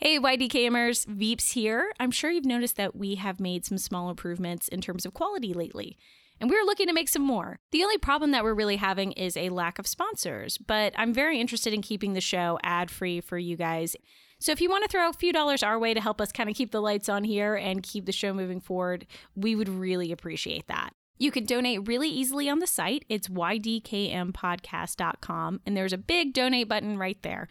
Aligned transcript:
Hey, 0.00 0.20
YDKMers, 0.20 1.06
Veeps 1.06 1.54
here. 1.54 1.92
I'm 1.98 2.12
sure 2.12 2.30
you've 2.30 2.44
noticed 2.44 2.76
that 2.76 2.94
we 2.94 3.16
have 3.16 3.40
made 3.40 3.64
some 3.64 3.78
small 3.78 4.10
improvements 4.10 4.68
in 4.68 4.80
terms 4.80 5.04
of 5.04 5.12
quality 5.12 5.52
lately, 5.52 5.96
and 6.40 6.48
we're 6.48 6.62
looking 6.62 6.86
to 6.86 6.92
make 6.92 7.08
some 7.08 7.22
more. 7.22 7.58
The 7.72 7.82
only 7.82 7.98
problem 7.98 8.30
that 8.30 8.44
we're 8.44 8.54
really 8.54 8.76
having 8.76 9.10
is 9.10 9.36
a 9.36 9.48
lack 9.48 9.80
of 9.80 9.88
sponsors, 9.88 10.56
but 10.56 10.92
I'm 10.96 11.12
very 11.12 11.40
interested 11.40 11.74
in 11.74 11.82
keeping 11.82 12.12
the 12.12 12.20
show 12.20 12.60
ad 12.62 12.92
free 12.92 13.20
for 13.20 13.38
you 13.38 13.56
guys. 13.56 13.96
So 14.38 14.52
if 14.52 14.60
you 14.60 14.70
want 14.70 14.84
to 14.84 14.88
throw 14.88 15.08
a 15.08 15.12
few 15.12 15.32
dollars 15.32 15.64
our 15.64 15.80
way 15.80 15.94
to 15.94 16.00
help 16.00 16.20
us 16.20 16.30
kind 16.30 16.48
of 16.48 16.54
keep 16.54 16.70
the 16.70 16.80
lights 16.80 17.08
on 17.08 17.24
here 17.24 17.56
and 17.56 17.82
keep 17.82 18.06
the 18.06 18.12
show 18.12 18.32
moving 18.32 18.60
forward, 18.60 19.04
we 19.34 19.56
would 19.56 19.68
really 19.68 20.12
appreciate 20.12 20.68
that. 20.68 20.90
You 21.16 21.32
can 21.32 21.44
donate 21.44 21.88
really 21.88 22.08
easily 22.08 22.48
on 22.48 22.60
the 22.60 22.68
site. 22.68 23.04
It's 23.08 23.26
ydkmpodcast.com, 23.26 25.60
and 25.66 25.76
there's 25.76 25.92
a 25.92 25.98
big 25.98 26.34
donate 26.34 26.68
button 26.68 26.98
right 26.98 27.20
there. 27.22 27.48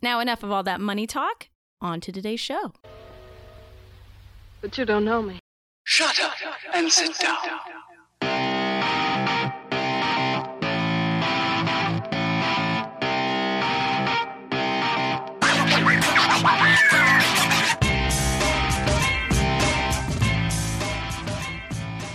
Now, 0.00 0.20
enough 0.20 0.44
of 0.44 0.52
all 0.52 0.62
that 0.62 0.80
money 0.80 1.08
talk 1.08 1.48
on 1.80 2.00
to 2.00 2.12
today's 2.12 2.40
show. 2.40 2.72
But 4.60 4.76
you 4.76 4.84
don't 4.84 5.04
know 5.04 5.22
me. 5.22 5.38
Shut 5.84 6.20
up 6.20 6.34
and 6.74 6.92
sit 6.92 7.18
down. 7.18 7.36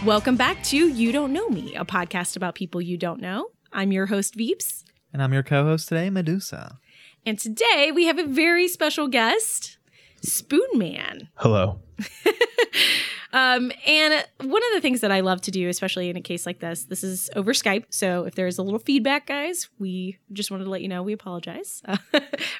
Welcome 0.05 0.35
back 0.35 0.61
to 0.65 0.77
You 0.77 1.11
Don't 1.11 1.33
Know 1.33 1.49
Me, 1.49 1.75
a 1.75 1.83
podcast 1.83 2.35
about 2.35 2.53
people 2.53 2.79
you 2.79 2.95
don't 2.95 3.19
know. 3.19 3.47
I'm 3.73 3.91
your 3.91 4.05
host, 4.05 4.37
Veeps. 4.37 4.83
And 5.11 5.23
I'm 5.23 5.33
your 5.33 5.41
co 5.41 5.63
host 5.63 5.89
today, 5.89 6.11
Medusa. 6.11 6.77
And 7.25 7.39
today 7.39 7.91
we 7.93 8.05
have 8.05 8.19
a 8.19 8.25
very 8.25 8.67
special 8.67 9.07
guest, 9.07 9.77
Spoon 10.21 10.67
Man. 10.75 11.29
Hello. 11.35 11.79
Um, 13.35 13.73
and 13.85 14.25
one 14.39 14.61
of 14.63 14.73
the 14.73 14.79
things 14.79 15.01
that 15.01 15.11
I 15.11 15.19
love 15.19 15.41
to 15.41 15.51
do, 15.51 15.67
especially 15.67 16.09
in 16.09 16.15
a 16.15 16.21
case 16.21 16.45
like 16.45 16.61
this, 16.61 16.85
this 16.85 17.03
is 17.03 17.29
over 17.35 17.51
Skype. 17.51 17.83
So 17.89 18.23
if 18.23 18.35
there's 18.35 18.57
a 18.57 18.63
little 18.63 18.79
feedback, 18.79 19.27
guys, 19.27 19.67
we 19.77 20.19
just 20.31 20.51
wanted 20.51 20.63
to 20.63 20.69
let 20.69 20.81
you 20.81 20.87
know 20.87 21.03
we 21.03 21.11
apologize. 21.11 21.83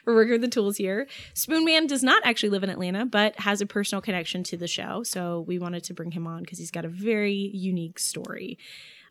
we're 0.06 0.16
working 0.16 0.34
with 0.34 0.42
the 0.42 0.50
tools 0.50 0.76
here. 0.76 1.08
Spoon 1.34 1.64
Man 1.64 1.88
does 1.88 2.04
not 2.04 2.22
actually 2.26 2.50
live 2.50 2.62
in 2.62 2.70
Atlanta, 2.70 3.06
but 3.06 3.40
has 3.40 3.62
a 3.62 3.66
personal 3.66 4.02
connection 4.02 4.44
to 4.44 4.58
the 4.58 4.68
show. 4.68 5.02
So 5.04 5.46
we 5.48 5.60
wanted 5.60 5.86
to 5.86 5.94
bring 5.94 6.12
him 6.12 6.28
on 6.28 6.42
because 6.42 6.60
he's 6.60 6.72
got 6.72 6.84
a 6.84 6.90
very 6.90 7.52
unique 7.54 7.98
story. 7.98 8.58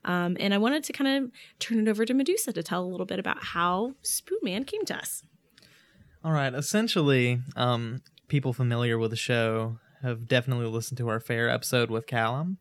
Um, 0.05 0.37
and 0.39 0.53
I 0.53 0.59
wanted 0.59 0.85
to 0.85 0.93
kind 0.93 1.25
of 1.25 1.31
turn 1.61 1.79
it 1.79 1.89
over 1.89 2.05
to 2.05 2.13
Medusa 2.13 2.53
to 2.53 2.63
tell 2.63 2.85
a 2.85 2.89
little 2.89 3.07
bit 3.07 3.19
about 3.19 3.43
how 3.43 3.95
Spoon 4.03 4.41
Man 4.43 4.65
came 4.65 4.85
to 4.85 4.99
us. 4.99 5.23
All 6.25 6.33
right. 6.33 6.55
Essentially, 6.55 7.43
um, 7.55 8.01
people 8.29 8.55
familiar 8.55 8.97
with 8.97 9.11
the 9.11 9.17
show 9.17 9.79
have 10.01 10.27
definitely 10.27 10.65
listened 10.65 10.97
to 10.97 11.09
our 11.09 11.21
fair 11.21 11.51
episode 11.51 11.91
with 11.91 12.07
Callum 12.07 12.57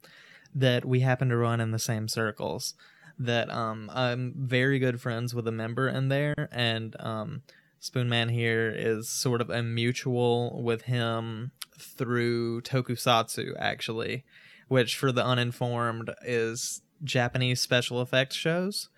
that 0.54 0.84
we 0.84 1.00
happen 1.00 1.30
to 1.30 1.38
run 1.38 1.62
in 1.62 1.72
the 1.72 1.80
same 1.80 2.10
circles. 2.10 2.74
That 3.18 3.50
um, 3.50 3.90
I'm 3.94 4.34
very 4.36 4.80
good 4.80 5.00
friends 5.00 5.34
with 5.34 5.48
a 5.48 5.52
member 5.52 5.88
in 5.88 6.10
there, 6.10 6.50
and 6.52 7.00
um, 7.00 7.44
Spoonman 7.82 8.32
here 8.32 8.74
is 8.76 9.08
sort 9.08 9.40
of 9.40 9.50
a 9.50 9.64
mutual 9.64 10.62
with 10.62 10.84
him 10.84 11.52
through 11.80 12.64
tokusatsu, 12.64 13.54
actually, 13.58 14.26
which 14.68 14.98
for 14.98 15.14
the 15.14 15.24
uninformed 15.24 16.12
is 16.26 16.82
Japanese 17.02 17.62
special 17.62 18.02
effects 18.02 18.36
shows. 18.36 18.90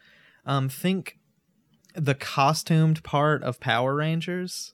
Um, 0.43 0.69
think 0.69 1.19
the 1.95 2.15
costumed 2.15 3.03
part 3.03 3.43
of 3.43 3.59
Power 3.59 3.95
Rangers 3.95 4.73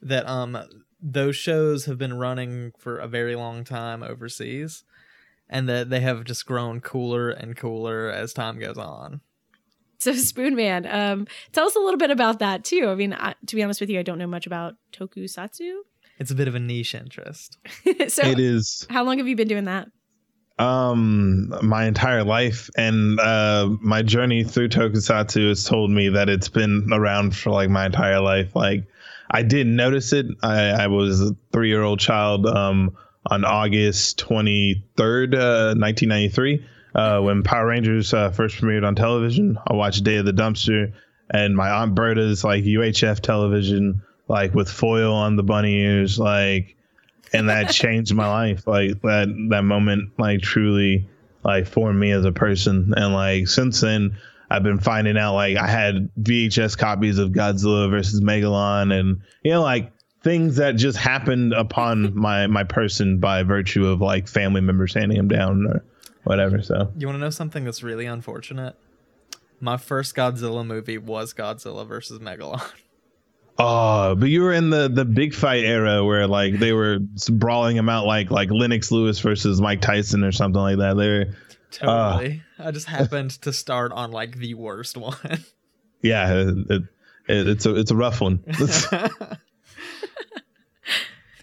that 0.00 0.28
um 0.28 0.58
those 1.00 1.36
shows 1.36 1.86
have 1.86 1.98
been 1.98 2.14
running 2.14 2.72
for 2.78 2.98
a 2.98 3.08
very 3.08 3.34
long 3.34 3.64
time 3.64 4.02
overseas 4.02 4.84
and 5.48 5.68
that 5.68 5.90
they 5.90 6.00
have 6.00 6.24
just 6.24 6.46
grown 6.46 6.80
cooler 6.80 7.30
and 7.30 7.56
cooler 7.56 8.08
as 8.08 8.32
time 8.32 8.58
goes 8.58 8.78
on. 8.78 9.20
So 9.98 10.12
Spoon 10.14 10.54
Man, 10.54 10.86
um, 10.86 11.26
tell 11.52 11.66
us 11.66 11.76
a 11.76 11.80
little 11.80 11.98
bit 11.98 12.10
about 12.10 12.38
that 12.38 12.64
too. 12.64 12.88
I 12.88 12.94
mean, 12.94 13.12
I, 13.12 13.34
to 13.46 13.56
be 13.56 13.62
honest 13.62 13.80
with 13.80 13.90
you, 13.90 13.98
I 13.98 14.02
don't 14.02 14.18
know 14.18 14.26
much 14.26 14.46
about 14.46 14.74
tokusatsu. 14.92 15.74
It's 16.18 16.30
a 16.30 16.34
bit 16.34 16.48
of 16.48 16.54
a 16.54 16.60
niche 16.60 16.94
interest. 16.94 17.58
so 18.08 18.22
It 18.22 18.38
is 18.38 18.86
how 18.88 19.04
long 19.04 19.18
have 19.18 19.28
you 19.28 19.36
been 19.36 19.48
doing 19.48 19.64
that? 19.64 19.88
Um 20.58 21.54
my 21.62 21.86
entire 21.86 22.24
life. 22.24 22.70
And 22.76 23.18
uh 23.18 23.70
my 23.80 24.02
journey 24.02 24.44
through 24.44 24.68
tokusatsu 24.68 25.48
has 25.48 25.64
told 25.64 25.90
me 25.90 26.10
that 26.10 26.28
it's 26.28 26.48
been 26.48 26.88
around 26.92 27.34
for 27.36 27.50
like 27.50 27.70
my 27.70 27.86
entire 27.86 28.20
life. 28.20 28.54
Like 28.54 28.84
i 29.30 29.42
didn't 29.42 29.76
notice 29.76 30.12
it. 30.12 30.26
I 30.42 30.70
i 30.70 30.86
was 30.86 31.20
a 31.20 31.36
three-year-old 31.52 32.00
child 32.00 32.46
um 32.46 32.96
on 33.26 33.44
august 33.44 34.18
23rd 34.26 35.34
uh 35.34 35.78
1993 35.78 36.66
uh 36.96 37.20
when 37.20 37.44
power 37.44 37.68
rangers 37.68 38.12
uh, 38.12 38.30
first 38.30 38.56
premiered 38.56 38.86
on 38.86 38.94
television. 38.94 39.58
I 39.66 39.74
watched 39.74 40.04
day 40.04 40.16
of 40.16 40.26
the 40.26 40.32
dumpster 40.32 40.92
and 41.30 41.56
my 41.56 41.70
aunt 41.70 41.94
berta's 41.94 42.44
like 42.44 42.64
uhf 42.64 43.20
television 43.20 44.02
like 44.28 44.54
with 44.54 44.68
foil 44.70 45.14
on 45.14 45.36
the 45.36 45.42
bunny 45.42 45.80
ears 45.80 46.18
like 46.18 46.76
and 47.32 47.48
that 47.48 47.70
changed 47.72 48.14
my 48.14 48.28
life 48.28 48.66
like 48.66 49.00
that 49.02 49.28
that 49.50 49.62
moment 49.62 50.10
like 50.18 50.40
truly 50.40 51.08
like 51.44 51.66
formed 51.66 51.98
me 51.98 52.10
as 52.12 52.24
a 52.24 52.32
person 52.32 52.92
and 52.96 53.12
like 53.14 53.48
since 53.48 53.80
then 53.80 54.16
i've 54.50 54.62
been 54.62 54.78
finding 54.78 55.16
out 55.16 55.34
like 55.34 55.56
i 55.56 55.66
had 55.66 56.08
vhs 56.20 56.76
copies 56.76 57.18
of 57.18 57.30
godzilla 57.30 57.90
versus 57.90 58.20
megalon 58.20 58.92
and 58.98 59.20
you 59.42 59.50
know 59.50 59.62
like 59.62 59.92
things 60.22 60.56
that 60.56 60.76
just 60.76 60.96
happened 60.98 61.52
upon 61.52 62.14
my 62.18 62.46
my 62.46 62.64
person 62.64 63.18
by 63.18 63.42
virtue 63.42 63.86
of 63.86 64.00
like 64.00 64.28
family 64.28 64.60
members 64.60 64.94
handing 64.94 65.18
them 65.18 65.28
down 65.28 65.66
or 65.66 65.84
whatever 66.24 66.62
so 66.62 66.92
You 66.96 67.06
want 67.08 67.16
to 67.16 67.20
know 67.20 67.30
something 67.30 67.64
that's 67.64 67.82
really 67.82 68.06
unfortunate? 68.06 68.76
My 69.58 69.76
first 69.76 70.14
Godzilla 70.14 70.66
movie 70.66 70.98
was 70.98 71.34
Godzilla 71.34 71.86
versus 71.86 72.18
Megalon. 72.20 72.62
Oh, 73.58 74.14
but 74.14 74.28
you 74.28 74.42
were 74.42 74.52
in 74.52 74.70
the 74.70 74.88
the 74.88 75.04
big 75.04 75.34
fight 75.34 75.64
era 75.64 76.04
where 76.04 76.26
like 76.26 76.58
they 76.58 76.72
were 76.72 76.98
brawling 77.30 77.76
him 77.76 77.88
out 77.88 78.06
like 78.06 78.30
like 78.30 78.50
Lennox 78.50 78.90
Lewis 78.90 79.18
versus 79.20 79.60
Mike 79.60 79.80
Tyson 79.80 80.24
or 80.24 80.32
something 80.32 80.60
like 80.60 80.78
that. 80.78 80.94
They 80.96 81.08
were 81.08 81.34
Totally. 81.72 82.42
I 82.58 82.70
just 82.70 82.86
happened 82.86 83.30
to 83.42 83.52
start 83.52 83.92
on 83.92 84.10
like 84.12 84.36
the 84.36 84.54
worst 84.54 84.96
one. 84.96 85.16
yeah, 86.02 86.32
it, 86.32 86.56
it, 86.68 86.82
it's 87.28 87.66
a 87.66 87.74
it's 87.74 87.90
a 87.90 87.96
rough 87.96 88.20
one. 88.20 88.44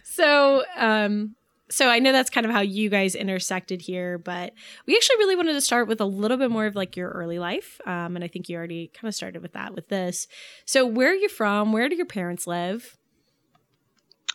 So, 0.03 0.63
um, 0.75 1.33
so 1.69 1.87
I 1.87 1.99
know 1.99 2.11
that's 2.11 2.29
kind 2.29 2.45
of 2.45 2.51
how 2.51 2.61
you 2.61 2.89
guys 2.89 3.15
intersected 3.15 3.81
here, 3.81 4.17
but 4.17 4.53
we 4.85 4.95
actually 4.95 5.17
really 5.17 5.35
wanted 5.35 5.53
to 5.53 5.61
start 5.61 5.87
with 5.87 6.01
a 6.01 6.05
little 6.05 6.37
bit 6.37 6.49
more 6.49 6.65
of 6.65 6.75
like 6.75 6.97
your 6.97 7.09
early 7.09 7.39
life, 7.39 7.79
um, 7.85 8.15
and 8.15 8.23
I 8.23 8.27
think 8.27 8.49
you 8.49 8.57
already 8.57 8.91
kind 8.93 9.07
of 9.07 9.15
started 9.15 9.41
with 9.41 9.53
that 9.53 9.73
with 9.75 9.87
this. 9.89 10.27
So, 10.65 10.85
where 10.85 11.11
are 11.11 11.15
you 11.15 11.29
from? 11.29 11.71
Where 11.71 11.87
do 11.89 11.95
your 11.95 12.05
parents 12.05 12.47
live? 12.47 12.97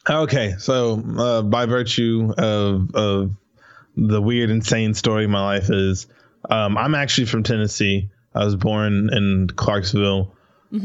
okay, 0.09 0.55
so 0.59 1.03
uh, 1.19 1.43
by 1.43 1.67
virtue 1.67 2.33
of 2.37 2.94
of 2.94 3.31
the 3.97 4.21
weird, 4.21 4.50
insane 4.50 4.94
story 4.94 5.27
my 5.27 5.43
life 5.43 5.71
is, 5.71 6.06
um, 6.50 6.77
I'm 6.77 6.94
actually 6.94 7.27
from 7.27 7.43
Tennessee. 7.43 8.11
I 8.34 8.44
was 8.44 8.56
born 8.56 9.11
in 9.12 9.49
Clarksville, 9.55 10.34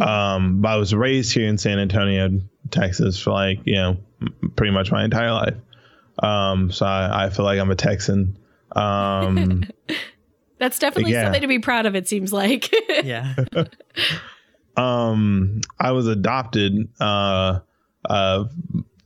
um, 0.01 0.61
but 0.61 0.69
I 0.69 0.75
was 0.77 0.93
raised 0.93 1.33
here 1.33 1.47
in 1.47 1.57
San 1.57 1.79
Antonio, 1.79 2.41
Texas, 2.69 3.19
for 3.19 3.31
like 3.31 3.59
you 3.65 3.75
know 3.75 3.97
pretty 4.55 4.71
much 4.71 4.91
my 4.91 5.03
entire 5.03 5.31
life. 5.31 5.55
Um, 6.21 6.71
so 6.71 6.85
I, 6.85 7.25
I 7.25 7.29
feel 7.29 7.45
like 7.45 7.59
I'm 7.59 7.71
a 7.71 7.75
Texan. 7.75 8.37
Um, 8.73 9.63
That's 10.59 10.77
definitely 10.79 11.13
Yeah. 11.13 11.23
something 11.23 11.41
to 11.41 11.47
be 11.47 11.59
proud 11.59 11.85
of. 11.85 11.95
It 11.95 12.07
seems 12.07 12.33
like. 12.33 12.69
yeah. 13.03 13.35
um 14.77 15.59
i 15.79 15.91
was 15.91 16.07
adopted 16.07 16.87
uh 17.01 17.59
uh 18.09 18.45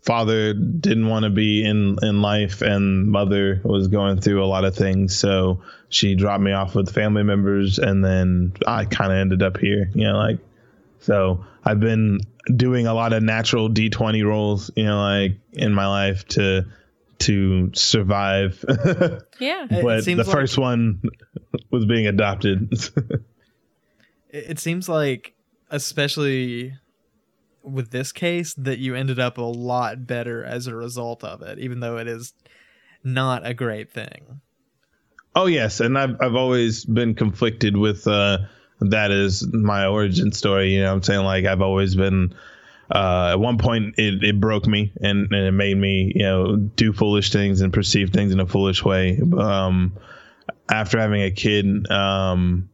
father 0.04 0.54
didn't 0.54 1.08
want 1.08 1.24
to 1.24 1.30
be 1.30 1.64
in 1.66 1.98
in 2.04 2.22
life 2.22 2.62
and 2.62 3.08
mother 3.08 3.62
was 3.64 3.88
going 3.88 4.20
through 4.20 4.44
a 4.44 4.46
lot 4.46 4.66
of 4.66 4.76
things 4.76 5.16
so 5.18 5.62
she 5.90 6.14
dropped 6.16 6.44
me 6.44 6.52
off 6.52 6.76
with 6.76 6.94
family 6.94 7.24
members 7.24 7.80
and 7.80 8.04
then 8.04 8.54
i 8.68 8.86
kind 8.86 9.12
of 9.12 9.18
ended 9.18 9.42
up 9.42 9.58
here 9.58 9.90
you 9.96 10.04
know 10.04 10.18
like 10.18 10.38
so 11.00 11.44
i've 11.64 11.80
been 11.80 12.20
doing 12.56 12.86
a 12.86 12.94
lot 12.94 13.14
of 13.14 13.24
natural 13.24 13.70
d20 13.70 14.24
rolls 14.26 14.70
you 14.76 14.84
know 14.84 15.02
like 15.02 15.34
in 15.54 15.74
my 15.74 15.88
life 15.88 16.28
to 16.28 16.66
to 17.24 17.70
survive 17.74 18.64
yeah. 19.40 19.66
It 19.70 19.84
but 19.84 20.04
seems 20.04 20.18
the 20.18 20.24
like- 20.24 20.36
first 20.36 20.58
one 20.58 21.02
was 21.72 21.86
being 21.86 22.08
adopted 22.08 22.72
It, 24.30 24.46
it 24.50 24.60
seems 24.60 24.90
like, 24.90 25.34
especially 25.70 26.74
with 27.62 27.92
this 27.92 28.12
case, 28.12 28.54
that 28.56 28.80
you 28.80 28.96
ended 28.96 29.20
up 29.20 29.38
a 29.38 29.42
lot 29.44 30.08
better 30.08 30.44
as 30.44 30.66
a 30.68 30.76
result 30.76 31.24
of 31.24 31.42
it, 31.44 31.60
even 31.60 31.80
though 31.82 31.98
it 31.98 32.08
is 32.08 32.34
not 33.04 33.46
a 33.46 33.54
great 33.54 33.92
thing. 33.92 34.42
Oh 35.36 35.46
yes, 35.46 35.80
and 35.80 35.98
I've 35.98 36.16
I've 36.20 36.36
always 36.36 36.84
been 36.86 37.14
conflicted 37.16 37.78
with 37.78 38.08
uh 38.08 38.40
that 38.80 39.12
is 39.12 39.48
my 39.54 39.86
origin 39.86 40.32
story. 40.32 40.74
You 40.74 40.82
know, 40.82 40.88
what 40.90 40.96
I'm 40.98 41.04
saying 41.04 41.26
like 41.26 41.46
I've 41.46 41.62
always 41.62 41.96
been 41.96 42.34
uh, 42.94 43.30
at 43.32 43.40
one 43.40 43.58
point 43.58 43.96
it, 43.98 44.24
it 44.24 44.40
broke 44.40 44.68
me 44.68 44.94
and, 45.02 45.32
and 45.32 45.48
it 45.48 45.52
made 45.52 45.76
me 45.76 46.12
you 46.16 46.22
know 46.22 46.56
do 46.56 46.94
foolish 46.94 47.32
things 47.32 47.62
and 47.62 47.74
perceive 47.74 48.12
things 48.12 48.32
in 48.32 48.40
a 48.40 48.46
foolish 48.46 48.86
way. 48.86 49.20
Um, 49.20 49.98
after 50.70 51.00
having 51.00 51.24
a 51.24 51.32
kid 51.32 51.90
um, 51.92 52.70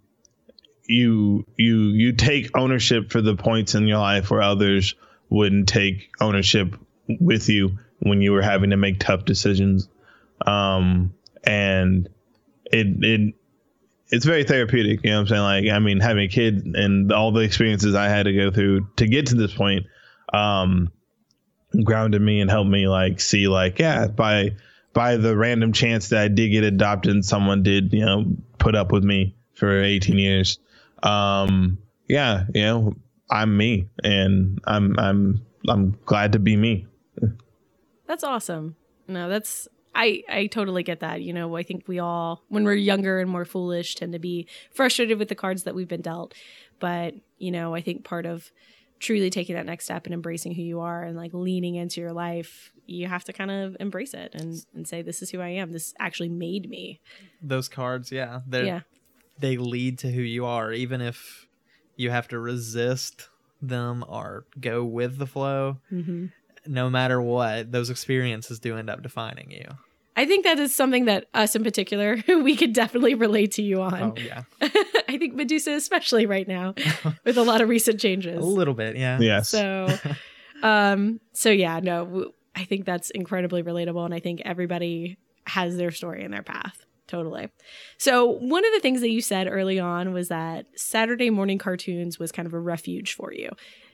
you 0.86 1.45
you 1.56 1.77
you 1.77 2.12
take 2.13 2.57
ownership 2.57 3.12
for 3.12 3.21
the 3.21 3.36
points 3.36 3.75
in 3.75 3.88
your 3.88 4.00
life 4.00 4.30
where 4.30 4.42
others 4.42 4.95
wouldn't 5.30 5.69
take 5.69 6.10
ownership 6.19 6.75
with 7.07 7.48
you 7.48 7.77
when 8.00 8.21
you 8.21 8.33
were 8.33 8.42
having 8.42 8.71
to 8.71 8.77
make 8.77 9.00
tough 9.00 9.24
decisions. 9.24 9.88
Um, 10.45 11.13
and 11.44 12.10
it 12.66 12.88
it 13.04 13.36
it's 14.10 14.25
very 14.25 14.44
therapeutic 14.44 15.01
you 15.04 15.12
know 15.12 15.18
what 15.18 15.21
i'm 15.21 15.27
saying? 15.27 15.42
Like 15.42 15.74
i 15.74 15.80
mean 15.80 16.00
having 16.00 16.25
a 16.25 16.27
kid 16.27 16.66
and 16.66 17.12
all 17.13 17.31
the 17.31 17.42
experiences 17.42 17.95
i 17.95 18.10
had 18.10 18.24
to 18.24 18.33
go 18.33 18.51
through 18.51 18.88
to 18.98 19.07
get 19.07 19.27
to 19.27 19.36
this 19.36 19.54
point 19.54 19.86
um, 20.33 20.91
grounded 21.83 22.21
me 22.21 22.41
and 22.41 22.49
helped 22.49 22.69
me 22.69 22.87
like 22.87 23.19
see 23.19 23.47
like 23.47 23.79
yeah 23.79 24.07
by 24.07 24.51
by 24.93 25.17
the 25.17 25.35
random 25.37 25.71
chance 25.71 26.09
that 26.09 26.21
I 26.21 26.27
did 26.27 26.49
get 26.49 26.63
adopted 26.63 27.11
and 27.11 27.23
someone 27.23 27.63
did 27.63 27.93
you 27.93 28.05
know 28.05 28.25
put 28.57 28.75
up 28.75 28.91
with 28.91 29.03
me 29.03 29.35
for 29.53 29.81
18 29.83 30.17
years 30.17 30.59
um 31.03 31.77
yeah 32.07 32.45
you 32.53 32.61
know 32.63 32.95
I'm 33.29 33.55
me 33.55 33.87
and 34.03 34.59
I'm 34.65 34.97
I'm 34.97 35.45
I'm 35.67 35.97
glad 36.05 36.33
to 36.33 36.39
be 36.39 36.55
me 36.55 36.87
That's 38.07 38.23
awesome. 38.23 38.75
No, 39.07 39.29
that's 39.29 39.67
I 39.93 40.23
I 40.29 40.47
totally 40.47 40.83
get 40.83 41.01
that. 41.01 41.21
You 41.21 41.33
know, 41.33 41.55
I 41.55 41.63
think 41.63 41.87
we 41.87 41.99
all 41.99 42.43
when 42.47 42.63
we're 42.63 42.73
younger 42.73 43.19
and 43.19 43.29
more 43.29 43.45
foolish 43.45 43.95
tend 43.95 44.13
to 44.13 44.19
be 44.19 44.47
frustrated 44.71 45.19
with 45.19 45.29
the 45.29 45.35
cards 45.35 45.63
that 45.63 45.75
we've 45.75 45.87
been 45.87 46.01
dealt. 46.01 46.33
But, 46.79 47.15
you 47.37 47.51
know, 47.51 47.75
I 47.75 47.81
think 47.81 48.03
part 48.03 48.25
of 48.25 48.51
truly 48.99 49.29
taking 49.29 49.55
that 49.55 49.65
next 49.65 49.85
step 49.85 50.05
and 50.05 50.13
embracing 50.13 50.53
who 50.53 50.61
you 50.61 50.81
are 50.81 51.03
and 51.03 51.15
like 51.15 51.33
leaning 51.33 51.75
into 51.75 52.01
your 52.01 52.13
life, 52.13 52.71
you 52.85 53.07
have 53.07 53.23
to 53.25 53.33
kind 53.33 53.49
of 53.51 53.77
embrace 53.79 54.13
it 54.13 54.33
and 54.33 54.65
and 54.75 54.87
say 54.87 55.01
this 55.01 55.21
is 55.21 55.29
who 55.29 55.39
I 55.39 55.49
am. 55.49 55.71
This 55.71 55.93
actually 55.99 56.29
made 56.29 56.69
me. 56.69 56.99
Those 57.41 57.69
cards, 57.69 58.11
yeah, 58.11 58.41
they 58.47 58.65
Yeah. 58.65 58.81
they 59.39 59.57
lead 59.57 59.99
to 59.99 60.11
who 60.11 60.21
you 60.21 60.45
are, 60.45 60.71
even 60.73 61.01
if 61.01 61.47
you 61.95 62.09
have 62.11 62.27
to 62.29 62.39
resist 62.39 63.29
them 63.61 64.03
or 64.07 64.45
go 64.59 64.83
with 64.85 65.17
the 65.17 65.27
flow. 65.27 65.79
hmm 65.89 66.27
No 66.65 66.89
matter 66.89 67.21
what, 67.21 67.71
those 67.71 67.89
experiences 67.89 68.59
do 68.59 68.77
end 68.77 68.89
up 68.89 69.01
defining 69.01 69.51
you. 69.51 69.65
I 70.15 70.25
think 70.25 70.43
that 70.43 70.59
is 70.59 70.75
something 70.75 71.05
that 71.05 71.27
us 71.33 71.55
in 71.55 71.63
particular 71.63 72.17
we 72.27 72.55
could 72.57 72.73
definitely 72.73 73.15
relate 73.15 73.53
to 73.53 73.61
you 73.61 73.81
on. 73.81 74.01
Oh 74.03 74.15
yeah, 74.17 74.43
I 75.09 75.17
think 75.17 75.33
Medusa 75.33 75.71
especially 75.71 76.27
right 76.27 76.47
now 76.47 76.75
with 77.25 77.35
a 77.35 77.41
lot 77.41 77.61
of 77.61 77.67
recent 77.67 78.00
changes. 78.00 78.38
a 78.38 78.45
little 78.45 78.75
bit, 78.75 78.95
yeah. 78.95 79.17
yes 79.19 79.50
So, 79.50 79.88
um, 80.63 81.19
so 81.33 81.50
yeah, 81.50 81.79
no, 81.79 82.31
I 82.56 82.63
think 82.65 82.85
that's 82.85 83.09
incredibly 83.09 83.63
relatable, 83.63 84.06
and 84.06 84.13
I 84.13 84.19
think 84.19 84.44
everybody 84.45 85.17
has 85.47 85.77
their 85.77 85.89
story 85.89 86.23
and 86.23 86.31
their 86.31 86.44
path. 86.44 86.85
Totally. 87.07 87.50
So, 87.97 88.27
one 88.27 88.63
of 88.63 88.71
the 88.71 88.79
things 88.81 89.01
that 89.01 89.09
you 89.09 89.19
said 89.19 89.47
early 89.50 89.79
on 89.79 90.13
was 90.13 90.27
that 90.27 90.67
Saturday 90.75 91.31
morning 91.31 91.57
cartoons 91.57 92.19
was 92.19 92.31
kind 92.31 92.45
of 92.45 92.53
a 92.53 92.59
refuge 92.59 93.13
for 93.15 93.33
you. 93.33 93.50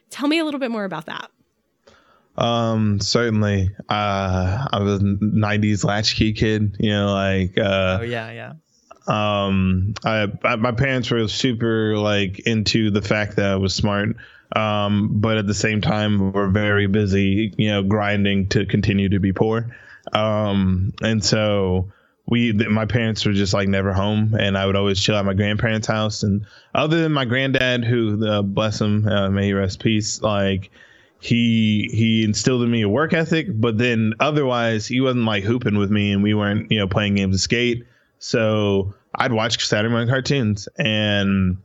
Tell 0.09 0.27
me 0.27 0.39
a 0.39 0.43
little 0.43 0.59
bit 0.59 0.69
more 0.69 0.83
about 0.83 1.05
that. 1.05 1.31
Um, 2.35 2.99
certainly. 2.99 3.69
Uh, 3.87 4.67
I 4.69 4.79
was 4.79 4.99
a 4.99 5.03
'90s 5.05 5.85
latchkey 5.85 6.33
kid. 6.33 6.75
You 6.77 6.89
know, 6.89 7.13
like 7.13 7.57
uh, 7.57 7.99
Oh 8.01 8.03
yeah, 8.03 8.31
yeah. 8.31 8.53
Um, 9.07 9.93
I, 10.03 10.27
I 10.43 10.55
my 10.55 10.71
parents 10.71 11.11
were 11.11 11.27
super 11.27 11.97
like 11.97 12.39
into 12.39 12.91
the 12.91 13.01
fact 13.01 13.35
that 13.37 13.51
I 13.51 13.55
was 13.55 13.73
smart. 13.73 14.15
Um, 14.55 15.09
but 15.19 15.37
at 15.37 15.47
the 15.47 15.53
same 15.53 15.81
time, 15.81 16.31
were 16.31 16.47
very 16.47 16.87
busy. 16.87 17.53
You 17.57 17.71
know, 17.71 17.83
grinding 17.83 18.49
to 18.49 18.65
continue 18.65 19.09
to 19.09 19.19
be 19.19 19.33
poor. 19.33 19.75
Um, 20.13 20.93
and 21.01 21.23
so 21.23 21.91
we 22.27 22.53
th- 22.53 22.69
my 22.69 22.85
parents 22.85 23.25
were 23.25 23.33
just 23.33 23.53
like 23.53 23.67
never 23.67 23.93
home 23.93 24.35
and 24.39 24.57
i 24.57 24.65
would 24.65 24.75
always 24.75 24.99
chill 24.99 25.15
at 25.15 25.25
my 25.25 25.33
grandparents 25.33 25.87
house 25.87 26.23
and 26.23 26.45
other 26.73 27.01
than 27.01 27.11
my 27.11 27.25
granddad 27.25 27.83
who 27.83 28.27
uh, 28.27 28.41
bless 28.41 28.81
him 28.81 29.07
uh, 29.07 29.29
may 29.29 29.47
he 29.47 29.53
rest 29.53 29.79
peace 29.79 30.21
like 30.21 30.71
he 31.19 31.89
he 31.93 32.23
instilled 32.23 32.63
in 32.63 32.71
me 32.71 32.81
a 32.81 32.89
work 32.89 33.13
ethic 33.13 33.47
but 33.49 33.77
then 33.77 34.13
otherwise 34.19 34.87
he 34.87 35.01
wasn't 35.01 35.23
like 35.23 35.43
hooping 35.43 35.77
with 35.77 35.91
me 35.91 36.11
and 36.11 36.23
we 36.23 36.33
weren't 36.33 36.71
you 36.71 36.79
know 36.79 36.87
playing 36.87 37.15
games 37.15 37.35
of 37.35 37.41
skate 37.41 37.85
so 38.19 38.93
i'd 39.15 39.31
watch 39.31 39.65
saturday 39.65 39.89
morning 39.89 40.09
cartoons 40.09 40.67
and 40.77 41.57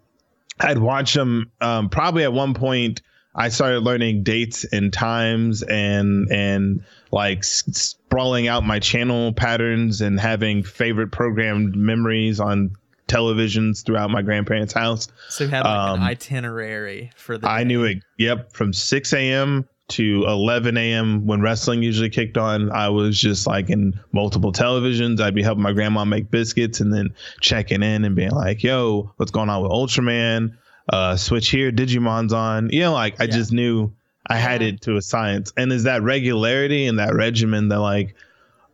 i'd 0.61 0.79
watch 0.79 1.14
them 1.14 1.50
um, 1.61 1.88
probably 1.88 2.23
at 2.25 2.32
one 2.32 2.55
point 2.55 3.02
i 3.35 3.49
started 3.49 3.81
learning 3.81 4.23
dates 4.23 4.64
and 4.73 4.93
times 4.93 5.62
and 5.62 6.31
and 6.31 6.82
like 7.12 7.43
sprawling 7.44 8.49
out 8.49 8.64
my 8.64 8.79
channel 8.79 9.32
patterns 9.32 10.00
and 10.00 10.19
having 10.20 10.62
favorite 10.62 11.11
programmed 11.12 11.75
memories 11.76 12.38
on 12.41 12.70
televisions 13.08 13.85
throughout 13.85 14.08
my 14.08 14.23
grandparents' 14.23 14.73
house. 14.73 15.08
So 15.29 15.43
you 15.43 15.50
had 15.50 15.62
like 15.64 15.67
Um, 15.91 16.00
an 16.00 16.06
itinerary 16.06 17.11
for 17.17 17.37
the. 17.37 17.49
I 17.49 17.64
day. 17.64 17.69
knew 17.69 17.82
it. 17.82 17.99
Yep, 18.19 18.52
from 18.52 18.73
6 18.73 19.12
a.m. 19.12 19.67
to 19.90 20.25
11 20.26 20.76
a.m. 20.76 21.26
when 21.26 21.40
wrestling 21.40 21.82
usually 21.82 22.10
kicked 22.10 22.37
on. 22.38 22.70
I 22.70 22.88
was 22.88 23.20
just 23.20 23.46
like 23.46 23.70
in 23.70 23.98
multiple 24.12 24.52
televisions. 24.52 25.20
I'd 25.20 25.34
be 25.34 25.42
helping 25.42 25.62
my 25.62 25.72
grandma 25.72 26.04
make 26.04 26.31
biscuits 26.31 26.81
and 26.81 26.92
then 26.92 27.14
checking 27.40 27.82
in 27.82 28.04
and 28.04 28.16
being 28.16 28.31
like, 28.31 28.62
"Yo, 28.62 29.12
what's 29.16 29.31
going 29.31 29.48
on 29.50 29.62
with 29.62 29.70
Ultraman? 29.72 30.56
Uh, 30.88 31.16
switch 31.16 31.50
here, 31.50 31.70
Digimon's 31.70 32.32
on." 32.32 32.70
You 32.70 32.81
know, 32.81 32.92
like 32.92 33.20
I 33.20 33.25
Yeah. 33.25 33.31
just 33.31 33.52
knew 33.52 33.92
I 34.26 34.37
had 34.37 34.62
it 34.62 34.82
to 34.82 34.96
a 34.96 35.02
science. 35.02 35.52
And 35.56 35.72
is 35.72 35.84
that 35.84 36.02
regularity 36.02 36.87
and 36.87 36.98
that 36.98 37.14
regimen 37.14 37.69
that 37.69 37.81
like 37.81 38.14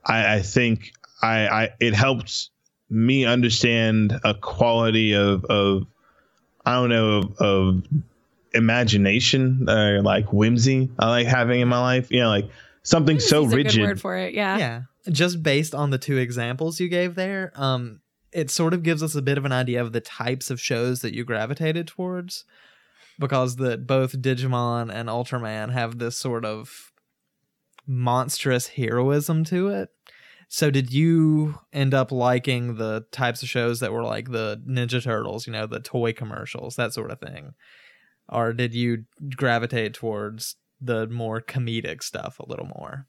I, 0.04 0.36
I 0.36 0.42
think 0.42 0.92
I, 1.22 1.48
I 1.48 1.68
it 1.80 1.94
helped 1.94 2.50
me 2.90 3.24
understand 3.24 4.20
a 4.22 4.34
quality 4.34 5.14
of 5.14 5.44
of 5.46 5.86
I 6.64 6.74
don't 6.74 6.90
know 6.90 7.08
of, 7.18 7.36
of 7.38 7.82
imagination 8.56 9.69
or 9.69 10.03
like 10.03 10.32
whimsy 10.32 10.91
I 10.99 11.08
like 11.08 11.26
having 11.26 11.61
in 11.61 11.69
my 11.69 11.81
life. 11.81 12.11
You 12.11 12.20
know, 12.20 12.29
like 12.29 12.49
something 12.82 13.20
so 13.20 13.43
Whimsy's 13.43 13.53
a 13.53 13.56
good 13.56 13.67
rigid. 13.67 13.82
word 13.82 14.00
for 14.00 14.17
it. 14.17 14.35
Yeah. 14.35 14.58
yeah 14.58 14.82
just 15.11 15.43
based 15.43 15.75
on 15.75 15.91
the 15.91 15.99
two 15.99 16.17
examples 16.19 16.81
you 16.81 16.88
gave 16.88 17.14
there 17.14 17.53
um 17.55 18.00
it 18.32 18.50
sort 18.50 18.75
of 18.75 18.82
gives 18.82 19.03
us 19.03 19.14
a 19.14 19.23
bit 19.23 19.38
of 19.38 19.44
an 19.44 19.53
idea 19.53 19.81
of 19.81 19.93
the 19.93 20.00
types 20.00 20.50
of 20.50 20.61
shows 20.61 21.00
that 21.00 21.14
you 21.14 21.25
gravitated 21.25 21.87
towards 21.87 22.44
because 23.19 23.56
that 23.56 23.87
both 23.87 24.20
digimon 24.20 24.93
and 24.93 25.09
ultraman 25.09 25.73
have 25.73 25.99
this 25.99 26.17
sort 26.17 26.44
of 26.44 26.93
monstrous 27.87 28.69
heroism 28.69 29.45
to 29.45 29.69
it 29.69 29.90
so 30.49 30.71
did 30.71 30.92
you 30.92 31.59
end 31.73 31.95
up 31.95 32.11
liking 32.11 32.76
the 32.76 33.04
types 33.11 33.42
of 33.42 33.49
shows 33.49 33.80
that 33.80 33.92
were 33.92 34.02
like 34.02 34.30
the 34.33 34.61
ninja 34.69 35.02
turtles 35.02 35.47
you 35.47 35.52
know 35.52 35.66
the 35.66 35.80
toy 35.80 36.12
commercials 36.12 36.76
that 36.76 36.92
sort 36.92 37.11
of 37.11 37.21
thing 37.21 37.54
or 38.28 38.52
did 38.52 38.75
you 38.75 39.04
gravitate 39.37 39.95
towards 39.95 40.56
the 40.80 41.06
more 41.06 41.40
comedic 41.40 42.02
stuff 42.02 42.38
a 42.38 42.49
little 42.49 42.66
more 42.66 43.06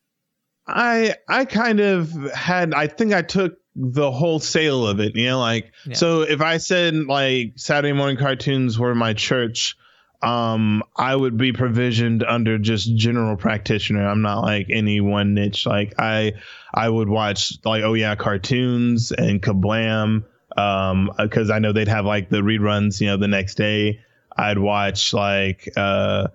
I 0.68 1.16
I 1.30 1.46
kind 1.46 1.80
of 1.80 2.12
had 2.34 2.74
I 2.74 2.88
think 2.88 3.14
I 3.14 3.22
took 3.22 3.58
the 3.76 4.12
whole 4.12 4.40
sale 4.40 4.88
of 4.88 5.00
it, 5.00 5.16
you 5.16 5.28
know, 5.28 5.40
like 5.40 5.72
Yeah. 5.86 5.96
so 5.96 6.22
if 6.22 6.42
I 6.42 6.58
said 6.58 6.94
like 6.96 7.54
Saturday 7.56 7.94
morning 7.94 8.18
cartoons 8.18 8.78
were 8.78 8.94
my 8.96 9.14
church, 9.14 9.78
um, 10.22 10.84
I 10.96 11.16
would 11.16 11.38
be 11.38 11.54
provisioned 11.54 12.24
under 12.24 12.58
just 12.58 12.94
general 12.96 13.38
practitioner. 13.38 14.08
I'm 14.08 14.22
not 14.22 14.42
like 14.42 14.68
any 14.70 15.00
one 15.00 15.34
niche. 15.34 15.66
Like 15.66 15.94
I 16.00 16.34
I 16.74 16.90
would 16.90 17.08
watch 17.08 17.54
like 17.64 17.84
oh 17.84 17.94
yeah 17.94 18.16
cartoons 18.16 19.12
and 19.12 19.42
Kablam, 19.42 20.24
um, 20.58 21.12
because 21.18 21.50
I 21.50 21.60
know 21.60 21.72
they'd 21.72 21.88
have 21.88 22.06
like 22.06 22.30
the 22.30 22.42
reruns, 22.42 23.00
you 23.00 23.08
know, 23.08 23.18
the 23.18 23.28
next 23.28 23.56
day. 23.56 24.00
I'd 24.38 24.60
watch 24.60 25.14
like 25.14 25.70
uh 25.76 26.28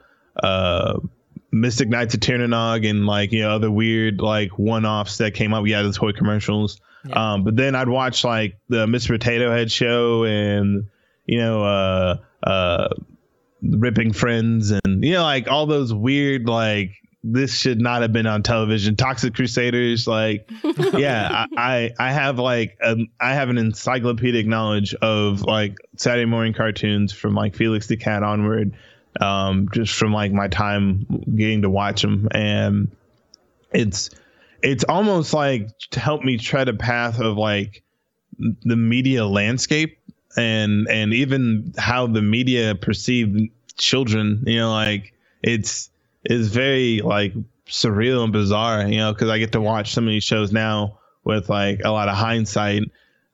uh 0.42 0.98
Mystic 1.52 1.88
Knights 1.88 2.14
of 2.14 2.20
Tir 2.20 2.38
Na 2.38 2.46
Nog 2.46 2.84
and 2.84 3.06
like 3.06 3.32
you 3.32 3.42
know 3.42 3.54
other 3.54 3.70
weird 3.70 4.20
like 4.20 4.58
one-offs 4.58 5.18
that 5.18 5.34
came 5.34 5.52
up. 5.52 5.66
Yeah, 5.66 5.82
the 5.82 5.92
toy 5.92 6.12
commercials. 6.12 6.80
Yeah. 7.06 7.34
Um, 7.34 7.44
but 7.44 7.56
then 7.56 7.74
I'd 7.74 7.88
watch 7.88 8.24
like 8.24 8.56
the 8.68 8.86
Mr. 8.86 9.08
Potato 9.08 9.50
Head 9.50 9.70
show 9.70 10.24
and 10.24 10.86
you 11.26 11.38
know 11.38 11.62
uh 11.62 12.16
uh 12.42 12.88
ripping 13.62 14.12
friends 14.12 14.70
and 14.70 15.04
you 15.04 15.12
know 15.12 15.22
like 15.22 15.48
all 15.48 15.66
those 15.66 15.92
weird 15.92 16.48
like 16.48 16.90
this 17.24 17.54
should 17.54 17.80
not 17.80 18.02
have 18.02 18.12
been 18.12 18.26
on 18.26 18.42
television. 18.42 18.96
Toxic 18.96 19.34
Crusaders, 19.34 20.06
like 20.08 20.50
yeah, 20.94 21.46
I, 21.56 21.94
I 21.98 22.08
I 22.08 22.12
have 22.12 22.38
like 22.38 22.76
um, 22.82 23.08
I 23.20 23.34
have 23.34 23.48
an 23.48 23.58
encyclopedic 23.58 24.46
knowledge 24.46 24.94
of 24.94 25.42
like 25.42 25.76
Saturday 25.96 26.26
morning 26.26 26.52
cartoons 26.52 27.12
from 27.12 27.34
like 27.34 27.54
Felix 27.54 27.86
the 27.86 27.96
Cat 27.96 28.22
onward, 28.22 28.74
um, 29.20 29.68
just 29.72 29.94
from 29.94 30.12
like 30.12 30.32
my 30.32 30.48
time 30.48 31.06
getting 31.36 31.62
to 31.62 31.70
watch 31.70 32.02
them, 32.02 32.28
and 32.32 32.90
it's 33.72 34.10
it's 34.62 34.84
almost 34.84 35.32
like 35.32 35.68
to 35.90 36.00
help 36.00 36.24
me 36.24 36.38
tread 36.38 36.68
a 36.68 36.74
path 36.74 37.20
of 37.20 37.36
like 37.36 37.84
the 38.62 38.76
media 38.76 39.26
landscape 39.26 39.98
and 40.36 40.88
and 40.88 41.14
even 41.14 41.72
how 41.78 42.08
the 42.08 42.22
media 42.22 42.74
perceive 42.74 43.48
children. 43.76 44.42
You 44.44 44.58
know, 44.58 44.72
like 44.72 45.14
it's 45.40 45.91
is 46.24 46.48
very 46.48 47.00
like 47.00 47.34
surreal 47.66 48.24
and 48.24 48.32
bizarre, 48.32 48.86
you 48.86 48.98
know, 48.98 49.12
because 49.12 49.28
I 49.28 49.38
get 49.38 49.52
to 49.52 49.60
watch 49.60 49.92
some 49.92 50.04
of 50.04 50.10
these 50.10 50.24
shows 50.24 50.52
now 50.52 50.98
with 51.24 51.48
like 51.48 51.80
a 51.84 51.90
lot 51.90 52.08
of 52.08 52.16
hindsight. 52.16 52.82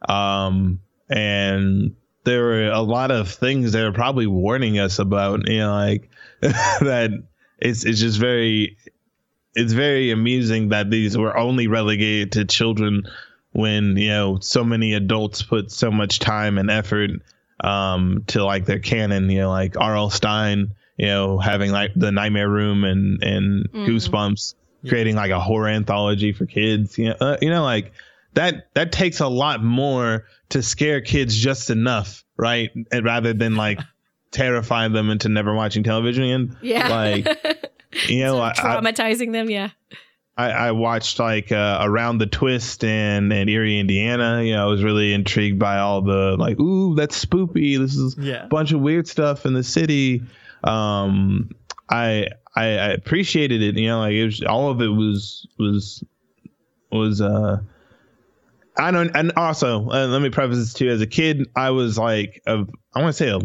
Um, 0.09 0.81
and 1.09 1.97
there 2.25 2.43
were 2.43 2.69
a 2.69 2.81
lot 2.81 3.11
of 3.11 3.29
things 3.31 3.73
they 3.73 3.83
were 3.83 3.93
probably 3.93 4.27
warning 4.27 4.79
us 4.79 4.99
about, 4.99 5.49
you 5.49 5.59
know, 5.59 5.73
like 5.73 6.11
that 6.41 7.11
it's 7.59 7.85
it's 7.85 7.99
just 8.01 8.19
very 8.19 8.77
it's 9.55 9.73
very 9.73 10.11
amusing 10.11 10.69
that 10.69 10.91
these 10.91 11.17
were 11.17 11.37
only 11.37 11.67
relegated 11.67 12.33
to 12.33 12.45
children 12.45 13.03
when, 13.53 13.97
you 13.97 14.09
know, 14.09 14.39
so 14.41 14.63
many 14.63 14.95
adults 14.95 15.43
put 15.43 15.73
so 15.73 15.91
much 15.91 16.19
time 16.19 16.59
and 16.59 16.71
effort 16.71 17.11
um 17.65 18.23
to 18.29 18.45
like 18.45 18.67
their 18.67 18.79
canon, 18.79 19.29
you 19.31 19.41
know, 19.41 19.51
like 19.51 19.77
R.L. 19.77 20.11
Stine, 20.11 20.73
you 20.99 21.07
know, 21.07 21.39
having 21.39 21.71
like 21.73 21.93
the 21.97 22.13
Nightmare 22.13 22.49
Room 22.51 22.85
and 22.85 23.23
and 23.23 23.69
Mhm. 23.71 23.87
Goosebumps, 23.87 24.55
creating 24.89 25.17
like 25.17 25.31
a 25.31 25.41
horror 25.41 25.69
anthology 25.69 26.33
for 26.33 26.45
kids. 26.47 26.99
You 26.99 27.11
know, 27.11 27.17
uh, 27.21 27.37
you 27.41 27.51
know, 27.51 27.63
like 27.63 27.93
that 28.35 28.69
that 28.75 28.93
takes 28.93 29.21
a 29.21 29.29
lot 29.29 29.63
more 29.65 30.27
to 30.51 30.63
scare 30.63 31.01
kids 31.01 31.37
just 31.37 31.71
enough, 31.71 32.25
right? 32.37 32.71
And 32.93 33.05
rather 33.05 33.33
than 33.33 33.57
like 33.57 33.81
terrify 34.31 34.89
them 34.89 35.09
into 35.11 35.29
never 35.29 35.55
watching 35.55 35.83
television 35.83 36.25
again. 36.25 36.57
Yeah. 36.61 36.89
Like, 36.89 37.27
you 38.09 38.21
know, 38.21 38.39
I, 38.39 38.51
I, 38.51 38.53
traumatizing 38.55 39.33
them. 39.33 39.49
Yeah. 39.49 39.71
I, 40.37 40.51
I 40.51 40.73
watched 40.73 41.19
like 41.19 41.51
uh, 41.51 41.79
Around 41.83 42.19
the 42.19 42.27
Twist 42.27 42.85
and 42.85 43.33
and 43.33 43.49
Erie, 43.51 43.79
Indiana. 43.81 44.43
You 44.45 44.53
know, 44.55 44.65
I 44.65 44.67
was 44.71 44.85
really 44.85 45.13
intrigued 45.13 45.59
by 45.59 45.79
all 45.79 46.03
the 46.03 46.37
like, 46.39 46.61
ooh, 46.61 46.95
that's 46.95 47.25
spoopy. 47.25 47.77
This 47.79 47.97
is 47.97 48.17
Yeah. 48.19 48.45
a 48.45 48.49
bunch 48.49 48.73
of 48.73 48.81
weird 48.81 49.09
stuff 49.09 49.47
in 49.47 49.55
the 49.55 49.65
city. 49.65 50.23
Um, 50.65 51.51
I, 51.89 52.29
I 52.55 52.65
I 52.65 52.89
appreciated 52.89 53.63
it. 53.63 53.77
You 53.77 53.89
know, 53.89 54.01
like 54.01 54.15
it 54.15 54.25
was 54.25 54.43
all 54.43 54.71
of 54.71 54.81
it 54.81 54.89
was 54.89 55.47
was 55.59 56.05
was 56.91 57.21
uh. 57.21 57.59
I 58.81 58.93
don't, 58.93 59.11
and 59.17 59.33
also 59.37 59.91
uh, 59.91 60.07
let 60.07 60.23
me 60.23 60.31
preface 60.31 60.59
this 60.59 60.73
too. 60.73 60.89
As 60.89 61.01
a 61.01 61.07
kid, 61.07 61.49
I 61.57 61.71
was 61.71 61.99
like, 61.99 62.41
a, 62.47 62.65
I 62.95 63.03
want 63.03 63.09
to 63.09 63.13
say 63.13 63.29
a 63.29 63.41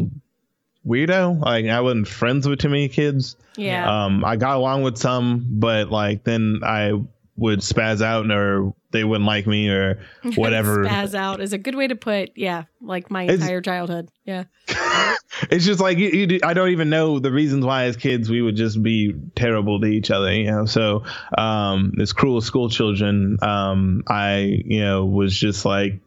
weirdo. 0.86 1.40
Like 1.40 1.66
I 1.66 1.80
wasn't 1.80 2.06
friends 2.06 2.46
with 2.46 2.60
too 2.60 2.68
many 2.68 2.88
kids. 2.88 3.34
Yeah. 3.56 4.04
Um, 4.04 4.24
I 4.24 4.36
got 4.36 4.56
along 4.56 4.82
with 4.82 4.96
some, 4.96 5.44
but 5.50 5.90
like 5.90 6.22
then 6.22 6.60
I 6.62 6.92
would 7.36 7.60
spaz 7.60 8.00
out 8.00 8.30
or 8.30 8.72
they 8.92 9.02
wouldn't 9.02 9.26
like 9.26 9.46
me 9.46 9.68
or 9.68 9.98
whatever. 10.36 10.84
Spaz 10.84 11.14
out 11.14 11.40
is 11.40 11.52
a 11.52 11.58
good 11.58 11.74
way 11.74 11.88
to 11.88 11.96
put, 11.96 12.30
yeah, 12.36 12.64
like 12.80 13.10
my 13.10 13.24
It's- 13.24 13.40
entire 13.40 13.60
childhood. 13.60 14.08
Yeah. 14.24 14.44
it's 15.50 15.64
just 15.64 15.80
like 15.80 15.98
you, 15.98 16.08
you, 16.08 16.40
I 16.44 16.54
don't 16.54 16.70
even 16.70 16.90
know 16.90 17.18
the 17.18 17.32
reasons 17.32 17.64
why 17.64 17.84
as 17.84 17.96
kids 17.96 18.30
we 18.30 18.40
would 18.40 18.56
just 18.56 18.82
be 18.82 19.14
terrible 19.34 19.80
to 19.80 19.86
each 19.86 20.10
other, 20.10 20.32
you 20.32 20.50
know. 20.50 20.64
So 20.66 21.04
um, 21.36 21.94
as 22.00 22.12
cruel 22.12 22.40
school 22.40 22.70
children, 22.70 23.38
um, 23.42 24.04
I 24.08 24.62
you 24.64 24.80
know 24.80 25.04
was 25.04 25.36
just 25.36 25.64
like 25.64 26.00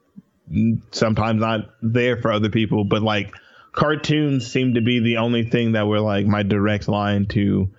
sometimes 0.91 1.41
not 1.41 1.69
there 1.81 2.17
for 2.21 2.31
other 2.31 2.49
people, 2.49 2.83
but 2.85 3.01
like 3.01 3.33
cartoons 3.73 4.49
seem 4.51 4.73
to 4.75 4.81
be 4.81 4.99
the 5.01 5.17
only 5.17 5.43
thing 5.43 5.73
that 5.73 5.87
were 5.87 5.99
like 5.99 6.25
my 6.25 6.43
direct 6.43 6.87
line 6.87 7.25
to 7.27 7.69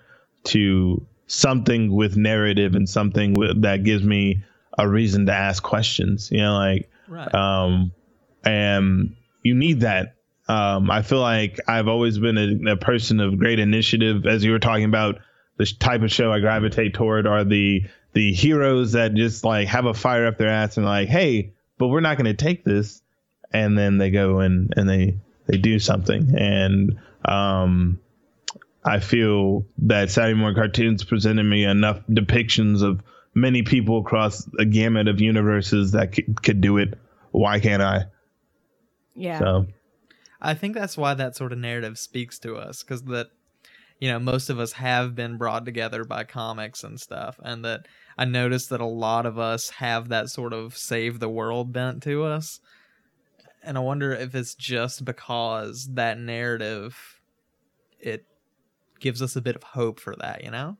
to 0.45 1.05
something 1.29 1.91
with 1.95 2.17
narrative 2.17 2.75
and 2.75 2.89
something 2.89 3.33
with, 3.33 3.61
that 3.61 3.83
gives 3.83 4.03
me 4.03 4.43
a 4.77 4.87
reason 4.89 5.27
to 5.27 5.33
ask 5.33 5.63
questions. 5.63 6.29
You 6.31 6.39
know, 6.39 6.57
like 6.57 6.89
Right. 7.07 7.33
um, 7.33 7.91
and 8.43 9.15
you 9.43 9.55
need 9.55 9.81
that. 9.81 10.15
Um, 10.47 10.89
I 10.89 11.03
feel 11.03 11.21
like 11.21 11.59
I've 11.67 11.87
always 11.87 12.17
been 12.17 12.37
a, 12.37 12.73
a 12.73 12.77
person 12.77 13.19
of 13.19 13.37
great 13.37 13.59
initiative. 13.59 14.25
As 14.25 14.43
you 14.43 14.51
were 14.51 14.59
talking 14.59 14.85
about, 14.85 15.19
the 15.57 15.65
type 15.65 16.01
of 16.01 16.11
show 16.11 16.31
I 16.31 16.39
gravitate 16.39 16.93
toward 16.93 17.27
are 17.27 17.43
the 17.43 17.83
the 18.13 18.33
heroes 18.33 18.93
that 18.93 19.13
just 19.13 19.43
like 19.43 19.67
have 19.67 19.85
a 19.85 19.93
fire 19.93 20.25
up 20.25 20.37
their 20.39 20.49
ass 20.49 20.77
and 20.77 20.85
like, 20.85 21.09
hey, 21.09 21.53
but 21.77 21.89
we're 21.89 21.99
not 21.99 22.17
going 22.17 22.25
to 22.25 22.33
take 22.33 22.63
this, 22.63 23.01
and 23.53 23.77
then 23.77 23.97
they 23.99 24.09
go 24.09 24.39
and 24.39 24.73
and 24.75 24.89
they 24.89 25.19
they 25.45 25.57
do 25.57 25.77
something. 25.79 26.33
And 26.35 26.99
um, 27.25 27.99
I 28.83 28.99
feel 28.99 29.65
that 29.79 30.09
Saturday 30.09 30.35
morning 30.39 30.55
cartoons 30.55 31.03
presented 31.03 31.43
me 31.43 31.65
enough 31.65 31.99
depictions 32.09 32.81
of 32.81 33.01
many 33.33 33.63
people 33.63 33.99
across 33.99 34.47
a 34.57 34.65
gamut 34.65 35.07
of 35.07 35.19
universes 35.19 35.91
that 35.91 36.13
could, 36.13 36.41
could 36.41 36.61
do 36.61 36.77
it. 36.77 36.97
Why 37.31 37.59
can't 37.59 37.81
I? 37.81 38.05
Yeah. 39.15 39.39
So 39.39 39.67
I 40.41 40.53
think 40.53 40.75
that's 40.75 40.97
why 40.97 41.13
that 41.13 41.35
sort 41.35 41.51
of 41.51 41.59
narrative 41.59 41.97
speaks 41.97 42.39
to 42.39 42.55
us 42.55 42.83
because 42.83 43.03
that 43.03 43.27
you 43.99 44.09
know 44.09 44.19
most 44.19 44.49
of 44.49 44.59
us 44.59 44.73
have 44.73 45.15
been 45.15 45.37
brought 45.37 45.65
together 45.65 46.05
by 46.05 46.23
comics 46.23 46.83
and 46.83 46.99
stuff 46.99 47.39
and 47.43 47.65
that 47.65 47.87
I 48.17 48.25
noticed 48.25 48.69
that 48.69 48.81
a 48.81 48.85
lot 48.85 49.25
of 49.25 49.37
us 49.37 49.69
have 49.71 50.09
that 50.09 50.29
sort 50.29 50.53
of 50.53 50.77
save 50.77 51.19
the 51.19 51.29
world 51.29 51.73
bent 51.73 52.01
to 52.03 52.23
us 52.23 52.61
and 53.61 53.77
I 53.77 53.81
wonder 53.81 54.13
if 54.13 54.33
it's 54.35 54.55
just 54.55 55.03
because 55.03 55.89
that 55.93 56.17
narrative 56.17 57.19
it 57.99 58.25
gives 58.99 59.21
us 59.21 59.35
a 59.35 59.41
bit 59.41 59.55
of 59.55 59.63
hope 59.63 59.99
for 59.99 60.15
that 60.17 60.43
you 60.43 60.51
know? 60.51 60.77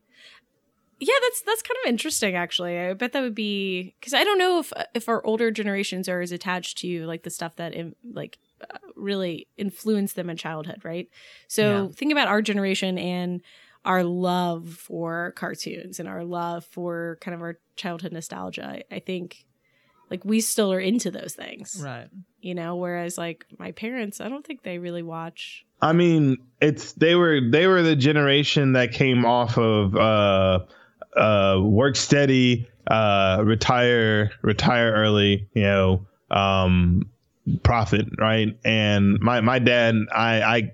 Yeah 1.02 1.16
that's 1.22 1.42
that's 1.44 1.62
kind 1.62 1.78
of 1.86 1.90
interesting 1.90 2.36
actually. 2.36 2.78
I 2.78 2.94
bet 2.94 3.14
that 3.14 3.22
would 3.22 3.36
be 3.36 3.96
because 4.00 4.14
i 4.14 4.24
don't 4.24 4.38
know 4.38 4.60
if 4.60 4.74
if 4.94 5.08
our 5.08 5.26
older 5.26 5.50
generations 5.50 6.10
are 6.10 6.20
as 6.20 6.32
attached 6.34 6.78
to 6.80 7.06
like 7.06 7.24
the 7.24 7.30
stuff 7.30 7.56
that 7.56 7.74
in, 7.74 7.96
like 8.12 8.38
uh, 8.62 8.78
really 8.98 9.48
influenced 9.58 10.16
them 10.16 10.30
in 10.30 10.36
childhood 10.36 10.82
right? 10.84 11.08
So 11.48 11.64
Yeah. 11.64 11.88
think 11.96 12.12
about 12.12 12.28
our 12.28 12.42
generation 12.42 12.98
and 12.98 13.42
our 13.86 14.04
love 14.04 14.68
for 14.68 15.32
cartoons 15.38 16.02
and 16.02 16.10
our 16.10 16.26
love 16.26 16.66
for 16.66 17.18
kind 17.22 17.34
of 17.34 17.42
our 17.42 17.60
childhood 17.78 18.12
nostalgia. 18.12 18.84
I 18.92 19.00
think 19.00 19.46
like 20.10 20.26
we 20.26 20.42
still 20.42 20.74
are 20.74 20.82
into 20.82 21.12
those 21.12 21.34
things. 21.34 21.80
Right. 21.82 22.10
You 22.42 22.56
know 22.56 22.76
whereas 22.76 23.18
like 23.18 23.46
my 23.58 23.72
parents 23.72 24.20
i 24.20 24.28
don't 24.28 24.46
think 24.46 24.64
they 24.64 24.80
really 24.80 25.04
watch 25.04 25.66
I 25.82 25.94
mean, 25.94 26.38
it's 26.62 26.94
they 26.94 27.16
were 27.16 27.40
they 27.42 27.68
were 27.68 27.82
the 27.82 27.96
generation 27.96 28.74
that 28.74 28.92
came 28.92 29.26
off 29.26 29.58
of 29.58 29.96
uh 29.96 30.60
uh 31.16 31.60
work 31.62 31.96
steady, 31.96 32.68
uh 32.88 33.42
retire 33.44 34.32
retire 34.42 34.94
early, 34.94 35.48
you 35.54 35.64
know, 35.64 36.06
um 36.32 37.10
profit, 37.64 38.08
right? 38.18 38.58
And 38.66 39.20
my 39.20 39.42
my 39.42 39.60
dad, 39.60 39.96
I 40.14 40.42
I 40.42 40.72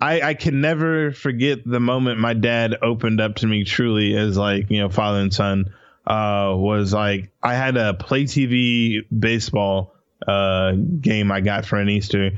I, 0.00 0.20
I 0.30 0.34
can 0.34 0.60
never 0.60 1.12
forget 1.12 1.60
the 1.64 1.80
moment 1.80 2.18
my 2.18 2.34
dad 2.34 2.76
opened 2.82 3.20
up 3.20 3.36
to 3.36 3.46
me 3.46 3.64
truly 3.64 4.16
as 4.16 4.36
like 4.36 4.70
you 4.70 4.80
know 4.80 4.88
father 4.88 5.20
and 5.20 5.32
son 5.32 5.72
uh 6.06 6.52
was 6.56 6.92
like 6.92 7.30
I 7.42 7.54
had 7.54 7.76
a 7.76 7.94
play 7.94 8.24
TV 8.24 9.02
baseball 9.16 9.94
uh 10.26 10.72
game 11.00 11.30
I 11.30 11.40
got 11.40 11.66
for 11.66 11.76
an 11.76 11.88
Easter 11.88 12.32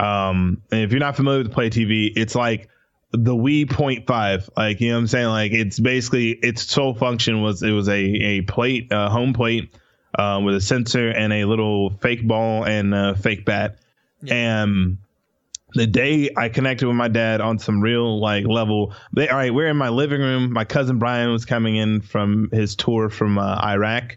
um 0.00 0.62
and 0.70 0.80
if 0.80 0.90
you're 0.90 1.00
not 1.00 1.16
familiar 1.16 1.42
with 1.42 1.52
play 1.52 1.70
TV 1.70 2.12
it's 2.16 2.34
like 2.34 2.68
the 3.12 3.34
Wii 3.34 3.70
point 3.70 4.06
five 4.06 4.48
like 4.56 4.80
you 4.80 4.88
know 4.88 4.94
what 4.94 5.00
I'm 5.00 5.06
saying 5.08 5.28
like 5.28 5.52
it's 5.52 5.78
basically 5.78 6.30
its 6.30 6.62
sole 6.62 6.94
function 6.94 7.42
was 7.42 7.62
it 7.62 7.72
was 7.72 7.88
a 7.88 7.98
a 7.98 8.40
plate 8.42 8.88
a 8.90 9.10
home 9.10 9.32
plate 9.32 9.74
uh, 10.18 10.40
with 10.44 10.56
a 10.56 10.60
sensor 10.60 11.08
and 11.08 11.32
a 11.32 11.44
little 11.44 11.90
fake 11.90 12.26
ball 12.26 12.64
and 12.64 12.94
a 12.94 13.14
fake 13.14 13.44
bat 13.44 13.78
and 14.28 14.98
the 15.74 15.86
day 15.86 16.30
I 16.36 16.48
connected 16.48 16.86
with 16.86 16.96
my 16.96 17.08
dad 17.08 17.40
on 17.40 17.58
some 17.58 17.80
real 17.80 18.20
like 18.20 18.46
level, 18.46 18.94
they 19.14 19.28
all 19.28 19.36
right, 19.36 19.54
we're 19.54 19.68
in 19.68 19.76
my 19.76 19.88
living 19.88 20.20
room. 20.20 20.52
My 20.52 20.64
cousin 20.64 20.98
Brian 20.98 21.30
was 21.30 21.44
coming 21.44 21.76
in 21.76 22.00
from 22.00 22.48
his 22.52 22.74
tour 22.74 23.08
from 23.08 23.38
uh, 23.38 23.60
Iraq, 23.62 24.16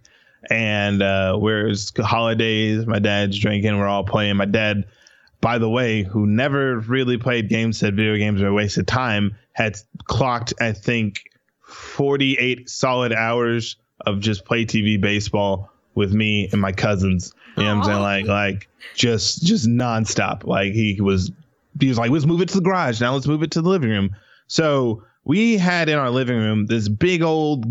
and 0.49 1.01
uh, 1.01 1.35
where 1.37 1.67
it's 1.67 1.91
holidays. 1.97 2.85
My 2.85 2.99
dad's 2.99 3.37
drinking. 3.37 3.77
We're 3.77 3.87
all 3.87 4.03
playing. 4.03 4.37
My 4.37 4.45
dad, 4.45 4.85
by 5.43 5.57
the 5.57 5.67
way, 5.67 6.03
who 6.03 6.25
never 6.25 6.79
really 6.79 7.17
played 7.17 7.49
games, 7.49 7.77
said 7.77 7.97
video 7.97 8.15
games 8.15 8.41
are 8.41 8.47
a 8.47 8.53
waste 8.53 8.77
of 8.77 8.85
time, 8.85 9.35
had 9.51 9.75
clocked 10.05 10.53
I 10.61 10.71
think 10.71 11.25
48 11.67 12.69
solid 12.69 13.11
hours 13.11 13.75
of 14.05 14.21
just 14.21 14.45
play 14.45 14.65
TV 14.65 14.99
baseball 14.99 15.69
with 15.95 16.13
me 16.13 16.47
and 16.53 16.61
my 16.61 16.71
cousins. 16.71 17.33
You 17.57 17.63
know 17.63 17.75
what 17.75 17.77
I'm 17.79 17.83
saying? 17.83 18.01
Like 18.01 18.25
like 18.25 18.69
just 18.95 19.43
just 19.43 19.67
nonstop. 19.67 20.45
Like 20.45 20.71
he 20.71 21.01
was 21.01 21.29
he 21.77 21.89
was 21.89 21.97
like, 21.97 22.09
let's 22.09 22.25
move 22.25 22.41
it 22.41 22.47
to 22.47 22.55
the 22.55 22.63
garage. 22.63 23.01
Now 23.01 23.13
let's 23.13 23.27
move 23.27 23.43
it 23.43 23.51
to 23.51 23.61
the 23.61 23.67
living 23.67 23.89
room. 23.89 24.15
So 24.47 25.03
we 25.25 25.57
had 25.57 25.89
in 25.89 25.99
our 25.99 26.09
living 26.09 26.37
room 26.37 26.67
this 26.67 26.87
big 26.87 27.21
old 27.21 27.65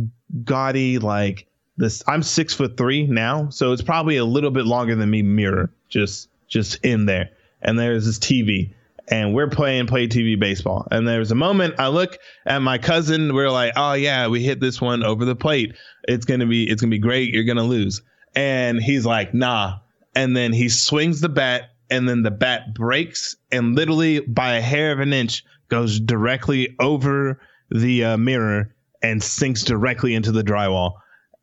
gaudy 0.45 0.99
like 0.99 1.47
this. 1.79 2.03
I'm 2.07 2.23
six 2.23 2.53
foot 2.53 2.77
three 2.77 3.07
now, 3.07 3.49
so 3.49 3.73
it's 3.73 3.81
probably 3.81 4.19
a 4.19 4.27
little 4.27 4.51
bit 4.51 4.67
longer 4.67 4.95
than 4.95 5.09
me 5.09 5.23
mirror 5.23 5.73
just 5.89 6.29
just 6.49 6.77
in 6.85 7.07
there. 7.07 7.31
And 7.63 7.79
there's 7.79 8.05
this 8.07 8.19
TV. 8.19 8.75
And 9.09 9.35
we're 9.35 9.49
playing 9.49 9.87
play 9.89 10.07
TV 10.07 10.39
baseball. 10.39 10.87
And 10.91 11.07
there's 11.07 11.31
a 11.33 11.35
moment 11.35 11.75
I 11.79 11.89
look 11.89 12.19
at 12.47 12.61
my 12.61 12.79
cousin. 12.79 13.35
We're 13.35 13.51
like, 13.51 13.73
oh 13.77 13.95
yeah, 13.95 14.29
we 14.29 14.43
hit 14.43 14.61
this 14.61 14.81
one 14.81 15.03
over 15.03 15.25
the 15.25 15.35
plate. 15.37 15.75
It's 16.09 16.25
gonna 16.25 16.47
be 16.47 16.69
it's 16.71 16.81
gonna 16.81 16.91
be 16.91 16.99
great. 16.99 17.33
You're 17.35 17.45
gonna 17.45 17.65
lose. 17.65 18.01
And 18.35 18.81
he's 18.81 19.05
like, 19.05 19.35
nah. 19.35 19.79
And 20.15 20.37
then 20.37 20.53
he 20.53 20.69
swings 20.69 21.21
the 21.21 21.29
bat, 21.29 21.71
and 21.91 22.09
then 22.09 22.23
the 22.23 22.31
bat 22.31 22.75
breaks, 22.75 23.35
and 23.51 23.75
literally 23.75 24.21
by 24.21 24.55
a 24.55 24.61
hair 24.61 24.93
of 24.93 25.01
an 25.01 25.13
inch 25.13 25.45
goes 25.69 25.99
directly 26.01 26.75
over 26.81 27.41
the 27.71 28.05
uh, 28.05 28.17
mirror 28.19 28.75
and 29.03 29.23
sinks 29.23 29.63
directly 29.65 30.15
into 30.15 30.31
the 30.33 30.43
drywall. 30.43 30.93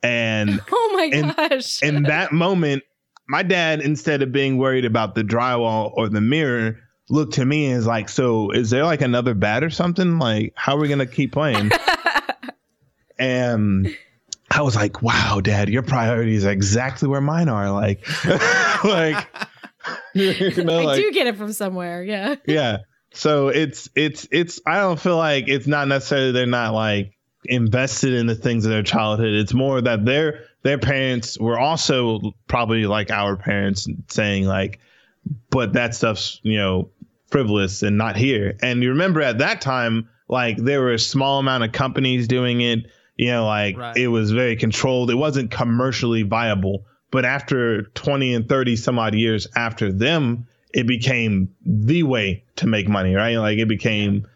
And 0.01 0.61
Oh 0.71 0.93
my 0.95 1.09
gosh. 1.49 1.81
in 1.83 2.03
that 2.03 2.31
moment, 2.31 2.83
my 3.29 3.43
dad, 3.43 3.81
instead 3.81 4.23
of 4.23 4.31
being 4.31 4.57
worried 4.57 4.85
about 4.85 5.13
the 5.13 5.23
drywall 5.23 5.91
or 5.93 6.09
the 6.09 6.19
mirror, 6.19 6.79
looked 7.09 7.33
to 7.33 7.45
me 7.45 7.67
and 7.67 7.77
is 7.77 7.85
like, 7.85 8.09
"So, 8.09 8.49
is 8.49 8.71
there 8.71 8.83
like 8.83 9.01
another 9.01 9.35
bat 9.35 9.63
or 9.63 9.69
something? 9.69 10.17
Like, 10.17 10.53
how 10.55 10.75
are 10.75 10.79
we 10.79 10.89
gonna 10.89 11.05
keep 11.05 11.31
playing?" 11.31 11.71
and 13.19 13.95
I 14.49 14.63
was 14.63 14.75
like, 14.75 15.03
"Wow, 15.03 15.41
Dad, 15.41 15.69
your 15.69 15.83
priorities 15.83 16.43
are 16.43 16.51
exactly 16.51 17.07
where 17.07 17.21
mine 17.21 17.49
are." 17.49 17.71
Like, 17.71 18.03
like, 18.83 19.27
you 20.15 20.63
know, 20.63 20.79
I 20.79 20.83
like, 20.85 20.97
do 20.97 21.11
get 21.11 21.27
it 21.27 21.37
from 21.37 21.53
somewhere. 21.53 22.03
Yeah. 22.03 22.35
yeah. 22.47 22.77
So 23.13 23.49
it's 23.49 23.89
it's 23.95 24.27
it's. 24.31 24.59
I 24.65 24.79
don't 24.79 24.99
feel 24.99 25.17
like 25.17 25.47
it's 25.47 25.67
not 25.67 25.87
necessarily 25.87 26.31
they're 26.31 26.47
not 26.47 26.73
like 26.73 27.13
invested 27.45 28.13
in 28.13 28.25
the 28.25 28.35
things 28.35 28.65
of 28.65 28.71
their 28.71 28.83
childhood. 28.83 29.33
It's 29.33 29.53
more 29.53 29.81
that 29.81 30.03
their 30.03 30.45
their 30.63 30.77
parents 30.77 31.39
were 31.39 31.59
also 31.59 32.33
probably 32.47 32.85
like 32.85 33.11
our 33.11 33.35
parents 33.35 33.87
saying 34.07 34.45
like, 34.45 34.79
but 35.49 35.73
that 35.73 35.95
stuff's 35.95 36.39
you 36.43 36.57
know 36.57 36.89
frivolous 37.27 37.83
and 37.83 37.97
not 37.97 38.15
here. 38.15 38.57
And 38.61 38.81
you 38.81 38.89
remember 38.89 39.21
at 39.21 39.37
that 39.39 39.61
time, 39.61 40.09
like 40.27 40.57
there 40.57 40.81
were 40.81 40.93
a 40.93 40.99
small 40.99 41.39
amount 41.39 41.63
of 41.63 41.71
companies 41.71 42.27
doing 42.27 42.61
it. 42.61 42.85
You 43.15 43.27
know, 43.31 43.45
like 43.45 43.77
Right. 43.77 43.97
it 43.97 44.07
was 44.07 44.31
very 44.31 44.55
controlled. 44.55 45.11
It 45.11 45.15
wasn't 45.15 45.51
commercially 45.51 46.23
viable. 46.23 46.85
But 47.11 47.25
after 47.25 47.83
20 47.83 48.33
and 48.33 48.47
30 48.47 48.75
some 48.77 48.97
odd 48.99 49.13
years 49.13 49.47
after 49.55 49.91
them, 49.91 50.47
it 50.73 50.87
became 50.87 51.49
the 51.65 52.03
way 52.03 52.43
to 52.57 52.67
make 52.67 52.87
money, 52.87 53.15
right? 53.15 53.35
Like 53.37 53.57
it 53.57 53.67
became 53.67 54.27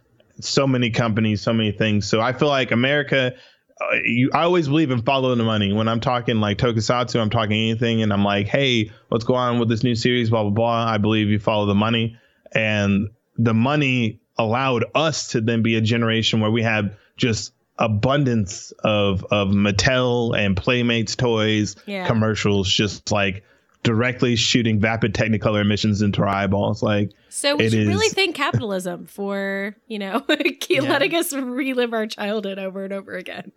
so 0.41 0.67
many 0.67 0.89
companies, 0.89 1.41
so 1.41 1.53
many 1.53 1.71
things. 1.71 2.07
So 2.09 2.19
I 2.19 2.33
feel 2.33 2.47
like 2.49 2.71
America, 2.71 3.33
uh, 3.81 3.95
you, 4.03 4.29
I 4.33 4.43
always 4.43 4.67
believe 4.67 4.91
in 4.91 5.01
following 5.01 5.37
the 5.37 5.43
money. 5.43 5.73
When 5.73 5.87
I'm 5.87 5.99
talking 5.99 6.37
like 6.37 6.57
tokusatsu, 6.57 7.19
I'm 7.19 7.29
talking 7.29 7.53
anything, 7.53 8.01
and 8.01 8.13
I'm 8.13 8.23
like, 8.23 8.47
hey, 8.47 8.91
what's 9.09 9.23
going 9.25 9.39
on 9.39 9.59
with 9.59 9.69
this 9.69 9.83
new 9.83 9.95
series? 9.95 10.29
Blah 10.29 10.43
blah 10.43 10.51
blah. 10.51 10.85
I 10.85 10.97
believe 10.97 11.27
you 11.29 11.39
follow 11.39 11.65
the 11.65 11.75
money, 11.75 12.17
and 12.53 13.09
the 13.37 13.53
money 13.53 14.21
allowed 14.37 14.85
us 14.95 15.29
to 15.29 15.41
then 15.41 15.61
be 15.63 15.75
a 15.75 15.81
generation 15.81 16.39
where 16.39 16.51
we 16.51 16.63
have 16.63 16.95
just 17.17 17.53
abundance 17.79 18.71
of 18.83 19.23
of 19.31 19.49
Mattel 19.49 20.37
and 20.37 20.55
Playmates 20.55 21.15
toys, 21.15 21.75
Yeah. 21.85 22.07
commercials, 22.07 22.71
just 22.71 23.11
like 23.11 23.43
directly 23.83 24.35
shooting 24.35 24.79
vapid 24.79 25.13
Technicolor 25.13 25.61
emissions 25.61 26.01
into 26.01 26.21
our 26.21 26.27
eyeballs. 26.29 26.81
Like 26.81 27.11
So 27.35 27.55
we 27.55 27.65
It 27.65 27.71
should 27.71 27.87
really 27.87 28.09
thank 28.09 28.35
capitalism 28.35 29.05
for, 29.07 29.75
you 29.87 29.97
know, 29.97 30.23
Yeah. 30.69 30.81
letting 30.81 31.15
us 31.15 31.33
relive 31.33 31.91
our 31.91 32.05
childhood 32.05 32.59
over 32.59 32.83
and 32.83 32.93
over 32.93 33.15
again. 33.17 33.51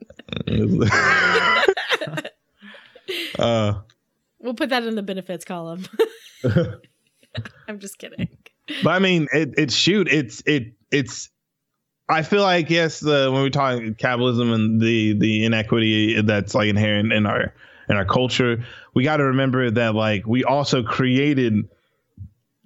uh, 3.39 3.75
We'll 4.39 4.55
put 4.55 4.71
that 4.71 4.85
in 4.85 4.95
the 4.95 5.03
benefits 5.03 5.45
column. 5.45 5.85
I'm 7.69 7.79
just 7.79 7.99
kidding. 7.99 8.29
but 8.83 8.91
I 8.91 8.99
mean, 8.99 9.29
it, 9.33 9.55
it's 9.59 9.75
shoot, 9.75 10.09
it's 10.09 10.43
it, 10.47 10.73
it's. 10.91 11.31
I 12.09 12.23
feel 12.23 12.43
like 12.43 12.71
yes, 12.71 13.01
the 13.01 13.31
when 13.33 13.43
we 13.43 13.51
talk 13.51 13.81
capitalism 13.99 14.53
and 14.53 14.81
the 14.81 15.19
the 15.19 15.45
inequity 15.45 16.23
that's 16.23 16.55
like 16.55 16.69
inherent 16.69 17.13
in 17.13 17.27
our 17.27 17.53
in 17.91 17.97
our 17.97 18.05
culture, 18.05 18.65
we 18.95 19.05
got 19.05 19.17
to 19.19 19.25
remember 19.25 19.71
that 19.71 19.95
like 19.95 20.27
we 20.27 20.45
also 20.45 20.83
created 20.83 21.69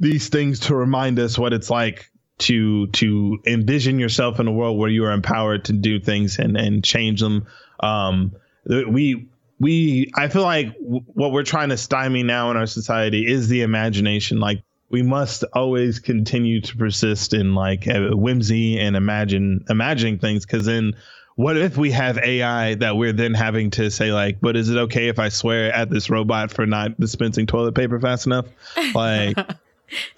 these 0.01 0.29
things 0.29 0.61
to 0.61 0.75
remind 0.75 1.19
us 1.19 1.39
what 1.39 1.53
it's 1.53 1.71
like 1.71 2.11
to 2.39 2.87
to 2.89 3.39
envision 3.47 3.99
yourself 3.99 4.41
in 4.41 4.49
a 4.49 4.53
world 4.53 4.79
where 4.79 4.89
you 4.89 5.05
are 5.05 5.13
empowered 5.13 5.67
to 5.67 5.73
do 5.73 6.01
things 6.01 6.39
and 6.39 6.57
and 6.57 6.83
change 6.83 7.21
them. 7.21 7.47
Um, 7.81 8.33
we 8.67 9.29
we 9.61 10.11
I 10.17 10.29
feel 10.29 10.43
like 10.43 10.75
w- 10.79 11.05
what 11.07 11.33
we're 11.33 11.45
trying 11.45 11.69
to 11.69 11.77
stymie 11.77 12.23
now 12.23 12.51
in 12.51 12.57
our 12.57 12.67
society 12.67 13.31
is 13.31 13.49
the 13.49 13.63
imagination. 13.63 14.41
Like 14.41 14.63
we 14.89 15.03
must 15.03 15.45
always 15.53 16.01
continue 16.01 16.61
to 16.63 16.77
persist 16.77 17.35
in 17.35 17.55
like 17.55 17.85
whimsy 17.87 18.79
and 18.81 18.97
imagine 18.97 19.65
imagining 19.69 20.19
things 20.19 20.45
because 20.45 20.67
then 20.67 20.95
what 21.37 21.57
if 21.57 21.77
we 21.77 21.91
have 21.93 22.19
AI 22.19 22.75
that 22.77 22.97
we're 22.97 23.13
then 23.13 23.35
having 23.35 23.71
to 23.71 23.91
say 23.91 24.13
like, 24.13 24.41
but 24.41 24.57
is 24.57 24.69
it 24.69 24.77
okay 24.77 25.09
if 25.09 25.19
I 25.19 25.29
swear 25.29 25.73
at 25.73 25.89
this 25.89 26.11
robot 26.11 26.51
for 26.51 26.67
not 26.67 26.99
dispensing 26.99 27.47
toilet 27.47 27.75
paper 27.75 28.01
fast 28.01 28.27
enough? 28.27 28.47
Like 28.95 29.39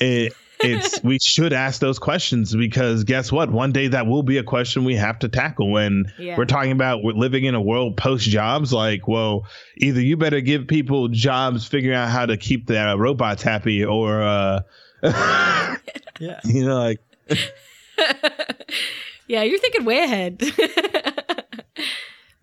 it 0.00 0.32
it's 0.60 1.02
we 1.04 1.18
should 1.18 1.52
ask 1.52 1.80
those 1.80 1.98
questions 1.98 2.54
because 2.54 3.02
guess 3.04 3.32
what? 3.32 3.50
One 3.50 3.72
day 3.72 3.88
that 3.88 4.06
will 4.06 4.22
be 4.22 4.38
a 4.38 4.44
question 4.44 4.84
we 4.84 4.94
have 4.94 5.18
to 5.20 5.28
tackle 5.28 5.70
when 5.72 6.04
Yeah. 6.18 6.36
we're 6.36 6.44
talking 6.44 6.70
about 6.72 7.02
we're 7.02 7.14
living 7.14 7.44
in 7.44 7.54
a 7.56 7.60
world 7.60 7.96
post 7.96 8.28
jobs. 8.28 8.72
Like, 8.72 9.08
well, 9.08 9.44
either 9.78 10.00
you 10.00 10.16
better 10.16 10.40
give 10.40 10.68
people 10.68 11.08
jobs 11.08 11.66
figuring 11.66 11.96
out 11.96 12.10
how 12.10 12.26
to 12.26 12.36
keep 12.36 12.66
the 12.68 12.94
robots 12.96 13.42
happy, 13.42 13.84
or 13.84 14.22
uh, 14.22 14.60
Yeah. 16.20 16.38
you 16.44 16.64
know, 16.64 16.78
like 16.78 17.00
yeah, 19.26 19.42
you're 19.42 19.58
thinking 19.58 19.84
way 19.84 19.98
ahead. 20.00 20.38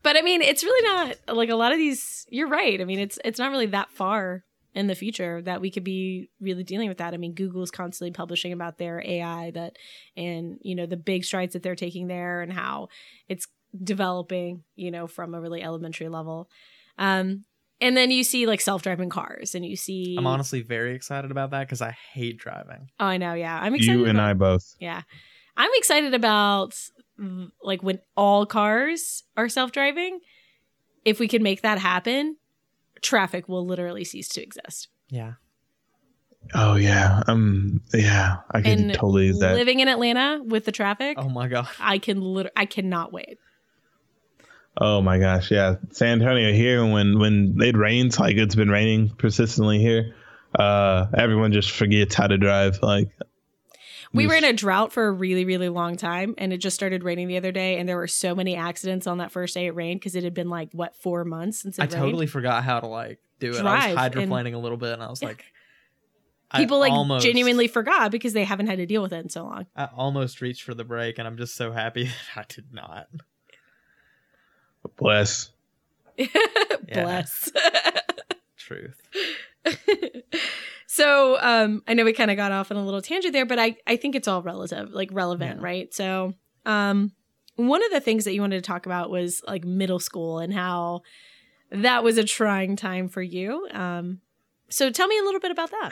but 0.04 0.18
I 0.18 0.22
mean, 0.22 0.42
it's 0.42 0.64
really 0.64 0.88
not 0.88 1.38
like 1.38 1.50
a 1.50 1.56
lot 1.56 1.72
of 1.72 1.78
these. 1.78 2.26
You're 2.30 2.48
right. 2.50 2.80
I 2.82 2.86
mean, 2.86 3.00
it's 3.00 3.18
it's 3.24 3.40
not 3.40 3.52
really 3.52 3.68
that 3.68 3.90
far 3.92 4.44
in 4.76 4.88
the 4.88 4.96
future 4.96 5.42
that 5.42 5.62
we 5.62 5.72
could 5.72 5.84
be 5.84 6.30
really 6.40 6.64
dealing 6.64 6.90
with 6.90 7.00
that. 7.00 7.14
I 7.14 7.18
mean, 7.18 7.34
Google's 7.34 7.72
constantly 7.72 8.12
publishing 8.12 8.54
about 8.54 8.78
their 8.78 9.02
AI 9.06 9.52
that, 9.52 9.78
and 10.16 10.60
you 10.62 10.76
know, 10.76 10.86
the 10.86 10.98
big 10.98 11.24
strides 11.26 11.54
that 11.54 11.64
they're 11.64 11.76
taking 11.76 12.08
there 12.08 12.42
and 12.42 12.54
how 12.54 12.90
it's 13.28 13.48
developing. 13.84 14.64
You 14.76 14.92
know, 14.92 15.08
from 15.08 15.34
a 15.34 15.42
really 15.42 15.64
elementary 15.64 16.10
level. 16.10 16.50
Um, 16.98 17.46
and 17.82 17.96
then 17.96 18.12
you 18.12 18.24
see 18.26 18.46
like 18.46 18.62
self-driving 18.62 19.10
cars, 19.10 19.56
and 19.56 19.66
you 19.66 19.76
see. 19.76 20.16
I'm 20.18 20.28
honestly 20.28 20.62
very 20.62 20.94
excited 20.96 21.32
about 21.32 21.52
that 21.52 21.62
because 21.62 21.82
I 21.82 21.96
hate 22.14 22.38
driving. 22.38 22.90
Oh, 23.00 23.06
I 23.06 23.18
know. 23.18 23.34
Yeah, 23.34 23.58
I'm 23.58 23.74
excited. 23.76 24.00
you 24.00 24.06
and 24.06 24.18
about- 24.18 24.30
I 24.30 24.34
both. 24.34 24.76
Yeah. 24.80 25.02
I'm 25.58 25.72
excited 25.76 26.14
about 26.14 26.74
like 27.62 27.84
when 27.84 28.00
all 28.16 28.46
cars 28.46 29.24
are 29.36 29.50
self-driving. 29.50 30.20
If 31.06 31.20
we 31.20 31.28
can 31.28 31.42
make 31.44 31.62
that 31.64 31.78
happen, 31.80 32.36
traffic 33.02 33.48
will 33.48 33.66
literally 33.66 34.04
cease 34.04 34.28
to 34.30 34.42
exist. 34.44 34.88
Yeah. 35.10 35.34
Oh 36.56 36.76
yeah, 36.76 37.22
um, 37.28 37.82
yeah, 37.94 38.38
I 38.50 38.62
can 38.62 38.72
And 38.72 38.94
totally 38.94 39.28
use 39.28 39.40
that. 39.40 39.56
living 39.56 39.82
in 39.82 39.88
Atlanta 39.88 40.42
with 40.44 40.66
the 40.66 40.72
traffic, 40.72 41.18
Oh 41.20 41.30
my 41.30 41.48
god. 41.48 41.68
I 41.80 42.00
can 42.00 42.22
literally 42.22 42.54
I 42.56 42.66
cannot 42.66 43.14
wait. 43.14 43.38
Oh 44.78 45.02
my 45.02 45.20
gosh, 45.20 45.52
yeah. 45.52 45.76
San 45.92 46.22
Antonio 46.22 46.54
here 46.54 46.86
when 46.86 47.20
when 47.20 47.58
it 47.62 47.76
rains, 47.76 48.20
like 48.20 48.38
it's 48.38 48.56
been 48.56 48.70
raining 48.70 49.10
persistently 49.10 49.80
here. 49.80 50.16
Uh 50.58 51.08
everyone 51.16 51.52
just 51.52 51.72
forgets 51.72 52.16
how 52.16 52.28
to 52.28 52.38
drive. 52.38 52.80
Like 52.82 53.10
We 54.14 54.26
were 54.28 54.34
in 54.36 54.44
a 54.44 54.54
drought 54.54 54.92
for 54.92 55.08
a 55.08 55.12
really, 55.12 55.46
really 55.46 55.70
long 55.70 55.96
time, 55.96 56.34
and 56.38 56.52
it 56.52 56.58
just 56.58 56.76
started 56.76 57.04
raining 57.04 57.28
the 57.28 57.38
other 57.38 57.52
day, 57.52 57.78
and 57.78 57.88
there 57.88 57.98
were 57.98 58.08
so 58.08 58.34
many 58.34 58.56
accidents 58.56 59.06
on 59.06 59.20
that 59.20 59.32
first 59.32 59.54
day 59.54 59.68
it 59.68 59.76
rained 59.76 60.00
because 60.00 60.16
it 60.16 60.24
had 60.24 60.34
been 60.34 60.50
like 60.50 60.70
what 60.74 60.96
four 60.96 61.24
months 61.26 61.60
since 61.62 61.78
it 61.78 61.82
I 61.82 61.86
rained. 61.86 61.96
totally 61.96 62.26
forgot 62.28 62.64
how 62.64 62.80
to 62.80 62.88
like 62.88 63.20
do 63.40 63.52
it. 63.52 63.60
Drive 63.60 63.66
I 63.98 64.08
was 64.08 64.14
and- 64.16 64.30
hydroplaning 64.32 64.54
a 64.56 64.58
little 64.58 64.78
bit 64.78 64.94
and 64.94 65.04
I 65.04 65.10
was 65.10 65.22
like 65.22 65.46
I 66.52 66.58
People 66.58 66.80
like 66.80 66.92
almost- 66.92 67.24
genuinely 67.24 67.68
forgot 67.68 68.10
because 68.12 68.34
they 68.34 68.44
haven't 68.44 68.66
had 68.68 68.78
to 68.80 68.88
deal 68.88 69.04
with 69.04 69.14
it 69.14 69.18
in 69.24 69.30
so 69.30 69.44
long. 69.44 69.68
I 69.76 69.86
almost 69.96 70.42
reached 70.42 70.64
for 70.64 70.74
the 70.74 70.84
brake 70.84 71.20
and 71.20 71.28
I'm 71.28 71.38
just 71.38 71.56
so 71.56 71.72
happy 71.72 72.06
that 72.36 72.42
I 72.42 72.46
did 72.48 72.74
not. 72.74 73.08
bless. 74.98 75.52
Bless. 76.92 77.52
Truth. 78.58 79.00
So 81.00 81.38
um 81.42 81.82
i 81.88 81.94
know 81.94 82.04
we 82.04 82.14
kind 82.14 82.30
of 82.32 82.38
got 82.38 82.52
off 82.52 82.72
on 82.72 82.78
a 82.78 82.84
little 82.86 83.02
tangent 83.02 83.34
there 83.34 83.46
but 83.46 83.58
i 83.60 83.76
i 83.88 83.96
think 83.96 84.16
it's 84.16 84.28
all 84.28 84.42
relative 84.44 84.92
like 84.92 85.10
relevant 85.12 85.58
Yeah. 85.60 85.66
right 85.66 85.94
so 85.94 86.34
um 86.66 87.12
one 87.56 87.84
of 87.84 87.92
the 87.92 88.00
things 88.02 88.24
that 88.26 88.34
you 88.34 88.42
wanted 88.42 88.64
to 88.64 88.68
talk 88.68 88.86
about 88.86 89.10
was 89.10 89.42
like 89.48 89.64
middle 89.66 90.00
school 90.00 90.40
and 90.40 90.54
how 90.54 91.02
that 91.72 92.04
was 92.04 92.18
a 92.18 92.24
trying 92.24 92.76
time 92.76 93.08
for 93.10 93.22
you 93.22 93.68
um 93.72 94.20
so 94.72 94.92
tell 94.92 95.08
me 95.08 95.18
a 95.18 95.24
little 95.24 95.40
bit 95.40 95.50
about 95.52 95.72
that 95.72 95.92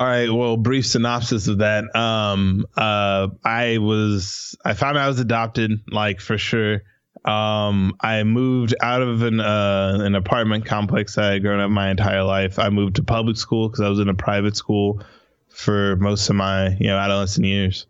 All 0.00 0.06
right, 0.06 0.30
well, 0.30 0.56
brief 0.56 0.86
synopsis 0.86 1.46
of 1.46 1.58
that. 1.58 1.84
Um 1.94 2.64
uh 2.76 3.28
I 3.44 3.76
was 3.78 4.56
I 4.64 4.72
found 4.74 4.96
out 4.96 5.04
I 5.04 5.08
was 5.08 5.20
adopted, 5.20 5.72
like 5.90 6.20
for 6.20 6.38
sure. 6.38 6.80
Um 7.24 7.96
I 8.00 8.22
moved 8.22 8.74
out 8.80 9.02
of 9.02 9.22
an 9.22 9.40
uh 9.40 9.98
an 10.00 10.14
apartment 10.14 10.64
complex 10.66 11.18
I 11.18 11.32
had 11.32 11.42
grown 11.42 11.60
up 11.60 11.70
my 11.70 11.90
entire 11.90 12.22
life. 12.22 12.58
I 12.58 12.68
moved 12.70 12.96
to 12.96 13.02
public 13.02 13.36
school 13.36 13.68
because 13.68 13.80
I 13.80 13.88
was 13.88 13.98
in 13.98 14.08
a 14.08 14.14
private 14.14 14.56
school 14.56 15.02
for 15.48 15.96
most 15.96 16.28
of 16.30 16.36
my, 16.36 16.68
you 16.78 16.86
know, 16.86 16.98
adolescent 16.98 17.46
years. 17.46 17.86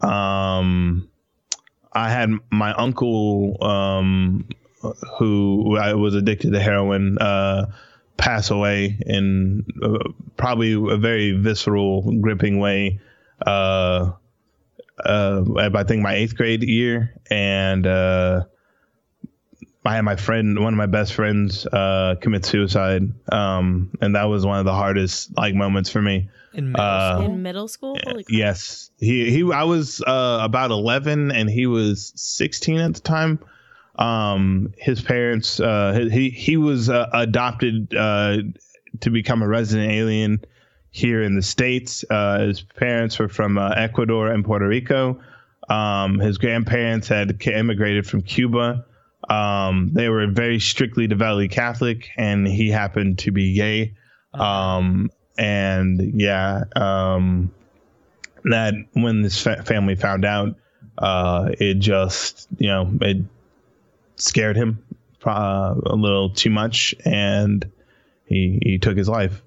Um 0.00 1.08
I 1.92 2.08
had 2.10 2.30
my 2.50 2.72
uncle 2.72 3.62
um 3.62 4.48
who 5.18 5.76
I 5.76 5.94
was 5.94 6.14
addicted 6.14 6.52
to 6.52 6.60
heroin 6.60 7.18
uh 7.18 7.66
pass 8.16 8.50
away 8.50 8.96
in 9.04 9.64
uh, 9.82 9.98
probably 10.36 10.72
a 10.74 10.96
very 10.96 11.32
visceral, 11.32 12.02
gripping 12.20 12.58
way. 12.58 13.00
Uh, 13.44 14.12
uh, 15.04 15.44
I 15.56 15.84
think 15.84 16.02
my 16.02 16.14
eighth 16.14 16.36
grade 16.36 16.62
year, 16.62 17.14
and 17.30 17.86
uh, 17.86 18.44
I 19.84 19.96
had 19.96 20.02
my 20.02 20.16
friend, 20.16 20.58
one 20.58 20.72
of 20.74 20.78
my 20.78 20.86
best 20.86 21.14
friends, 21.14 21.66
uh, 21.66 22.16
commit 22.20 22.44
suicide, 22.44 23.02
um, 23.32 23.90
and 24.00 24.14
that 24.14 24.24
was 24.24 24.46
one 24.46 24.58
of 24.58 24.64
the 24.64 24.74
hardest 24.74 25.36
like 25.36 25.54
moments 25.54 25.90
for 25.90 26.00
me. 26.00 26.28
In 26.54 26.72
middle 26.72 26.86
Uh, 26.86 27.16
school. 27.16 27.32
In 27.32 27.42
middle 27.42 27.68
school? 27.68 27.98
Holy. 28.04 28.24
Yes, 28.28 28.90
he 28.98 29.30
he. 29.30 29.52
I 29.52 29.64
was 29.64 30.02
uh, 30.02 30.38
about 30.42 30.70
eleven, 30.70 31.30
and 31.32 31.48
he 31.48 31.66
was 31.66 32.12
sixteen 32.14 32.78
at 32.78 32.94
the 32.94 33.00
time. 33.00 33.38
Um, 33.96 34.72
his 34.78 35.02
parents, 35.02 35.60
uh, 35.60 36.08
he 36.12 36.30
he 36.30 36.56
was 36.56 36.88
uh, 36.88 37.08
adopted 37.12 37.94
uh, 37.94 38.38
to 39.00 39.10
become 39.10 39.42
a 39.42 39.48
resident 39.48 39.90
alien 39.90 40.44
here 40.92 41.22
in 41.22 41.34
the 41.34 41.42
states. 41.42 42.04
Uh, 42.08 42.40
his 42.40 42.60
parents 42.60 43.18
were 43.18 43.28
from 43.28 43.58
uh, 43.58 43.70
Ecuador 43.70 44.28
and 44.28 44.44
Puerto 44.44 44.68
Rico. 44.68 45.20
Um, 45.68 46.18
his 46.18 46.38
grandparents 46.38 47.08
had 47.08 47.44
immigrated 47.46 48.06
from 48.06 48.22
Cuba. 48.22 48.84
Um, 49.28 49.90
they 49.92 50.08
were 50.08 50.26
very 50.26 50.60
strictly 50.60 51.06
devoutly 51.06 51.48
Catholic, 51.48 52.10
and 52.16 52.46
he 52.46 52.68
happened 52.68 53.20
to 53.20 53.32
be 53.32 53.54
gay. 53.54 53.94
Um, 54.34 55.10
and 55.38 56.20
yeah, 56.20 56.64
um, 56.76 57.52
that 58.44 58.74
when 58.92 59.22
this 59.22 59.40
fa- 59.40 59.62
family 59.62 59.94
found 59.94 60.24
out, 60.24 60.56
uh, 60.98 61.50
it 61.58 61.74
just 61.74 62.48
you 62.58 62.68
know 62.68 62.92
it 63.00 63.18
scared 64.16 64.56
him 64.56 64.84
uh, 65.24 65.74
a 65.86 65.94
little 65.94 66.30
too 66.30 66.50
much, 66.50 66.94
and 67.04 67.70
he 68.26 68.58
he 68.62 68.78
took 68.78 68.96
his 68.96 69.08
life. 69.08 69.42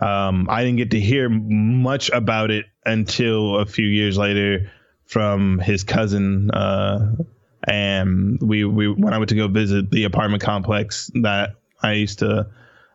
Um, 0.00 0.46
I 0.48 0.64
didn't 0.64 0.78
get 0.78 0.90
to 0.92 1.00
hear 1.00 1.28
much 1.28 2.10
about 2.10 2.50
it 2.50 2.66
until 2.84 3.58
a 3.58 3.66
few 3.66 3.86
years 3.86 4.16
later 4.16 4.70
from 5.06 5.58
his 5.58 5.84
cousin. 5.84 6.50
Uh, 6.50 7.16
and 7.64 8.38
we, 8.40 8.64
we 8.64 8.88
when 8.88 9.12
I 9.12 9.18
went 9.18 9.30
to 9.30 9.34
go 9.34 9.48
visit 9.48 9.90
the 9.90 10.04
apartment 10.04 10.42
complex 10.42 11.10
that 11.22 11.56
I 11.82 11.92
used 11.92 12.20
to 12.20 12.48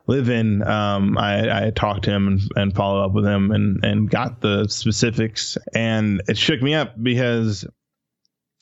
live 0.08 0.30
in, 0.30 0.64
um, 0.64 1.18
I, 1.18 1.68
I 1.68 1.72
talked 1.72 2.04
to 2.06 2.12
him 2.12 2.28
and, 2.28 2.42
and 2.56 2.76
followed 2.76 3.06
up 3.06 3.14
with 3.14 3.26
him 3.26 3.52
and, 3.52 3.84
and 3.84 4.10
got 4.10 4.42
the 4.42 4.68
specifics. 4.68 5.58
And 5.74 6.22
it 6.28 6.38
shook 6.38 6.62
me 6.62 6.74
up 6.74 7.02
because 7.02 7.66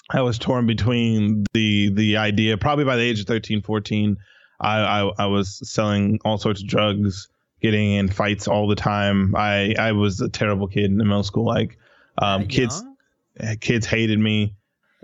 I 0.09 0.21
was 0.21 0.37
torn 0.37 0.67
between 0.67 1.45
the 1.53 1.91
the 1.93 2.17
idea, 2.17 2.57
probably 2.57 2.85
by 2.85 2.97
the 2.97 3.03
age 3.03 3.21
of 3.21 3.27
13, 3.27 3.61
14, 3.61 4.17
I, 4.59 4.79
I, 4.79 5.11
I 5.19 5.25
was 5.27 5.59
selling 5.69 6.19
all 6.23 6.37
sorts 6.37 6.61
of 6.61 6.67
drugs, 6.67 7.29
getting 7.61 7.91
in 7.93 8.09
fights 8.09 8.47
all 8.47 8.67
the 8.67 8.75
time. 8.75 9.35
I, 9.35 9.75
I 9.77 9.91
was 9.91 10.19
a 10.21 10.29
terrible 10.29 10.67
kid 10.67 10.85
in 10.85 10.97
middle 10.97 11.23
school. 11.23 11.45
Like 11.45 11.77
um, 12.17 12.47
kids 12.47 12.83
young? 13.39 13.57
kids 13.57 13.85
hated 13.85 14.19
me. 14.19 14.55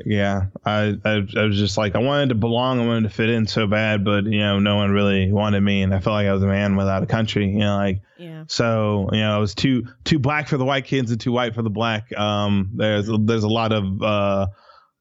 Yeah, 0.06 0.48
I, 0.64 0.96
I 1.04 1.28
I 1.36 1.44
was 1.46 1.58
just 1.58 1.76
like 1.76 1.96
I 1.96 2.00
wanted 2.00 2.30
to 2.30 2.36
belong, 2.36 2.80
I 2.80 2.86
wanted 2.86 3.10
to 3.10 3.16
fit 3.16 3.30
in 3.30 3.48
so 3.48 3.66
bad, 3.66 4.06
but 4.06 4.26
you 4.26 4.40
know 4.40 4.60
no 4.60 4.76
one 4.76 4.92
really 4.92 5.32
wanted 5.32 5.62
me, 5.62 5.82
and 5.82 5.94
I 5.94 6.00
felt 6.00 6.14
like 6.14 6.28
I 6.28 6.34
was 6.34 6.44
a 6.44 6.48
man 6.48 6.76
without 6.76 7.02
a 7.02 7.08
country. 7.08 7.48
You 7.48 7.60
know, 7.60 7.78
like 7.78 8.02
Yeah. 8.18 8.44
so 8.48 9.10
you 9.12 9.22
know 9.22 9.36
I 9.36 9.40
was 9.40 9.56
too 9.56 9.88
too 10.04 10.20
black 10.20 10.50
for 10.50 10.58
the 10.58 10.66
white 10.66 10.86
kids 10.86 11.10
and 11.10 11.20
too 11.20 11.32
white 11.32 11.56
for 11.56 11.64
the 11.64 11.72
black. 11.72 12.16
Um, 12.16 12.74
there's 12.76 13.10
there's 13.22 13.44
a 13.44 13.50
lot 13.50 13.72
of 13.72 14.04
uh, 14.04 14.48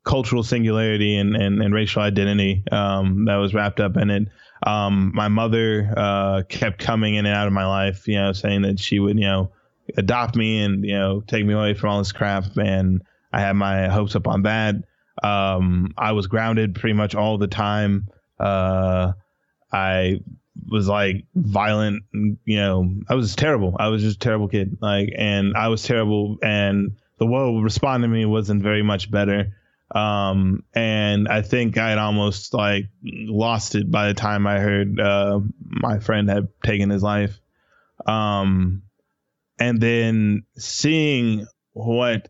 cultural 0.03 0.43
singularity 0.43 1.19
and, 1.19 1.37
and 1.37 1.61
and 1.61 1.75
racial 1.75 2.01
identity 2.01 2.65
um, 2.73 3.27
that 3.27 3.37
was 3.37 3.53
wrapped 3.53 3.81
up 3.81 3.99
in 3.99 4.09
it. 4.09 4.29
Um, 4.63 5.13
my 5.15 5.29
mother 5.29 5.93
uh, 5.97 6.43
kept 6.49 6.79
coming 6.79 7.15
in 7.15 7.27
and 7.27 7.35
out 7.35 7.47
of 7.47 7.53
my 7.53 7.67
life, 7.67 8.09
you 8.09 8.17
know, 8.17 8.33
saying 8.33 8.63
that 8.63 8.79
she 8.79 8.99
would 8.99 9.19
you 9.19 9.25
know 9.25 9.53
adopt 9.97 10.37
me 10.37 10.63
and 10.63 10.85
you 10.85 10.95
know 10.95 11.21
take 11.21 11.45
me 11.45 11.55
away 11.55 11.75
from 11.75 11.91
all 11.91 11.99
this 11.99 12.13
crap 12.13 12.57
and 12.57 13.03
I 13.33 13.41
had 13.41 13.53
my 13.53 13.89
hopes 13.89 14.17
up 14.17 14.27
on 14.29 14.43
that. 14.43 14.77
Um, 15.23 15.95
I 15.97 16.13
was 16.13 16.27
grounded 16.27 16.75
pretty 16.75 16.95
much 16.95 17.15
all 17.15 17.39
the 17.39 17.47
time. 17.47 18.09
Uh, 18.39 19.13
I 19.73 20.21
was 20.71 20.89
like 20.89 21.25
violent, 21.35 22.05
you 22.13 22.57
know, 22.57 22.91
I 23.09 23.15
was 23.15 23.37
terrible. 23.37 23.77
I 23.79 23.89
was 23.89 24.03
just 24.03 24.17
a 24.17 24.21
terrible 24.21 24.49
kid. 24.49 24.79
Like, 24.81 25.11
and 25.17 25.55
I 25.57 25.69
was 25.69 25.83
terrible 25.83 26.39
and 26.43 26.97
the 27.19 27.27
world 27.27 27.63
responding 27.63 28.11
to 28.11 28.15
me 28.15 28.25
wasn't 28.25 28.63
very 28.63 28.83
much 28.83 29.11
better. 29.11 29.55
Um, 29.95 30.65
and 30.75 31.29
I 31.29 31.43
think 31.43 31.79
I 31.79 31.91
had 31.91 31.99
almost 31.99 32.55
like 32.55 32.87
lost 33.03 33.75
it 33.75 33.91
by 33.91 34.09
the 34.09 34.15
time 34.15 34.47
I 34.47 34.59
heard, 34.59 34.99
uh, 35.01 35.41
my 35.61 36.01
friend 36.01 36.29
had 36.29 36.49
taken 36.65 36.91
his 36.91 37.03
life. 37.03 37.39
Um, 38.05 38.83
and 39.59 39.81
then 39.81 40.45
seeing 40.59 41.47
what 41.73 42.29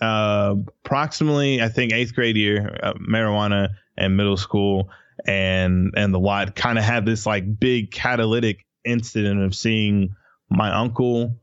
uh, 0.00 0.54
approximately 0.84 1.62
I 1.62 1.68
think 1.68 1.92
eighth 1.92 2.14
grade 2.14 2.36
year, 2.36 2.78
uh, 2.82 2.94
marijuana 2.94 3.70
and 3.96 4.16
middle 4.16 4.36
school 4.36 4.90
and 5.26 5.92
and 5.96 6.14
the 6.14 6.18
lot 6.18 6.54
kind 6.54 6.78
of 6.78 6.84
had 6.84 7.04
this 7.04 7.26
like 7.26 7.58
big 7.58 7.90
catalytic 7.90 8.66
incident 8.84 9.42
of 9.42 9.54
seeing 9.54 10.14
my 10.48 10.72
uncle, 10.72 11.36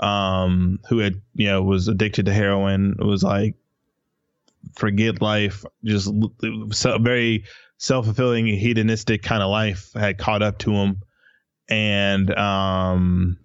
um, 0.00 0.80
who 0.88 0.98
had 0.98 1.20
you 1.34 1.46
know 1.46 1.62
was 1.62 1.88
addicted 1.88 2.26
to 2.26 2.32
heroin, 2.32 2.96
was 2.98 3.22
like 3.22 3.54
forget 4.76 5.22
life, 5.22 5.64
just 5.84 6.10
so 6.72 6.98
very 6.98 7.44
self 7.78 8.04
fulfilling 8.04 8.46
hedonistic 8.46 9.22
kind 9.22 9.42
of 9.42 9.50
life 9.50 9.92
had 9.94 10.18
caught 10.18 10.42
up 10.42 10.58
to 10.58 10.72
him, 10.72 11.02
and 11.68 12.36
um, 12.36 13.38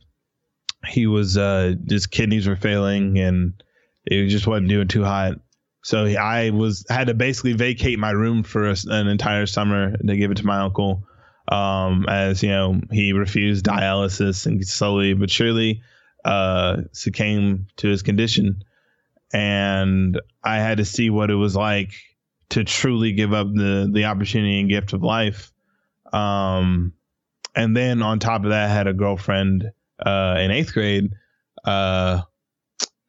he 0.88 1.08
was 1.08 1.38
uh, 1.38 1.76
his 1.88 2.08
kidneys 2.08 2.48
were 2.48 2.56
failing 2.56 3.18
and 3.20 3.64
it 4.06 4.28
just 4.28 4.48
wasn't 4.48 4.70
doing 4.70 4.88
too 4.88 5.04
hot. 5.04 5.40
So 5.84 6.06
I 6.06 6.50
was 6.50 6.86
had 6.90 7.08
to 7.08 7.14
basically 7.14 7.54
vacate 7.54 8.00
my 8.00 8.12
room 8.12 8.44
for 8.44 8.70
a, 8.70 8.76
an 8.88 9.08
entire 9.08 9.46
summer 9.46 9.96
to 9.98 10.18
give 10.18 10.32
it 10.32 10.38
to 10.38 10.46
my 10.46 10.60
uncle, 10.60 11.04
um, 11.48 12.06
as 12.10 12.42
you 12.42 12.50
know 12.50 12.82
he 12.92 13.14
refused 13.14 13.66
dialysis 13.66 14.46
and 14.46 14.66
slowly 14.66 15.14
but 15.14 15.30
surely 15.30 15.84
uh, 16.24 16.82
succumbed 16.92 17.68
to 17.78 17.88
his 17.88 18.02
condition, 18.02 18.64
and 19.34 20.20
I 20.44 20.58
had 20.58 20.78
to 20.78 20.86
see 20.86 21.10
what 21.10 21.32
it 21.32 21.36
was 21.36 21.56
like 21.56 21.92
to 22.50 22.64
truly 22.64 23.14
give 23.14 23.34
up 23.34 23.48
the 23.54 23.90
the 23.92 24.06
opportunity 24.06 24.60
and 24.60 24.70
gift 24.70 24.94
of 24.94 25.04
life. 25.04 25.52
Um, 26.14 26.94
and 27.56 27.76
then 27.76 28.02
on 28.02 28.20
top 28.20 28.44
of 28.44 28.50
that, 28.50 28.70
I 28.70 28.74
had 28.74 28.88
a 28.88 28.94
girlfriend 28.94 29.72
uh, 30.06 30.36
in 30.40 30.52
eighth 30.52 30.74
grade 30.74 31.12
uh, 31.64 32.22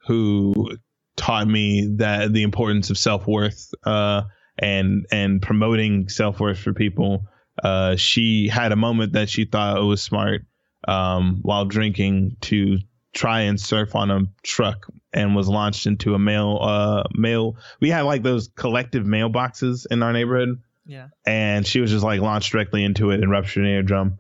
who 0.06 0.70
taught 1.16 1.46
me 1.48 1.94
that 1.96 2.32
the 2.32 2.42
importance 2.42 2.90
of 2.90 2.98
self 2.98 3.26
worth 3.26 3.70
uh, 3.84 4.22
and 4.58 5.06
and 5.10 5.42
promoting 5.42 6.08
self 6.08 6.40
worth 6.40 6.58
for 6.58 6.72
people. 6.72 7.26
Uh, 7.62 7.96
she 7.96 8.48
had 8.48 8.72
a 8.72 8.76
moment 8.76 9.14
that 9.14 9.30
she 9.30 9.44
thought 9.46 9.78
it 9.78 9.84
was 9.84 10.02
smart 10.02 10.42
um, 10.86 11.38
while 11.42 11.64
drinking 11.64 12.36
to 12.42 12.78
try 13.14 13.42
and 13.42 13.58
surf 13.58 13.94
on 13.94 14.10
a 14.10 14.20
truck 14.42 14.86
and 15.16 15.34
was 15.34 15.48
launched 15.48 15.86
into 15.86 16.14
a 16.14 16.18
mail 16.18 16.58
uh 16.62 17.02
mail 17.14 17.56
we 17.80 17.88
had 17.90 18.02
like 18.02 18.22
those 18.22 18.48
collective 18.54 19.04
mailboxes 19.04 19.86
in 19.90 20.02
our 20.02 20.12
neighborhood. 20.12 20.60
Yeah. 20.88 21.08
and 21.26 21.66
she 21.66 21.80
was 21.80 21.90
just 21.90 22.04
like 22.04 22.20
launched 22.20 22.52
directly 22.52 22.84
into 22.84 23.10
it 23.10 23.20
and 23.20 23.28
ruptured 23.28 23.64
an 23.64 23.70
eardrum. 23.70 24.18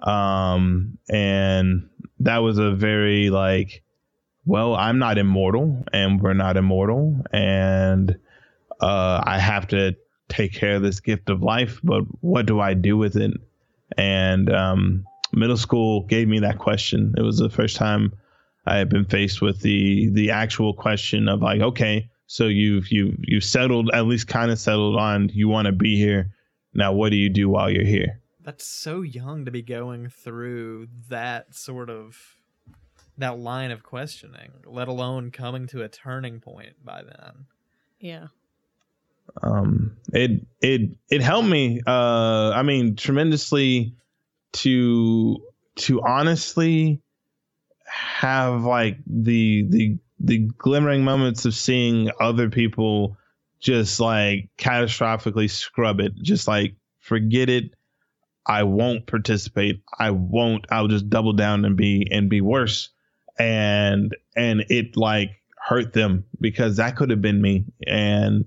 Um 0.00 0.98
and 1.08 1.88
that 2.20 2.38
was 2.38 2.58
a 2.58 2.70
very 2.70 3.30
like 3.30 3.82
well 4.44 4.76
i'm 4.76 4.98
not 5.00 5.18
immortal 5.18 5.82
and 5.92 6.20
we're 6.22 6.34
not 6.34 6.56
immortal. 6.56 7.20
And 7.32 8.16
uh 8.80 9.22
i 9.24 9.38
have 9.38 9.66
to 9.68 9.96
take 10.28 10.52
care 10.52 10.76
of 10.76 10.82
this 10.82 11.00
gift 11.00 11.30
of 11.30 11.42
life 11.42 11.80
but 11.82 12.02
what 12.20 12.46
do 12.46 12.60
i 12.60 12.74
do 12.74 12.96
with 12.96 13.16
it? 13.16 13.32
And 13.96 14.52
um 14.54 15.04
middle 15.32 15.56
school 15.56 16.02
gave 16.02 16.28
me 16.28 16.40
that 16.40 16.58
question. 16.58 17.14
It 17.16 17.22
was 17.22 17.38
the 17.38 17.50
first 17.50 17.76
time 17.76 18.12
i 18.66 18.76
have 18.76 18.88
been 18.88 19.04
faced 19.04 19.40
with 19.42 19.60
the 19.60 20.08
the 20.10 20.30
actual 20.30 20.72
question 20.74 21.28
of 21.28 21.42
like 21.42 21.60
okay 21.60 22.08
so 22.26 22.46
you've 22.46 22.90
you 22.90 23.16
you've 23.20 23.44
settled 23.44 23.90
at 23.92 24.06
least 24.06 24.28
kind 24.28 24.50
of 24.50 24.58
settled 24.58 24.96
on 24.96 25.28
you 25.32 25.48
want 25.48 25.66
to 25.66 25.72
be 25.72 25.96
here 25.96 26.32
now 26.72 26.92
what 26.92 27.10
do 27.10 27.16
you 27.16 27.28
do 27.28 27.48
while 27.48 27.70
you're 27.70 27.84
here 27.84 28.20
That's 28.42 28.66
so 28.66 29.02
young 29.02 29.44
to 29.44 29.50
be 29.50 29.62
going 29.62 30.08
through 30.08 30.88
that 31.08 31.54
sort 31.54 31.90
of 31.90 32.16
that 33.16 33.38
line 33.38 33.70
of 33.70 33.84
questioning, 33.84 34.50
let 34.66 34.88
alone 34.88 35.30
coming 35.30 35.68
to 35.68 35.82
a 35.82 35.88
turning 35.88 36.40
point 36.40 36.72
by 36.84 37.02
then. 37.02 37.46
Yeah. 38.00 38.26
um 39.42 39.96
it 40.12 40.44
it 40.60 40.90
it 41.10 41.22
helped 41.22 41.48
me 41.48 41.80
uh 41.86 42.50
i 42.54 42.62
mean 42.62 42.96
tremendously 42.96 43.94
to 44.52 45.38
to 45.76 46.02
honestly 46.02 47.00
have 48.04 48.64
like 48.64 48.98
the 49.06 49.66
the 49.68 49.98
the 50.20 50.38
glimmering 50.58 51.04
moments 51.04 51.44
of 51.44 51.54
seeing 51.54 52.10
other 52.20 52.48
people 52.48 53.16
just 53.60 53.98
like 53.98 54.50
catastrophically 54.58 55.50
scrub 55.50 56.00
it. 56.00 56.14
Just 56.22 56.46
like 56.46 56.74
forget 57.00 57.48
it. 57.48 57.74
I 58.46 58.64
won't 58.64 59.06
participate. 59.06 59.82
I 59.98 60.10
won't. 60.10 60.66
I'll 60.70 60.88
just 60.88 61.08
double 61.08 61.32
down 61.32 61.64
and 61.64 61.76
be 61.76 62.06
and 62.10 62.28
be 62.28 62.40
worse. 62.40 62.90
And 63.38 64.14
and 64.36 64.64
it 64.68 64.96
like 64.96 65.30
hurt 65.56 65.92
them 65.92 66.24
because 66.40 66.76
that 66.76 66.96
could 66.96 67.10
have 67.10 67.22
been 67.22 67.40
me. 67.40 67.64
And 67.86 68.44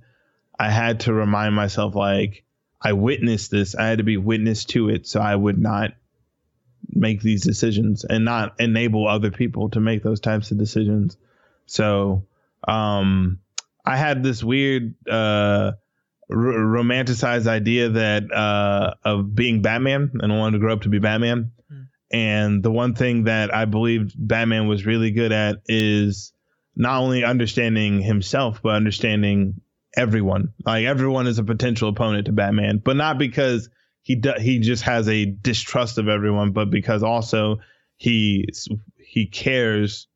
I 0.60 0.70
had 0.70 1.02
to 1.02 1.14
remind 1.14 1.56
myself, 1.56 1.96
like, 1.96 2.44
I 2.82 2.94
witnessed 2.94 3.52
this. 3.52 3.76
I 3.76 3.88
had 3.88 3.98
to 3.98 4.04
be 4.04 4.18
witness 4.18 4.66
to 4.66 4.90
it 4.90 5.08
so 5.08 5.20
I 5.20 5.36
would 5.36 5.58
not 5.58 5.92
make 6.98 7.22
these 7.22 7.44
decisions 7.44 8.04
and 8.04 8.26
not 8.26 8.60
enable 8.60 9.08
other 9.08 9.32
people 9.32 9.70
to 9.70 9.80
make 9.80 10.04
those 10.04 10.20
types 10.20 10.52
of 10.52 10.58
decisions. 10.58 11.18
So, 11.66 12.26
um, 12.68 13.40
I 13.86 13.98
had 13.98 14.24
this 14.24 14.44
weird, 14.44 14.96
uh, 15.10 15.74
r- 16.30 16.36
romanticized 16.36 17.48
idea 17.48 17.90
that, 17.90 18.32
uh, 18.32 18.96
of 19.04 19.34
being 19.34 19.62
Batman 19.62 20.12
and 20.22 20.32
I 20.32 20.38
wanted 20.38 20.58
to 20.58 20.60
grow 20.60 20.74
up 20.74 20.82
to 20.82 20.90
be 20.90 21.00
Batman. 21.00 21.52
Hmm. 21.70 21.82
And 22.12 22.64
the 22.64 22.72
one 22.72 22.96
thing 22.96 23.26
that 23.26 23.54
I 23.54 23.66
believed 23.66 24.14
Batman 24.18 24.68
was 24.68 24.86
really 24.86 25.12
good 25.12 25.32
at 25.32 25.62
is 25.68 26.34
not 26.76 27.02
only 27.02 27.24
understanding 27.24 28.02
himself, 28.02 28.62
but 28.62 28.76
understanding 28.76 29.62
everyone. 29.96 30.54
Like 30.66 30.86
everyone 30.86 31.28
is 31.28 31.40
a 31.40 31.44
potential 31.44 31.90
opponent 31.90 32.28
to 32.28 32.32
Batman, 32.32 32.78
but 32.78 32.96
not 32.96 33.18
because 33.18 33.70
he 34.08 34.16
do, 34.16 34.32
he 34.40 34.60
just 34.60 34.84
has 34.84 35.10
a 35.10 35.26
distrust 35.26 35.98
of 35.98 36.08
everyone, 36.08 36.54
but 36.54 36.70
because 36.70 37.04
also 37.04 37.58
he 37.98 38.48
he 38.98 39.26
cares 39.28 40.08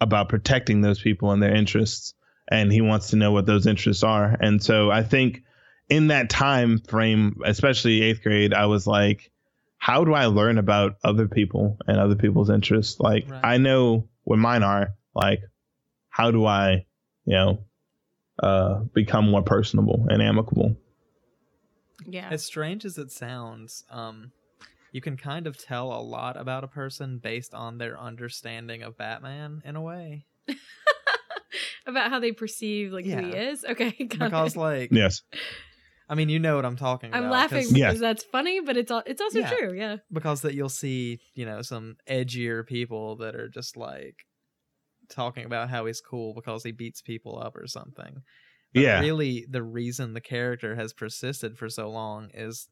about 0.00 0.28
protecting 0.28 0.82
those 0.82 1.00
people 1.00 1.32
and 1.32 1.42
their 1.42 1.52
interests, 1.52 2.14
and 2.46 2.72
he 2.72 2.80
wants 2.80 3.10
to 3.10 3.16
know 3.16 3.32
what 3.32 3.46
those 3.46 3.66
interests 3.66 4.04
are. 4.04 4.36
And 4.40 4.62
so 4.62 4.92
I 4.92 5.02
think 5.02 5.42
in 5.88 6.06
that 6.06 6.30
time 6.30 6.78
frame, 6.78 7.40
especially 7.44 8.02
eighth 8.02 8.22
grade, 8.22 8.54
I 8.54 8.66
was 8.66 8.86
like, 8.86 9.32
how 9.78 10.04
do 10.04 10.14
I 10.14 10.26
learn 10.26 10.56
about 10.56 10.98
other 11.02 11.26
people 11.26 11.76
and 11.88 11.98
other 11.98 12.14
people's 12.14 12.50
interests? 12.50 13.00
Like 13.00 13.28
Right. 13.28 13.40
I 13.42 13.56
know 13.56 14.08
what 14.22 14.38
mine 14.38 14.62
are. 14.62 14.94
Like 15.12 15.40
how 16.08 16.30
do 16.30 16.46
I, 16.46 16.86
you 17.24 17.34
know, 17.34 17.64
uh, 18.40 18.78
become 18.94 19.28
more 19.28 19.42
personable 19.42 20.06
and 20.08 20.22
amicable? 20.22 20.76
Yeah. 22.06 22.28
As 22.30 22.44
strange 22.44 22.84
as 22.84 22.98
it 22.98 23.10
sounds, 23.12 23.84
um, 23.90 24.32
you 24.92 25.00
can 25.00 25.16
kind 25.16 25.46
of 25.46 25.56
tell 25.58 25.92
a 25.92 26.00
lot 26.02 26.36
about 26.36 26.64
a 26.64 26.68
person 26.68 27.18
based 27.18 27.54
on 27.54 27.78
their 27.78 27.98
understanding 27.98 28.82
of 28.82 28.96
Batman 28.96 29.62
in 29.64 29.76
a 29.76 29.80
way. 29.82 30.26
About 31.86 32.10
how 32.10 32.20
they 32.20 32.30
perceive 32.32 32.92
like 32.92 33.04
who 33.06 33.16
he 33.18 33.30
is. 33.30 33.64
Okay, 33.64 33.90
got 34.04 34.18
Because, 34.30 34.54
it. 34.54 34.58
like, 34.58 34.92
Yes. 34.92 35.22
I 36.08 36.14
mean, 36.14 36.28
you 36.28 36.38
know 36.38 36.56
what 36.56 36.64
I'm 36.64 36.76
talking 36.76 37.08
about. 37.10 37.22
I'm 37.24 37.30
laughing 37.30 37.62
'cause- 37.62 37.72
because 37.72 37.94
Yeah. 37.94 38.00
that's 38.00 38.22
funny, 38.24 38.60
but 38.60 38.76
it's 38.76 38.90
al- 38.90 39.02
it's 39.06 39.20
also 39.20 39.40
Yeah. 39.40 39.50
true. 39.50 39.72
Yeah. 39.74 39.96
because 40.12 40.42
that 40.42 40.54
you'll 40.54 40.68
see, 40.68 41.20
you 41.34 41.46
know, 41.46 41.62
some 41.62 41.96
edgier 42.08 42.66
people 42.66 43.16
that 43.16 43.34
are 43.34 43.48
just 43.48 43.76
like 43.76 44.26
talking 45.08 45.44
about 45.44 45.70
how 45.70 45.86
he's 45.86 46.00
cool 46.00 46.34
because 46.34 46.62
he 46.62 46.72
beats 46.72 47.00
people 47.00 47.40
up 47.40 47.56
or 47.56 47.66
something. 47.66 48.22
But 48.72 48.80
Yeah. 48.82 49.00
Really, 49.00 49.46
the 49.48 49.62
reason 49.62 50.14
the 50.14 50.20
character 50.20 50.76
has 50.76 50.92
persisted 50.92 51.58
for 51.58 51.68
so 51.68 51.90
long 51.90 52.30
is 52.32 52.68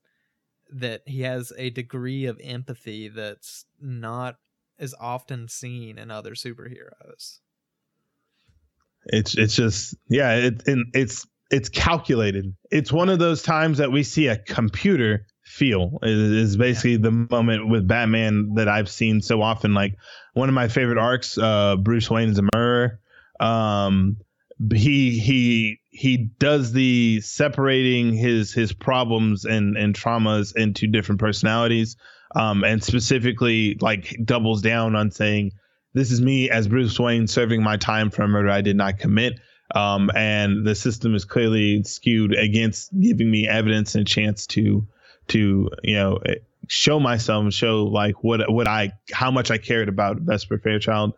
that 0.70 1.02
he 1.06 1.22
has 1.22 1.52
a 1.56 1.70
degree 1.70 2.26
of 2.26 2.40
empathy 2.42 3.08
that's 3.08 3.64
not 3.80 4.36
as 4.78 4.94
often 5.00 5.48
seen 5.48 5.98
in 5.98 6.10
other 6.10 6.32
superheroes. 6.32 7.40
It's 9.06 9.36
it's 9.36 9.56
just 9.56 9.96
yeah, 10.08 10.34
it 10.34 10.66
and 10.66 10.86
it's 10.94 11.26
it's 11.50 11.68
calculated. 11.68 12.54
It's 12.70 12.92
one 12.92 13.08
of 13.08 13.18
those 13.18 13.42
times 13.42 13.78
that 13.78 13.90
we 13.90 14.02
see 14.02 14.26
a 14.26 14.36
computer 14.36 15.26
feel 15.42 15.98
is, 16.02 16.50
is 16.50 16.56
basically 16.56 16.98
the 16.98 17.10
moment 17.10 17.68
with 17.68 17.88
Batman 17.88 18.54
that 18.56 18.68
I've 18.68 18.90
seen 18.90 19.22
so 19.22 19.40
often. 19.40 19.72
Like 19.72 19.96
one 20.34 20.48
of 20.48 20.54
my 20.54 20.68
favorite 20.68 20.98
arcs, 20.98 21.38
uh, 21.38 21.76
Bruce 21.76 22.10
Wayne 22.10 22.28
is 22.28 22.38
a 22.38 22.48
murderer. 22.54 23.00
Um, 23.40 24.18
he 24.72 25.18
he 25.18 25.80
he 25.90 26.16
does 26.16 26.72
the 26.72 27.20
separating 27.20 28.12
his 28.12 28.52
his 28.52 28.72
problems 28.72 29.44
and 29.44 29.76
and 29.76 29.94
traumas 29.94 30.56
into 30.56 30.86
different 30.86 31.20
personalities, 31.20 31.96
um, 32.34 32.64
and 32.64 32.82
specifically 32.82 33.76
like 33.80 34.16
doubles 34.24 34.62
down 34.62 34.96
on 34.96 35.10
saying 35.10 35.52
this 35.94 36.10
is 36.10 36.20
me 36.20 36.50
as 36.50 36.68
Bruce 36.68 36.98
Wayne 36.98 37.26
serving 37.26 37.62
my 37.62 37.76
time 37.76 38.10
for 38.10 38.22
a 38.22 38.28
murder 38.28 38.50
I 38.50 38.60
did 38.60 38.76
not 38.76 38.98
commit. 38.98 39.40
Um, 39.74 40.10
and 40.14 40.66
the 40.66 40.74
system 40.74 41.14
is 41.14 41.24
clearly 41.24 41.82
skewed 41.82 42.34
against 42.34 42.90
giving 42.98 43.30
me 43.30 43.46
evidence 43.46 43.94
and 43.94 44.06
chance 44.06 44.46
to, 44.48 44.86
to 45.28 45.70
you 45.82 45.94
know, 45.94 46.20
show 46.68 47.00
myself 47.00 47.52
show 47.52 47.84
like 47.84 48.22
what 48.22 48.50
what 48.50 48.66
I 48.66 48.92
how 49.12 49.30
much 49.30 49.50
I 49.50 49.58
cared 49.58 49.88
about 49.88 50.18
Vesper 50.18 50.58
Fairchild, 50.58 51.14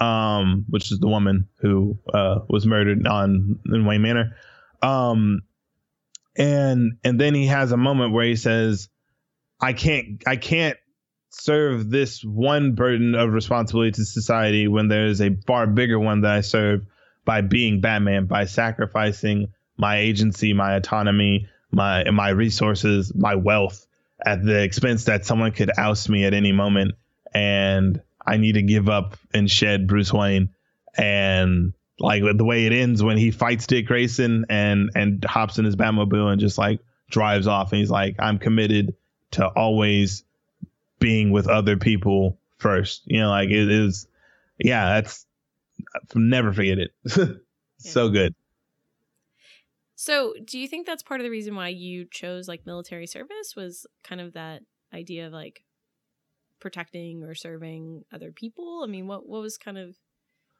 um, 0.00 0.64
which 0.68 0.90
is 0.90 0.98
the 0.98 1.08
woman 1.08 1.48
who 1.60 1.98
uh, 2.12 2.40
was 2.48 2.66
murdered 2.66 3.06
on 3.06 3.60
in 3.66 3.84
Wayne 3.84 4.02
Manor. 4.02 4.36
Um, 4.82 5.42
and 6.36 6.98
and 7.04 7.20
then 7.20 7.34
he 7.34 7.46
has 7.46 7.72
a 7.72 7.76
moment 7.76 8.12
where 8.12 8.24
he 8.24 8.36
says, 8.36 8.88
"I 9.60 9.74
can't 9.74 10.22
I 10.26 10.36
can't 10.36 10.78
serve 11.28 11.90
this 11.90 12.24
one 12.24 12.74
burden 12.74 13.14
of 13.14 13.32
responsibility 13.32 13.92
to 13.92 14.04
society 14.04 14.66
when 14.66 14.88
there's 14.88 15.20
a 15.20 15.36
far 15.46 15.66
bigger 15.66 15.98
one 15.98 16.22
that 16.22 16.32
I 16.32 16.40
serve 16.40 16.86
by 17.24 17.42
being 17.42 17.80
Batman, 17.80 18.26
by 18.26 18.46
sacrificing 18.46 19.52
my 19.76 19.98
agency, 19.98 20.52
my 20.54 20.74
autonomy, 20.74 21.48
my 21.70 22.10
my 22.10 22.30
resources, 22.30 23.14
my 23.14 23.34
wealth 23.34 23.86
at 24.24 24.44
the 24.44 24.62
expense 24.62 25.04
that 25.04 25.24
someone 25.24 25.52
could 25.52 25.70
oust 25.78 26.08
me 26.08 26.24
at 26.24 26.34
any 26.34 26.52
moment 26.52 26.94
and 27.32 28.00
I 28.30 28.36
need 28.36 28.52
to 28.52 28.62
give 28.62 28.88
up 28.88 29.16
and 29.34 29.50
shed 29.50 29.88
Bruce 29.88 30.12
Wayne 30.12 30.50
and 30.96 31.74
like 31.98 32.22
the 32.34 32.44
way 32.44 32.66
it 32.66 32.72
ends 32.72 33.02
when 33.02 33.18
he 33.18 33.30
fights 33.30 33.66
Dick 33.66 33.86
Grayson 33.86 34.46
and 34.48 34.90
and 34.94 35.24
hops 35.24 35.58
in 35.58 35.64
his 35.64 35.76
Batmobile 35.76 36.30
and 36.30 36.40
just 36.40 36.56
like 36.56 36.80
drives 37.10 37.48
off 37.48 37.72
and 37.72 37.80
he's 37.80 37.90
like 37.90 38.16
I'm 38.20 38.38
committed 38.38 38.94
to 39.32 39.46
always 39.46 40.24
being 41.00 41.32
with 41.32 41.48
other 41.48 41.76
people 41.76 42.38
first. 42.58 43.02
You 43.06 43.20
know, 43.20 43.30
like 43.30 43.48
it 43.48 43.68
is, 43.68 44.06
yeah, 44.58 45.00
that's 45.00 45.26
never 46.14 46.52
forget 46.52 46.78
it. 46.78 47.40
so 47.78 48.10
good. 48.10 48.34
So, 49.96 50.34
do 50.44 50.58
you 50.58 50.66
think 50.66 50.86
that's 50.86 51.02
part 51.02 51.20
of 51.20 51.24
the 51.24 51.30
reason 51.30 51.54
why 51.56 51.68
you 51.68 52.06
chose 52.10 52.48
like 52.48 52.64
military 52.64 53.06
service 53.06 53.54
was 53.54 53.86
kind 54.02 54.20
of 54.20 54.32
that 54.32 54.62
idea 54.94 55.26
of 55.26 55.32
like 55.32 55.64
protecting 56.60 57.22
or 57.22 57.34
serving 57.34 58.04
other 58.12 58.32
people? 58.32 58.82
I 58.84 58.86
mean, 58.86 59.06
what 59.06 59.28
what 59.28 59.42
was 59.42 59.56
kind 59.56 59.78
of 59.78 59.96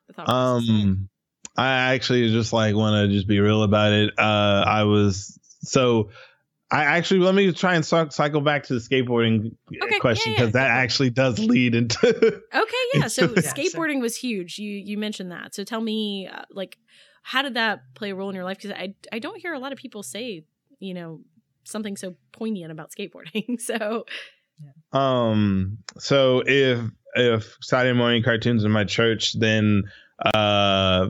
the 0.07 0.15
thought 0.15 0.27
process? 0.27 0.69
Um, 0.69 1.09
I 1.57 1.95
actually 1.95 2.31
just 2.31 2.53
like 2.53 2.75
want 2.75 3.09
to 3.09 3.15
just 3.15 3.27
be 3.27 3.41
real 3.41 3.63
about 3.63 3.93
it. 3.93 4.13
Uh, 4.19 4.65
I 4.67 4.85
was 4.85 5.39
so. 5.63 6.11
I 6.73 6.85
actually 6.85 7.21
let 7.21 7.35
me 7.35 7.53
try 7.53 7.75
and 7.75 7.85
cy- 7.85 8.11
cycle 8.11 8.41
back 8.41 8.63
to 8.65 8.75
the 8.75 8.79
skateboarding 8.79 9.57
Okay, 9.83 9.99
question 9.99 10.31
yeah, 10.31 10.39
yeah, 10.39 10.45
because 10.45 10.53
that 10.53 10.71
actually 10.71 11.11
does 11.11 11.37
lead 11.41 11.75
into 11.75 12.41
Okay, 12.55 12.77
yeah. 12.95 13.09
So 13.09 13.29
Yeah, 13.29 13.53
skateboarding 13.55 14.01
was 14.01 14.17
huge. 14.17 14.59
You 14.59 14.71
you 14.71 14.99
mentioned 14.99 15.33
that. 15.33 15.55
So 15.55 15.65
tell 15.65 15.81
me, 15.81 16.29
uh, 16.29 16.43
like, 16.51 16.79
how 17.23 17.43
did 17.43 17.55
that 17.55 17.81
play 17.95 18.11
a 18.11 18.15
role 18.15 18.29
in 18.29 18.35
your 18.35 18.45
life? 18.45 18.59
Because 18.59 18.73
I 18.73 18.95
I 19.13 19.19
don't 19.19 19.41
hear 19.41 19.53
a 19.53 19.59
lot 19.59 19.73
of 19.73 19.79
people 19.79 20.03
say, 20.03 20.45
you 20.79 20.95
know, 20.95 21.21
something 21.65 21.97
so 21.97 22.15
poignant 22.33 22.73
about 22.73 22.91
skateboarding. 22.91 23.61
So 23.61 24.05
Um. 24.92 25.79
So 25.99 26.42
if 26.46 26.81
if 27.14 27.57
Saturday 27.61 27.96
morning 27.96 28.23
cartoons 28.23 28.64
in 28.64 28.70
my 28.70 28.85
church, 28.85 29.38
then 29.38 29.85
uh, 30.35 31.09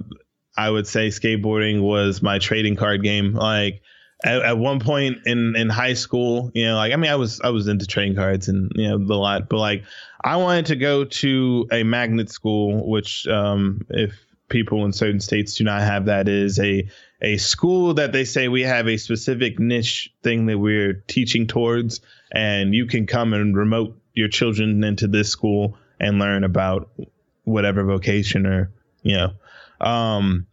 I 0.56 0.70
would 0.70 0.86
say 0.86 1.08
skateboarding 1.08 1.82
was 1.82 2.22
my 2.22 2.38
trading 2.38 2.76
card 2.76 3.02
game. 3.02 3.34
Like 3.34 3.82
at, 4.24 4.42
at 4.42 4.58
one 4.58 4.80
point 4.80 5.18
in 5.26 5.56
in 5.56 5.68
high 5.68 5.94
school, 5.94 6.50
you 6.54 6.66
know, 6.66 6.76
like 6.76 6.92
I 6.92 6.96
mean, 6.96 7.10
I 7.10 7.16
was 7.16 7.40
I 7.40 7.50
was 7.50 7.68
into 7.68 7.86
trading 7.86 8.16
cards 8.16 8.48
and 8.48 8.70
you 8.74 8.88
know 8.88 8.98
the 8.98 9.14
lot, 9.14 9.48
but 9.48 9.58
like 9.58 9.84
I 10.22 10.36
wanted 10.36 10.66
to 10.66 10.76
go 10.76 11.04
to 11.04 11.66
a 11.72 11.82
magnet 11.82 12.30
school, 12.30 12.88
which 12.88 13.26
um, 13.26 13.86
if 13.88 14.14
people 14.50 14.84
in 14.84 14.92
certain 14.92 15.20
states 15.20 15.54
do 15.54 15.64
not 15.64 15.80
have 15.80 16.04
that 16.06 16.28
is 16.28 16.58
a 16.58 16.86
a 17.22 17.36
school 17.38 17.94
that 17.94 18.12
they 18.12 18.24
say 18.24 18.48
we 18.48 18.62
have 18.62 18.88
a 18.88 18.96
specific 18.96 19.58
niche 19.58 20.12
thing 20.22 20.46
that 20.46 20.58
we're 20.58 20.94
teaching 21.06 21.46
towards 21.46 22.00
and 22.32 22.74
you 22.74 22.86
can 22.86 23.06
come 23.06 23.32
and 23.32 23.56
remote 23.56 23.96
your 24.14 24.28
children 24.28 24.82
into 24.84 25.06
this 25.06 25.28
school 25.30 25.76
and 25.98 26.18
learn 26.18 26.44
about 26.44 26.90
whatever 27.44 27.84
vocation 27.84 28.46
or 28.46 28.70
you 29.02 29.16
know. 29.16 29.32
Um 29.80 30.46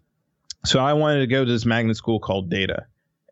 so 0.66 0.80
i 0.80 0.94
wanted 0.94 1.20
to 1.20 1.28
go 1.28 1.44
to 1.44 1.52
this 1.52 1.66
magnet 1.66 1.98
school 1.98 2.20
called 2.20 2.50
data 2.50 2.86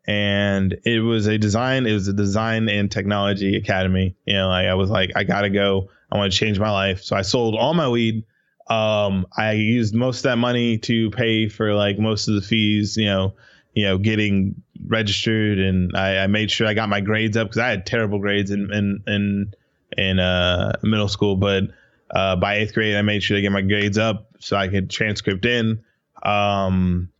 and 0.06 0.76
it 0.84 1.00
was 1.00 1.26
a 1.26 1.38
design 1.38 1.86
it 1.86 1.92
was 1.92 2.08
a 2.08 2.12
design 2.12 2.68
and 2.68 2.90
technology 2.90 3.56
academy. 3.56 4.16
You 4.24 4.34
know 4.34 4.48
like 4.48 4.66
i 4.66 4.74
was 4.74 4.90
like 4.90 5.12
i 5.16 5.24
gotta 5.24 5.50
go. 5.50 5.88
I 6.10 6.18
want 6.18 6.32
to 6.32 6.38
change 6.38 6.58
my 6.58 6.70
life. 6.70 7.02
So 7.02 7.16
i 7.16 7.22
sold 7.22 7.54
all 7.54 7.74
my 7.74 7.88
weed 7.88 8.24
um 8.68 9.26
i 9.36 9.52
used 9.52 9.94
most 9.94 10.18
of 10.18 10.22
that 10.24 10.36
money 10.36 10.78
to 10.78 11.10
pay 11.10 11.48
for 11.48 11.74
like 11.74 11.98
most 11.98 12.28
of 12.28 12.34
the 12.34 12.40
fees 12.42 12.96
you 12.96 13.06
know 13.06 13.34
you 13.74 13.84
know 13.84 13.98
getting 13.98 14.60
registered 14.86 15.58
and 15.58 15.96
I, 15.96 16.18
I 16.18 16.26
made 16.26 16.50
sure 16.50 16.66
I 16.66 16.74
got 16.74 16.88
my 16.88 17.00
grades 17.00 17.36
up 17.36 17.48
because 17.48 17.58
I 17.58 17.68
had 17.68 17.86
terrible 17.86 18.18
grades 18.18 18.50
in 18.50 18.72
in 18.72 19.02
in, 19.06 19.54
in 19.96 20.18
uh, 20.18 20.78
middle 20.82 21.08
school. 21.08 21.36
But 21.36 21.64
uh, 22.10 22.36
by 22.36 22.56
eighth 22.56 22.74
grade, 22.74 22.96
I 22.96 23.02
made 23.02 23.22
sure 23.22 23.36
to 23.36 23.42
get 23.42 23.52
my 23.52 23.62
grades 23.62 23.98
up 23.98 24.28
so 24.40 24.56
I 24.56 24.68
could 24.68 24.90
transcript 24.90 25.44
in. 25.44 25.82
Um, 26.22 27.10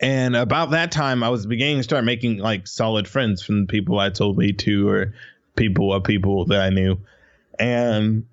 and 0.00 0.34
about 0.34 0.70
that 0.70 0.92
time, 0.92 1.22
I 1.22 1.28
was 1.28 1.46
beginning 1.46 1.78
to 1.78 1.82
start 1.82 2.04
making 2.04 2.38
like 2.38 2.66
solid 2.66 3.06
friends 3.06 3.42
from 3.42 3.66
people 3.66 3.98
I 3.98 4.10
told 4.10 4.38
me 4.38 4.52
to 4.52 4.88
or 4.88 5.14
people 5.56 5.92
of 5.92 6.04
people 6.04 6.46
that 6.46 6.60
I 6.60 6.70
knew. 6.70 6.98
And 7.58 8.26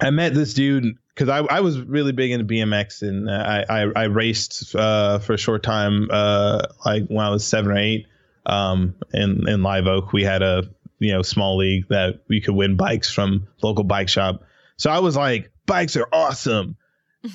I 0.00 0.10
met 0.10 0.34
this 0.34 0.54
dude 0.54 0.96
because 1.14 1.28
I, 1.28 1.38
I 1.38 1.60
was 1.60 1.80
really 1.80 2.12
big 2.12 2.30
into 2.30 2.44
BMX 2.44 3.02
and 3.02 3.30
I, 3.30 3.64
I, 3.68 3.80
I 3.96 4.04
raced 4.04 4.74
uh, 4.74 5.18
for 5.18 5.32
a 5.34 5.38
short 5.38 5.62
time, 5.62 6.08
uh, 6.10 6.62
like 6.84 7.06
when 7.08 7.24
I 7.24 7.30
was 7.30 7.44
seven 7.44 7.72
or 7.72 7.78
eight. 7.78 8.06
Um, 8.46 8.94
in 9.12 9.46
in 9.46 9.62
Live 9.62 9.86
Oak, 9.86 10.14
we 10.14 10.24
had 10.24 10.42
a 10.42 10.64
you 11.00 11.12
know 11.12 11.22
small 11.22 11.58
league 11.58 11.86
that 11.88 12.22
we 12.28 12.40
could 12.40 12.54
win 12.54 12.76
bikes 12.76 13.12
from 13.12 13.46
local 13.62 13.84
bike 13.84 14.08
shop. 14.08 14.42
So 14.78 14.90
I 14.90 15.00
was 15.00 15.16
like, 15.16 15.50
bikes 15.66 15.96
are 15.96 16.08
awesome, 16.12 16.76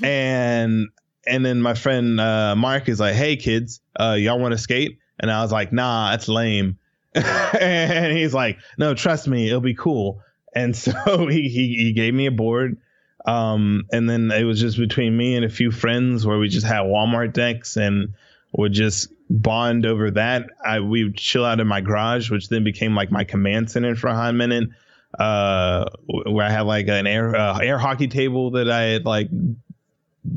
and 0.02 0.89
and 1.28 1.45
then 1.45 1.62
my 1.62 1.76
friend 1.76 2.19
uh, 2.19 2.56
Mark 2.56 2.89
is 2.89 2.99
like, 2.99 3.13
hey 3.13 3.36
kids, 3.36 3.80
uh, 3.99 4.15
y'all 4.17 4.39
want 4.39 4.54
to 4.54 4.58
skate? 4.58 4.97
And 5.19 5.30
I 5.30 5.41
was 5.43 5.52
like, 5.52 5.71
nah, 5.71 6.12
that's 6.12 6.28
lame. 6.28 6.80
and 7.15 8.17
he's 8.17 8.34
like, 8.34 8.58
no, 8.78 8.95
trust 8.95 9.28
me, 9.28 9.47
it'll 9.47 9.62
be 9.62 9.76
cool. 9.76 10.21
And 10.55 10.75
so 10.75 11.27
he 11.27 11.49
he, 11.49 11.75
he 11.75 11.93
gave 11.93 12.13
me 12.13 12.25
a 12.25 12.31
board. 12.31 12.77
Um, 13.25 13.85
and 13.91 14.09
then 14.09 14.31
it 14.31 14.43
was 14.43 14.59
just 14.59 14.77
between 14.77 15.15
me 15.15 15.35
and 15.35 15.45
a 15.45 15.49
few 15.49 15.71
friends 15.71 16.25
where 16.25 16.37
we 16.37 16.49
just 16.49 16.67
had 16.67 16.81
Walmart 16.81 17.31
decks 17.31 17.77
and 17.77 18.13
would 18.51 18.73
just 18.73 19.09
bond 19.29 19.85
over 19.85 20.11
that. 20.11 20.47
I 20.63 20.79
we 20.81 21.05
would 21.05 21.17
chill 21.17 21.45
out 21.45 21.59
in 21.59 21.67
my 21.67 21.81
garage, 21.81 22.29
which 22.29 22.49
then 22.49 22.63
became 22.63 22.95
like 22.95 23.11
my 23.11 23.23
command 23.23 23.71
center 23.71 23.95
for 23.95 24.07
a 24.07 24.15
hot 24.15 24.35
minute. 24.35 24.69
Uh, 25.17 25.85
where 26.07 26.45
I 26.45 26.49
had 26.49 26.61
like 26.61 26.87
an 26.87 27.05
air 27.05 27.35
uh, 27.35 27.59
air 27.59 27.77
hockey 27.77 28.07
table 28.07 28.51
that 28.51 28.69
I 28.69 28.81
had 28.83 29.05
like 29.05 29.29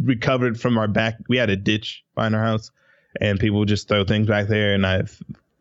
recovered 0.02 0.60
from 0.60 0.78
our 0.78 0.88
back. 0.88 1.16
We 1.28 1.38
had 1.38 1.50
a 1.50 1.56
ditch 1.56 2.04
behind 2.14 2.34
our 2.34 2.42
house, 2.42 2.70
and 3.20 3.40
people 3.40 3.60
would 3.60 3.68
just 3.68 3.88
throw 3.88 4.04
things 4.04 4.26
back 4.26 4.48
there, 4.48 4.74
and 4.74 4.86
I 4.86 5.04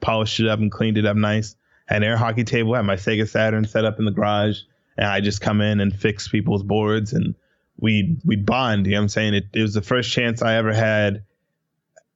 polished 0.02 0.40
it 0.40 0.48
up 0.48 0.60
and 0.60 0.72
cleaned 0.72 0.98
it 0.98 1.06
up 1.06 1.16
nice. 1.16 1.56
An 1.88 2.04
air 2.04 2.18
hockey 2.18 2.44
table, 2.44 2.74
had 2.74 2.86
my 2.86 2.96
Sega 2.96 3.28
Saturn 3.28 3.66
set 3.66 3.86
up 3.86 4.00
in 4.00 4.06
the 4.06 4.12
garage, 4.12 4.60
and 4.98 5.08
I 5.08 5.22
just 5.22 5.42
come 5.42 5.62
in 5.62 5.80
and 5.80 5.96
fix 5.96 6.28
people's 6.28 6.64
boards, 6.64 7.14
and 7.14 7.36
we 7.80 8.18
we 8.26 8.36
bond. 8.36 8.86
You 8.86 8.94
know 8.94 9.00
what 9.00 9.04
I'm 9.04 9.10
saying? 9.10 9.34
It, 9.36 9.46
it 9.54 9.62
was 9.62 9.74
the 9.74 9.82
first 9.82 10.12
chance 10.12 10.42
I 10.42 10.56
ever 10.56 10.74
had 10.74 11.24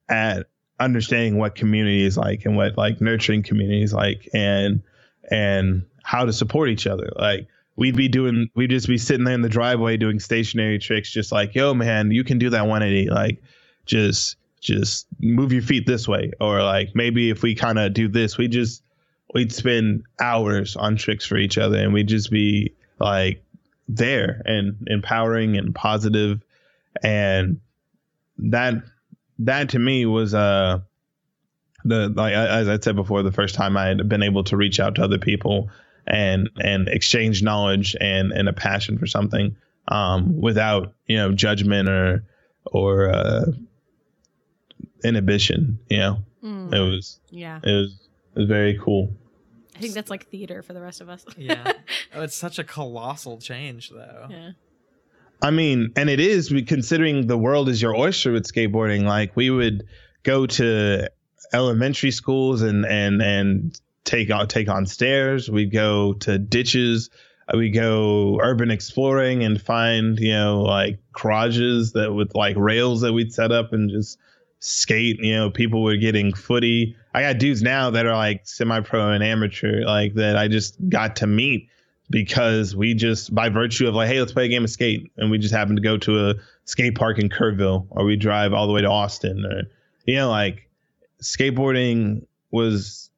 at 0.07 0.47
understanding 0.79 1.37
what 1.37 1.55
community 1.55 2.03
is 2.03 2.17
like 2.17 2.45
and 2.45 2.55
what 2.55 2.77
like 2.77 3.01
nurturing 3.01 3.43
community 3.43 3.83
is 3.83 3.93
like, 3.93 4.27
and 4.33 4.81
and 5.29 5.85
how 6.03 6.25
to 6.25 6.33
support 6.33 6.69
each 6.69 6.87
other. 6.87 7.11
Like 7.15 7.47
we'd 7.79 7.95
be 7.95 8.09
doing, 8.09 8.49
we'd 8.55 8.69
just 8.69 8.87
be 8.87 8.97
sitting 8.97 9.23
there 9.23 9.33
in 9.33 9.41
the 9.41 9.49
driveway 9.49 9.95
doing 9.95 10.19
stationary 10.19 10.77
tricks, 10.79 11.09
just 11.09 11.31
like, 11.31 11.55
yo, 11.55 11.73
man, 11.73 12.11
you 12.11 12.25
can 12.25 12.37
do 12.37 12.49
that 12.49 12.67
180. 12.67 13.09
Like, 13.09 13.41
just, 13.85 14.35
just 14.59 15.07
move 15.21 15.53
your 15.53 15.61
feet 15.61 15.87
this 15.87 16.05
way. 16.05 16.33
Or 16.41 16.61
like, 16.61 16.89
maybe 16.93 17.29
if 17.29 17.41
we 17.41 17.55
kind 17.55 17.79
of 17.79 17.93
do 17.93 18.09
this, 18.09 18.37
we 18.37 18.49
just, 18.49 18.83
we'd 19.33 19.51
spend 19.51 20.03
hours 20.19 20.75
on 20.75 20.95
tricks 20.95 21.25
for 21.25 21.37
each 21.37 21.57
other 21.57 21.77
and 21.77 21.93
we'd 21.93 22.07
just 22.07 22.31
be 22.31 22.73
like 22.99 23.43
there 23.87 24.41
and 24.45 24.87
empowering 24.87 25.57
and 25.57 25.73
positive 25.73 26.41
and 27.03 27.59
that 28.37 28.75
that 29.39 29.69
to 29.69 29.79
me 29.79 30.05
was 30.05 30.33
uh 30.33 30.79
the 31.85 32.09
like 32.09 32.33
as 32.33 32.67
I 32.67 32.79
said 32.79 32.95
before, 32.95 33.23
the 33.23 33.31
first 33.31 33.55
time 33.55 33.77
I 33.77 33.87
had 33.87 34.09
been 34.09 34.23
able 34.23 34.43
to 34.45 34.57
reach 34.57 34.79
out 34.79 34.95
to 34.95 35.03
other 35.03 35.17
people 35.17 35.69
and 36.05 36.49
and 36.59 36.87
exchange 36.87 37.41
knowledge 37.41 37.95
and 37.99 38.31
and 38.31 38.49
a 38.49 38.53
passion 38.53 38.97
for 38.97 39.07
something 39.07 39.55
um, 39.87 40.41
without 40.41 40.93
you 41.07 41.17
know 41.17 41.31
judgment 41.31 41.87
or 41.87 42.25
or 42.65 43.09
uh, 43.09 43.45
inhibition. 45.03 45.79
You 45.89 45.97
know, 45.97 46.17
Mm, 46.43 46.73
it 46.73 46.79
was 46.79 47.19
yeah. 47.29 47.59
it 47.61 47.71
was 47.71 47.97
it 48.35 48.39
was 48.39 48.47
very 48.47 48.77
cool. 48.83 49.11
I 49.75 49.79
think 49.79 49.93
that's 49.93 50.09
like 50.09 50.27
theater 50.27 50.61
for 50.61 50.73
the 50.73 50.81
rest 50.81 51.01
of 51.01 51.09
us. 51.09 51.25
Yeah. 51.37 51.73
Oh, 52.13 52.23
it's 52.23 52.35
such 52.35 52.57
a 52.57 52.63
colossal 52.63 53.37
change, 53.37 53.91
though. 53.91 54.27
yeah. 54.29 54.51
I 55.43 55.51
mean, 55.51 55.93
and 55.95 56.09
it 56.09 56.19
is 56.19 56.51
considering 56.67 57.27
the 57.27 57.37
world 57.37 57.69
is 57.69 57.81
your 57.81 57.95
oyster 57.95 58.31
with 58.31 58.51
skateboarding. 58.51 59.03
Like 59.03 59.35
we 59.35 59.49
would 59.51 59.83
go 60.23 60.47
to 60.47 61.09
elementary 61.53 62.11
schools 62.11 62.61
and 62.61 62.85
and 62.85 63.21
and 63.21 63.79
take 64.03 64.31
on 64.31 64.47
take 64.47 64.67
on 64.69 64.85
stairs. 64.85 65.49
We 65.49 65.65
go 65.65 66.13
to 66.13 66.37
ditches. 66.39 67.09
Uh, 67.47 67.57
We 67.57 67.69
go 67.69 68.39
urban 68.41 68.69
exploring 68.71 69.43
and 69.43 69.61
find 69.61 70.19
you 70.19 70.33
know 70.33 70.61
like 70.63 70.99
garages 71.13 71.93
that 71.93 72.13
with 72.13 72.33
like 72.35 72.57
rails 72.57 73.01
that 73.01 73.13
we'd 73.13 73.31
set 73.33 73.51
up 73.51 73.71
and 73.71 73.89
just 73.89 74.17
skate. 74.59 75.19
You 75.19 75.35
know, 75.35 75.49
people 75.51 75.83
were 75.83 75.95
getting 75.95 76.33
footy. 76.33 76.95
I 77.13 77.21
got 77.21 77.39
dudes 77.39 77.61
now 77.61 77.89
that 77.91 78.05
are 78.05 78.15
like 78.15 78.41
semi-pro 78.43 79.11
and 79.11 79.23
amateur, 79.23 79.83
like 79.83 80.13
that 80.15 80.37
I 80.37 80.47
just 80.47 80.77
got 80.89 81.17
to 81.17 81.27
meet 81.27 81.69
because 82.09 82.75
we 82.75 82.93
just 82.93 83.33
by 83.33 83.49
virtue 83.49 83.87
of 83.87 83.95
like, 83.95 84.07
hey, 84.07 84.19
let's 84.19 84.31
play 84.31 84.45
a 84.45 84.49
game 84.49 84.63
of 84.63 84.69
skate, 84.69 85.11
and 85.17 85.31
we 85.31 85.37
just 85.37 85.53
happen 85.53 85.75
to 85.75 85.81
go 85.81 85.97
to 85.97 86.29
a 86.29 86.35
skate 86.65 86.95
park 86.95 87.19
in 87.19 87.29
Kerrville, 87.29 87.87
or 87.89 88.05
we 88.05 88.15
drive 88.15 88.53
all 88.53 88.67
the 88.67 88.73
way 88.73 88.81
to 88.81 88.89
Austin, 88.89 89.45
or 89.45 89.63
you 90.05 90.15
know, 90.15 90.29
like 90.29 90.69
skateboarding 91.21 92.25
was 92.51 93.09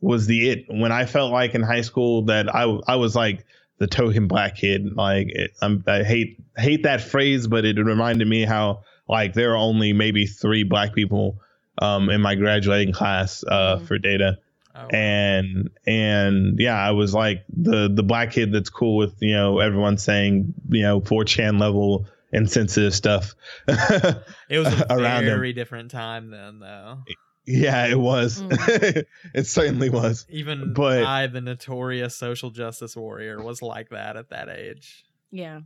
was 0.00 0.26
the 0.26 0.50
it 0.50 0.66
when 0.68 0.92
I 0.92 1.06
felt 1.06 1.32
like 1.32 1.54
in 1.54 1.62
high 1.62 1.80
school 1.80 2.22
that 2.26 2.54
I 2.54 2.62
I 2.86 2.96
was 2.96 3.16
like 3.16 3.44
the 3.78 3.86
token 3.86 4.26
black 4.28 4.56
kid. 4.56 4.96
Like 4.96 5.28
it, 5.28 5.52
I 5.62 6.02
hate 6.02 6.40
hate 6.56 6.82
that 6.82 7.00
phrase, 7.00 7.46
but 7.46 7.64
it 7.64 7.76
reminded 7.76 8.26
me 8.26 8.44
how 8.44 8.82
like 9.08 9.34
there 9.34 9.52
are 9.52 9.56
only 9.56 9.92
maybe 9.92 10.26
three 10.26 10.64
black 10.64 10.94
people 10.94 11.40
um, 11.80 12.10
in 12.10 12.20
my 12.20 12.34
graduating 12.34 12.92
class 12.92 13.44
uh, 13.46 13.76
Mhm. 13.78 13.86
for 13.86 13.98
data 13.98 14.38
Oh, 14.74 14.86
and 14.90 15.70
and 15.88 16.60
yeah, 16.60 16.76
I 16.76 16.92
was 16.92 17.12
like 17.12 17.44
the 17.48 17.88
the 17.92 18.04
black 18.04 18.30
kid 18.30 18.52
that's 18.52 18.70
cool 18.70 18.96
with 18.96 19.16
you 19.20 19.34
know 19.34 19.58
everyone 19.58 19.98
saying 19.98 20.54
you 20.68 20.82
know 20.82 21.00
4chan 21.00 21.58
level 21.60 22.06
insensitive 22.32 22.94
stuff. 22.94 23.34
it 23.68 24.58
was 24.58 24.68
a 24.68 24.86
around 24.90 25.24
him. 25.24 25.30
very 25.30 25.52
different 25.52 25.90
time 25.90 26.30
then, 26.30 26.60
though. 26.60 26.98
yeah, 27.44 27.86
it 27.86 27.98
was. 27.98 28.40
Mm. 28.40 29.04
it 29.34 29.46
certainly 29.48 29.90
was. 29.90 30.26
Even 30.28 30.74
But- 30.74 31.02
I, 31.02 31.26
the 31.26 31.40
notorious 31.40 32.14
social 32.16 32.50
justice 32.50 32.94
warrior, 32.94 33.42
was 33.42 33.62
like 33.62 33.88
that 33.90 34.16
at 34.16 34.28
that 34.30 34.48
age. 34.48 35.04
Yeah. 35.32 35.60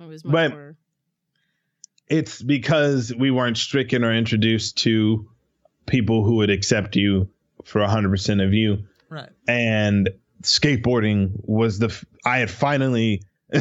It 0.00 0.08
was 0.08 0.24
much 0.24 0.32
But- 0.32 0.50
more. 0.50 0.76
It's 2.08 2.40
because 2.42 3.12
we 3.14 3.30
weren't 3.30 3.58
stricken 3.58 4.02
or 4.04 4.12
introduced 4.14 4.78
to 4.78 5.28
people 5.86 6.24
who 6.24 6.36
would 6.36 6.50
accept 6.50 6.96
you 6.96 7.28
for 7.64 7.80
100% 7.80 8.44
of 8.44 8.52
you. 8.52 8.84
Right. 9.08 9.28
and 9.46 10.10
skateboarding 10.42 11.30
was 11.44 11.78
the 11.78 11.86
f- 11.86 12.04
I 12.24 12.38
had 12.38 12.50
finally 12.50 13.22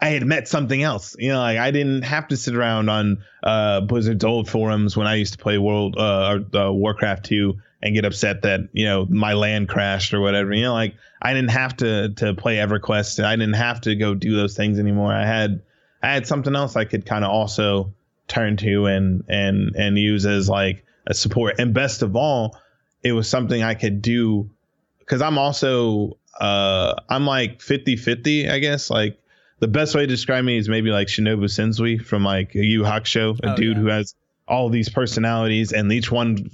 I 0.00 0.08
had 0.08 0.24
met 0.24 0.48
something 0.48 0.82
else. 0.82 1.16
You 1.18 1.30
know, 1.30 1.38
like 1.38 1.58
I 1.58 1.70
didn't 1.70 2.02
have 2.02 2.28
to 2.28 2.36
sit 2.36 2.54
around 2.54 2.88
on 2.88 3.24
uh, 3.42 3.80
Blizzard's 3.80 4.24
old 4.24 4.48
forums 4.48 4.96
when 4.96 5.06
I 5.06 5.16
used 5.16 5.32
to 5.32 5.38
play 5.38 5.58
World 5.58 5.96
uh, 5.98 6.38
or 6.54 6.58
uh, 6.58 6.72
Warcraft 6.72 7.24
2 7.24 7.56
and 7.82 7.94
get 7.94 8.04
upset 8.04 8.42
that 8.42 8.60
you 8.72 8.86
know 8.86 9.06
my 9.08 9.34
LAN 9.34 9.66
crashed 9.66 10.14
or 10.14 10.20
whatever. 10.20 10.52
You 10.52 10.62
know, 10.62 10.72
like 10.72 10.94
I 11.20 11.34
didn't 11.34 11.50
have 11.50 11.76
to 11.78 12.10
to 12.10 12.34
play 12.34 12.56
EverQuest. 12.56 13.22
I 13.22 13.36
didn't 13.36 13.54
have 13.54 13.80
to 13.82 13.94
go 13.96 14.14
do 14.14 14.36
those 14.36 14.56
things 14.56 14.78
anymore. 14.78 15.12
I 15.12 15.26
had 15.26 15.62
I 16.02 16.12
had 16.12 16.26
something 16.26 16.54
else 16.54 16.76
I 16.76 16.84
could 16.84 17.06
kind 17.06 17.24
of 17.24 17.30
also 17.30 17.94
turn 18.28 18.56
to 18.58 18.86
and 18.86 19.24
and 19.28 19.74
and 19.76 19.98
use 19.98 20.24
as 20.26 20.48
like 20.48 20.84
a 21.06 21.14
support. 21.14 21.56
And 21.58 21.74
best 21.74 22.02
of 22.02 22.16
all, 22.16 22.56
it 23.02 23.12
was 23.12 23.28
something 23.28 23.62
I 23.62 23.74
could 23.74 24.00
do 24.02 24.50
because 24.98 25.20
I'm 25.22 25.38
also 25.38 26.18
uh 26.40 26.94
I'm 27.08 27.26
like 27.26 27.60
50-50, 27.60 28.50
I 28.50 28.58
guess. 28.58 28.90
Like 28.90 29.18
the 29.60 29.68
best 29.68 29.94
way 29.94 30.02
to 30.02 30.06
describe 30.06 30.44
me 30.44 30.58
is 30.58 30.68
maybe 30.68 30.90
like 30.90 31.08
Shinobu 31.08 31.44
Sensui 31.44 32.02
from 32.04 32.24
like 32.24 32.54
a 32.54 32.58
Yu 32.58 32.80
Yu 32.80 32.82
Hakusho, 32.82 33.38
a 33.42 33.52
Oh, 33.52 33.56
dude 33.56 33.76
yeah. 33.76 33.82
who 33.82 33.88
has 33.88 34.14
all 34.48 34.68
these 34.68 34.88
personalities 34.88 35.72
and 35.72 35.90
each 35.92 36.10
one 36.10 36.50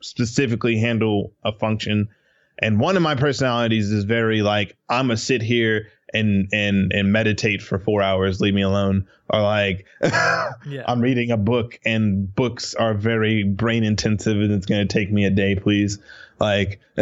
specifically 0.00 0.78
handle 0.78 1.32
a 1.44 1.52
function. 1.52 2.08
And 2.58 2.80
one 2.80 2.96
of 2.96 3.02
my 3.02 3.14
personalities 3.14 3.90
is 3.90 4.04
very 4.04 4.42
like 4.42 4.76
I'm 4.88 5.06
gonna 5.08 5.16
sit 5.16 5.42
here 5.42 5.88
and 6.14 6.48
and 6.52 6.92
and 6.92 7.12
meditate 7.12 7.62
for 7.62 7.78
four 7.78 8.02
hours, 8.02 8.40
leave 8.40 8.54
me 8.54 8.62
alone. 8.62 9.06
Or 9.28 9.42
like 9.42 9.86
Yeah. 10.66 10.84
I'm 10.86 11.00
reading 11.00 11.30
a 11.30 11.36
book 11.36 11.78
and 11.84 12.34
books 12.34 12.74
are 12.74 12.94
very 12.94 13.44
brain 13.44 13.84
intensive 13.84 14.36
and 14.36 14.52
it's 14.52 14.66
going 14.66 14.86
to 14.86 14.92
take 14.92 15.12
me 15.12 15.24
a 15.24 15.30
day, 15.30 15.54
please. 15.54 15.98
Like, 16.38 16.80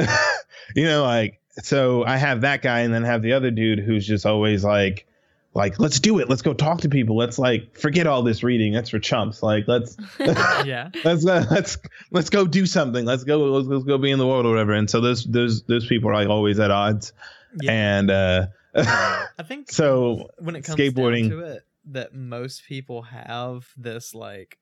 you 0.75 0.85
know, 0.85 1.03
like, 1.03 1.41
so 1.63 2.05
I 2.05 2.17
have 2.17 2.43
that 2.43 2.63
guy 2.63 2.81
and 2.81 2.93
then 2.93 3.05
have 3.05 3.23
the 3.23 3.33
other 3.33 3.51
dude 3.51 3.79
who's 3.79 4.07
just 4.07 4.27
always 4.27 4.65
like, 4.65 5.07
like, 5.55 5.79
let's 5.79 6.01
do 6.01 6.19
it. 6.19 6.29
Let's 6.29 6.43
go 6.43 6.53
talk 6.53 6.81
to 6.81 6.89
people. 6.89 7.17
Let's 7.17 7.39
like 7.39 7.79
forget 7.79 8.07
all 8.09 8.23
this 8.23 8.43
reading. 8.43 8.73
That's 8.73 8.91
for 8.91 8.99
chumps. 8.99 9.43
Like, 9.43 9.69
let's, 9.69 9.97
yeah. 10.19 10.91
let's, 11.05 11.25
uh, 11.25 11.47
let's, 11.51 11.79
let's 12.11 12.29
go 12.29 12.45
do 12.47 12.67
something. 12.67 13.05
Let's 13.05 13.25
go, 13.25 13.39
let's, 13.39 13.69
let's 13.69 13.85
go 13.85 13.97
be 13.99 14.11
in 14.11 14.19
the 14.19 14.27
world 14.27 14.47
or 14.47 14.51
whatever. 14.51 14.73
And 14.73 14.91
so 14.91 15.01
those, 15.01 15.25
those, 15.25 15.63
those 15.63 15.87
people 15.87 16.11
are 16.11 16.15
like 16.15 16.29
always 16.29 16.59
at 16.59 16.71
odds. 16.71 17.13
Yeah. 17.61 17.73
And, 17.73 18.11
uh, 18.11 18.47
I 19.39 19.43
think 19.47 19.71
so 19.71 20.31
when 20.39 20.57
it 20.57 20.65
comes 20.65 20.79
skateboarding- 20.79 21.31
down 21.31 21.39
to 21.39 21.45
it, 21.45 21.63
that 21.87 22.15
most 22.15 22.65
people 22.67 23.03
have 23.03 23.69
this 23.77 24.15
like 24.15 24.59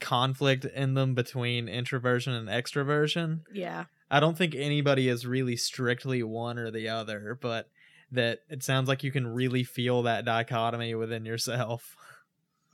conflict 0.00 0.64
in 0.64 0.94
them 0.94 1.14
between 1.14 1.68
introversion 1.68 2.34
and 2.34 2.48
extroversion. 2.48 3.40
Yeah. 3.52 3.84
I 4.10 4.20
don't 4.20 4.36
think 4.36 4.54
anybody 4.54 5.08
is 5.08 5.26
really 5.26 5.56
strictly 5.56 6.22
one 6.22 6.58
or 6.58 6.70
the 6.70 6.88
other, 6.90 7.38
but 7.40 7.70
that 8.12 8.40
it 8.48 8.62
sounds 8.62 8.88
like 8.88 9.02
you 9.02 9.10
can 9.10 9.26
really 9.26 9.64
feel 9.64 10.02
that 10.02 10.24
dichotomy 10.24 10.94
within 10.94 11.24
yourself. 11.24 11.96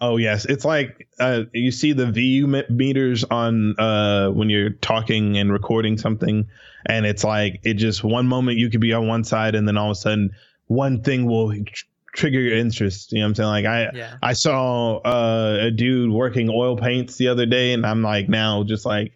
Oh 0.00 0.16
yes, 0.16 0.46
it's 0.46 0.64
like 0.64 1.08
uh, 1.18 1.42
you 1.52 1.70
see 1.70 1.92
the 1.92 2.10
VU 2.10 2.46
meters 2.70 3.24
on 3.24 3.78
uh, 3.78 4.30
when 4.30 4.48
you're 4.48 4.70
talking 4.70 5.36
and 5.36 5.52
recording 5.52 5.98
something, 5.98 6.48
and 6.86 7.04
it's 7.04 7.22
like 7.22 7.60
it 7.64 7.74
just 7.74 8.02
one 8.02 8.26
moment 8.26 8.58
you 8.58 8.70
could 8.70 8.80
be 8.80 8.94
on 8.94 9.06
one 9.06 9.24
side, 9.24 9.54
and 9.54 9.68
then 9.68 9.76
all 9.76 9.90
of 9.90 9.92
a 9.92 10.00
sudden 10.00 10.30
one 10.66 11.02
thing 11.02 11.26
will 11.26 11.52
tr- 11.52 11.84
trigger 12.14 12.40
your 12.40 12.56
interest. 12.56 13.12
You 13.12 13.18
know 13.18 13.24
what 13.24 13.28
I'm 13.28 13.34
saying? 13.34 13.48
Like 13.48 13.66
I 13.66 13.90
Yeah. 13.92 14.16
I 14.22 14.32
saw 14.32 14.98
uh, 14.98 15.58
a 15.60 15.70
dude 15.70 16.10
working 16.10 16.48
oil 16.48 16.76
paints 16.76 17.16
the 17.16 17.28
other 17.28 17.44
day, 17.44 17.72
and 17.74 17.84
I'm 17.84 18.02
like 18.02 18.28
now 18.28 18.64
just 18.64 18.86
like 18.86 19.12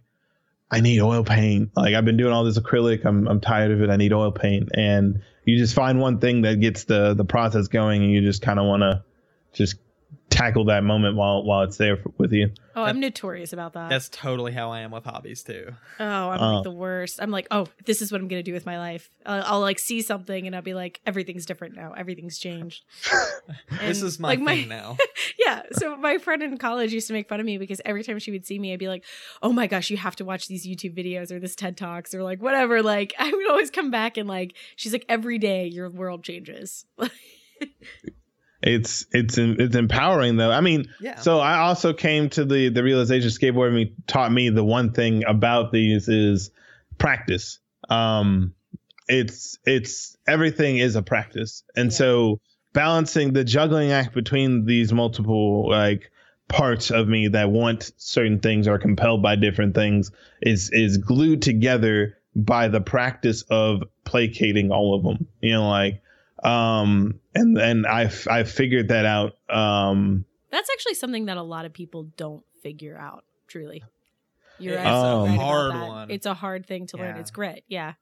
I 0.70 0.80
need 0.80 1.00
oil 1.00 1.24
paint. 1.24 1.70
Like 1.76 1.94
I've 1.94 2.04
been 2.04 2.18
doing 2.18 2.32
all 2.32 2.44
this 2.44 2.58
acrylic. 2.58 3.06
I'm 3.06 3.26
I'm 3.26 3.40
tired 3.40 3.70
of 3.70 3.80
it. 3.80 3.88
I 3.88 3.96
need 3.96 4.12
oil 4.12 4.32
paint, 4.32 4.68
and 4.74 5.22
you 5.46 5.56
just 5.56 5.74
find 5.74 5.98
one 5.98 6.18
thing 6.18 6.42
that 6.42 6.60
gets 6.60 6.84
the 6.84 7.14
the 7.14 7.24
process 7.24 7.68
going, 7.68 8.02
and 8.02 8.12
you 8.12 8.20
just 8.20 8.42
kind 8.42 8.58
of 8.58 8.66
want 8.66 8.82
to 8.82 9.02
just 9.54 9.76
tackle 10.30 10.64
that 10.64 10.82
moment 10.82 11.16
while 11.16 11.44
while 11.44 11.62
it's 11.62 11.76
there 11.76 11.96
for, 11.96 12.12
with 12.18 12.32
you. 12.32 12.50
Oh, 12.76 12.82
I'm 12.82 12.98
notorious 12.98 13.52
about 13.52 13.74
that. 13.74 13.88
That's 13.88 14.08
totally 14.08 14.50
how 14.52 14.72
I 14.72 14.80
am 14.80 14.90
with 14.90 15.04
hobbies 15.04 15.44
too. 15.44 15.68
oh, 16.00 16.04
I'm 16.04 16.40
Oh. 16.40 16.54
like 16.56 16.64
the 16.64 16.72
worst. 16.72 17.20
I'm 17.22 17.30
like, 17.30 17.46
oh, 17.52 17.66
this 17.86 18.02
is 18.02 18.10
what 18.10 18.20
I'm 18.20 18.26
gonna 18.28 18.42
do 18.42 18.52
with 18.52 18.66
my 18.66 18.78
life. 18.78 19.10
I'll, 19.24 19.42
I'll 19.46 19.60
like 19.60 19.78
see 19.78 20.02
something 20.02 20.46
and 20.46 20.56
I'll 20.56 20.62
be 20.62 20.74
like, 20.74 21.00
everything's 21.06 21.46
different 21.46 21.76
now. 21.76 21.92
Everything's 21.96 22.38
changed. 22.38 22.82
this 23.80 24.02
is 24.02 24.18
my 24.18 24.30
like, 24.34 24.44
thing 24.44 24.68
now. 24.68 24.96
yeah. 25.38 25.62
So 25.72 25.96
my 25.96 26.18
friend 26.18 26.42
in 26.42 26.58
college 26.58 26.92
used 26.92 27.06
to 27.06 27.12
make 27.12 27.28
fun 27.28 27.38
of 27.38 27.46
me 27.46 27.58
because 27.58 27.80
every 27.84 28.02
time 28.02 28.18
she 28.18 28.30
would 28.32 28.44
see 28.44 28.58
me, 28.58 28.72
I'd 28.72 28.78
be 28.80 28.88
like, 28.88 29.04
"Oh 29.42 29.52
my 29.52 29.66
gosh, 29.68 29.90
you 29.90 29.96
have 29.96 30.16
to 30.16 30.24
watch 30.24 30.48
these 30.48 30.66
YouTube 30.66 30.96
videos 30.96 31.30
or 31.30 31.38
this 31.38 31.54
TED 31.54 31.76
Talks 31.76 32.12
or 32.14 32.22
like 32.24 32.42
whatever." 32.42 32.82
Like 32.82 33.14
I 33.18 33.30
would 33.30 33.48
always 33.50 33.70
come 33.70 33.90
back 33.92 34.16
and 34.16 34.28
like 34.28 34.56
she's 34.76 34.92
like, 34.92 35.04
"Every 35.08 35.38
day 35.38 35.66
your 35.66 35.90
world 35.90 36.24
changes." 36.24 36.86
It's 38.66 39.04
it's 39.12 39.36
it's 39.36 39.76
empowering 39.76 40.36
though. 40.38 40.50
I 40.50 40.62
mean, 40.62 40.86
Yeah. 40.98 41.16
so 41.20 41.38
I 41.38 41.58
also 41.58 41.92
came 41.92 42.30
to 42.30 42.44
the 42.46 42.70
the 42.70 42.82
realization 42.82 43.28
skateboarding 43.30 43.92
taught 44.06 44.32
me 44.32 44.48
the 44.48 44.64
one 44.64 44.92
thing 44.92 45.22
about 45.26 45.70
these 45.70 46.08
is 46.08 46.50
practice. 46.96 47.58
Um, 47.90 48.54
it's 49.06 49.58
it's 49.66 50.16
everything 50.26 50.78
is 50.78 50.96
a 50.96 51.02
practice, 51.02 51.62
and 51.76 51.86
Yeah. 51.90 51.96
so 51.98 52.40
balancing 52.72 53.34
the 53.34 53.44
juggling 53.44 53.92
act 53.92 54.14
between 54.14 54.64
these 54.64 54.92
multiple 54.94 55.68
like 55.68 56.10
parts 56.48 56.90
of 56.90 57.06
me 57.06 57.28
that 57.28 57.50
want 57.50 57.92
certain 57.98 58.38
things 58.38 58.66
or 58.66 58.78
compelled 58.78 59.22
by 59.22 59.36
different 59.36 59.74
things 59.74 60.10
is 60.40 60.70
is 60.72 60.96
glued 60.96 61.42
together 61.42 62.16
by 62.34 62.68
the 62.68 62.80
practice 62.80 63.42
of 63.50 63.82
placating 64.04 64.70
all 64.70 64.94
of 64.94 65.02
them. 65.02 65.26
You 65.42 65.52
know, 65.52 65.68
like 65.68 66.00
um 66.44 67.18
and 67.34 67.56
and 67.58 67.86
i 67.86 68.10
i 68.30 68.44
figured 68.44 68.88
that 68.88 69.06
out 69.06 69.32
um 69.48 70.24
That's 70.50 70.68
actually 70.70 70.94
something 70.94 71.26
that 71.26 71.36
a 71.36 71.42
lot 71.42 71.64
of 71.64 71.72
people 71.72 72.04
don't 72.16 72.44
figure 72.62 72.96
out. 72.98 73.24
Truly, 73.48 73.82
you're 74.58 74.74
It's 74.74 74.80
a 74.80 75.24
right 75.26 75.36
hard 75.38 75.74
one. 75.74 76.10
It's 76.10 76.26
a 76.26 76.34
hard 76.34 76.66
thing 76.66 76.86
to 76.88 76.96
learn. 76.96 77.16
It's 77.16 77.30
grit. 77.30 77.62
Yeah. 77.68 77.92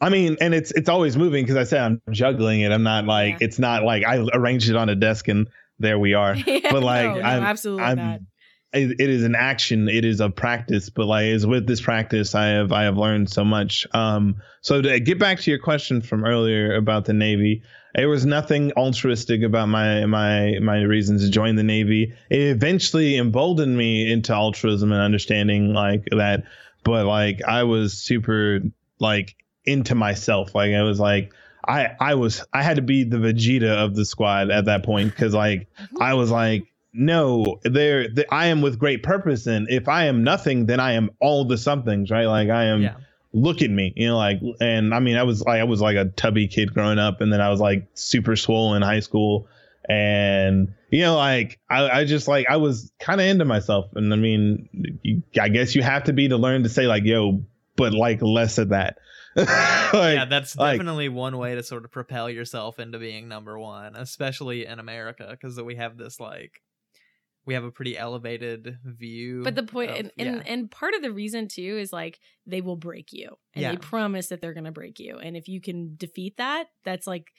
i 0.00 0.08
mean 0.08 0.36
and 0.40 0.54
it's 0.54 0.70
it's 0.72 0.88
always 0.88 1.16
moving 1.16 1.44
because 1.44 1.56
i 1.56 1.64
said 1.64 1.80
i'm 1.82 2.00
juggling 2.10 2.60
it 2.62 2.72
i'm 2.72 2.82
not 2.82 3.04
like 3.04 3.32
Yeah. 3.40 3.46
it's 3.46 3.58
not 3.58 3.82
like 3.84 4.02
i 4.04 4.16
arranged 4.32 4.70
it 4.70 4.76
on 4.76 4.88
a 4.88 4.94
desk 4.94 5.28
and 5.28 5.46
there 5.78 5.98
we 5.98 6.14
are 6.14 6.34
but 6.46 6.82
like 6.82 7.04
no, 7.06 7.14
no, 7.16 7.22
i'm 7.22 7.42
absolutely 7.42 7.84
i'm 7.84 7.96
not. 7.98 8.20
it, 8.72 8.92
it 8.98 9.10
is 9.10 9.24
an 9.24 9.34
action 9.34 9.88
it 9.90 10.04
is 10.06 10.20
a 10.20 10.30
practice 10.30 10.88
but 10.90 11.04
like 11.06 11.26
is 11.26 11.46
with 11.46 11.66
this 11.66 11.80
practice 11.82 12.34
i 12.34 12.46
have 12.46 12.72
i 12.72 12.84
have 12.84 12.96
learned 12.96 13.28
so 13.28 13.44
much 13.44 13.86
um 13.92 14.36
so 14.62 14.80
to 14.80 14.98
get 15.00 15.18
back 15.18 15.38
to 15.40 15.50
your 15.50 15.60
question 15.60 16.00
from 16.00 16.24
earlier 16.24 16.74
about 16.76 17.04
the 17.04 17.12
navy 17.12 17.62
there 17.94 18.08
was 18.08 18.24
nothing 18.24 18.72
altruistic 18.72 19.42
about 19.42 19.68
my 19.68 20.06
my 20.06 20.58
my 20.60 20.82
reasons 20.82 21.24
to 21.24 21.30
join 21.30 21.56
the 21.56 21.62
navy. 21.62 22.14
It 22.28 22.40
eventually 22.40 23.16
emboldened 23.16 23.76
me 23.76 24.10
into 24.10 24.32
altruism 24.32 24.92
and 24.92 25.00
understanding 25.00 25.72
like 25.72 26.04
that 26.10 26.44
but 26.84 27.06
like 27.06 27.42
i 27.46 27.64
was 27.64 27.94
super 27.94 28.60
like 28.98 29.36
into 29.64 29.94
myself. 29.94 30.54
Like 30.54 30.72
i 30.72 30.82
was 30.82 30.98
like 30.98 31.32
i 31.66 31.90
i 32.00 32.14
was 32.14 32.44
i 32.52 32.62
had 32.62 32.76
to 32.76 32.82
be 32.82 33.04
the 33.04 33.18
vegeta 33.18 33.84
of 33.84 33.94
the 33.94 34.04
squad 34.04 34.50
at 34.50 34.64
that 34.64 34.82
point 34.84 35.10
because 35.10 35.34
like 35.34 35.68
i 36.00 36.14
was 36.14 36.30
like 36.30 36.64
no 36.92 37.60
there 37.62 38.08
th- 38.08 38.26
i 38.30 38.46
am 38.46 38.62
with 38.62 38.78
great 38.78 39.02
purpose 39.02 39.46
and 39.46 39.68
if 39.70 39.86
i 39.86 40.06
am 40.06 40.24
nothing 40.24 40.66
then 40.66 40.80
i 40.80 40.92
am 40.92 41.10
all 41.20 41.44
the 41.44 41.58
somethings 41.58 42.10
right? 42.10 42.26
Like 42.26 42.48
i 42.48 42.64
am 42.64 42.82
yeah. 42.82 42.94
Look 43.32 43.62
at 43.62 43.70
me 43.70 43.92
you 43.96 44.08
know 44.08 44.16
like 44.16 44.40
and 44.60 44.92
i 44.92 44.98
mean 44.98 45.16
i 45.16 45.22
was 45.22 45.40
like 45.42 45.60
i 45.60 45.64
was 45.64 45.80
like 45.80 45.96
a 45.96 46.06
tubby 46.06 46.48
kid 46.48 46.74
growing 46.74 46.98
up 46.98 47.20
and 47.20 47.32
then 47.32 47.40
i 47.40 47.48
was 47.48 47.60
like 47.60 47.86
super 47.94 48.34
swole 48.36 48.74
in 48.74 48.82
high 48.82 49.00
school. 49.00 49.46
And 49.88 50.74
you 50.90 51.02
know 51.02 51.16
like 51.16 51.58
i, 51.68 51.88
I 52.00 52.04
just 52.04 52.28
like 52.28 52.46
i 52.48 52.56
was 52.56 52.92
kind 53.00 53.20
of 53.20 53.26
into 53.26 53.44
myself. 53.44 53.86
And 53.94 54.12
i 54.12 54.16
mean 54.16 54.68
you, 55.02 55.22
i 55.40 55.48
guess 55.48 55.74
you 55.74 55.82
have 55.82 56.04
to 56.04 56.12
be 56.12 56.28
to 56.28 56.36
learn 56.36 56.62
to 56.64 56.68
say 56.68 56.86
like 56.86 57.04
yo 57.04 57.42
but 57.76 57.94
like 57.94 58.20
less 58.22 58.58
of 58.58 58.68
that. 58.70 58.98
Like, 59.92 60.16
yeah, 60.16 60.24
that's 60.26 60.56
like- 60.56 60.78
definitely 60.78 61.08
one 61.08 61.36
way 61.36 61.56
to 61.56 61.64
sort 61.64 61.84
of 61.84 61.90
propel 61.90 62.30
yourself 62.30 62.78
into 62.78 62.98
being 63.00 63.26
number 63.26 63.58
one, 63.58 63.96
especially 63.96 64.64
in 64.66 64.78
America, 64.78 65.26
because 65.30 65.60
we 65.60 65.76
have 65.76 65.96
this 65.96 66.20
like 66.20 66.62
we 67.46 67.54
have 67.54 67.64
a 67.64 67.70
pretty 67.70 67.96
elevated 67.96 68.78
view. 68.84 69.42
But 69.42 69.54
the 69.54 69.62
point, 69.62 69.90
of- 69.90 69.96
and, 69.96 70.10
and 70.18 70.36
yeah. 70.36 70.42
and 70.46 70.70
part 70.70 70.94
of 70.94 71.02
the 71.02 71.10
reason 71.12 71.48
too 71.48 71.78
is 71.78 71.92
like 71.92 72.20
they 72.46 72.60
will 72.60 72.76
break 72.76 73.12
you, 73.12 73.36
and 73.54 73.64
they 73.64 73.76
promise 73.76 74.28
that 74.28 74.40
they're 74.40 74.54
gonna 74.54 74.72
break 74.72 74.98
you, 74.98 75.18
and 75.18 75.36
if 75.36 75.48
you 75.48 75.60
can 75.60 75.94
defeat 75.96 76.36
that, 76.36 76.66
that's 76.84 77.06
like 77.06 77.32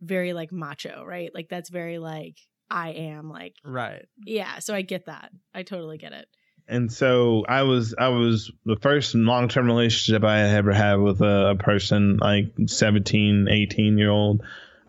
very 0.00 0.32
like 0.32 0.52
macho, 0.52 1.04
right? 1.04 1.30
Like 1.34 1.48
that's 1.48 1.70
very 1.70 1.98
like 1.98 2.38
I 2.70 2.90
am 2.90 3.30
like 3.30 3.54
right, 3.64 4.06
yeah. 4.24 4.58
So 4.60 4.74
I 4.74 4.82
get 4.82 5.06
that. 5.06 5.30
I 5.54 5.62
totally 5.62 5.98
get 5.98 6.12
it. 6.12 6.28
and 6.68 6.92
so 6.92 7.44
I 7.48 7.62
was 7.62 7.94
I 7.98 8.08
was 8.08 8.52
the 8.66 8.76
first 8.76 9.14
long 9.14 9.48
term 9.48 9.66
relationship 9.66 10.22
I 10.22 10.42
ever 10.42 10.72
had 10.72 10.96
with 10.96 11.22
a, 11.22 11.50
a 11.52 11.56
person 11.56 12.18
like 12.18 12.52
17, 12.66 13.48
18 13.50 13.98
year 13.98 14.10
old. 14.10 14.42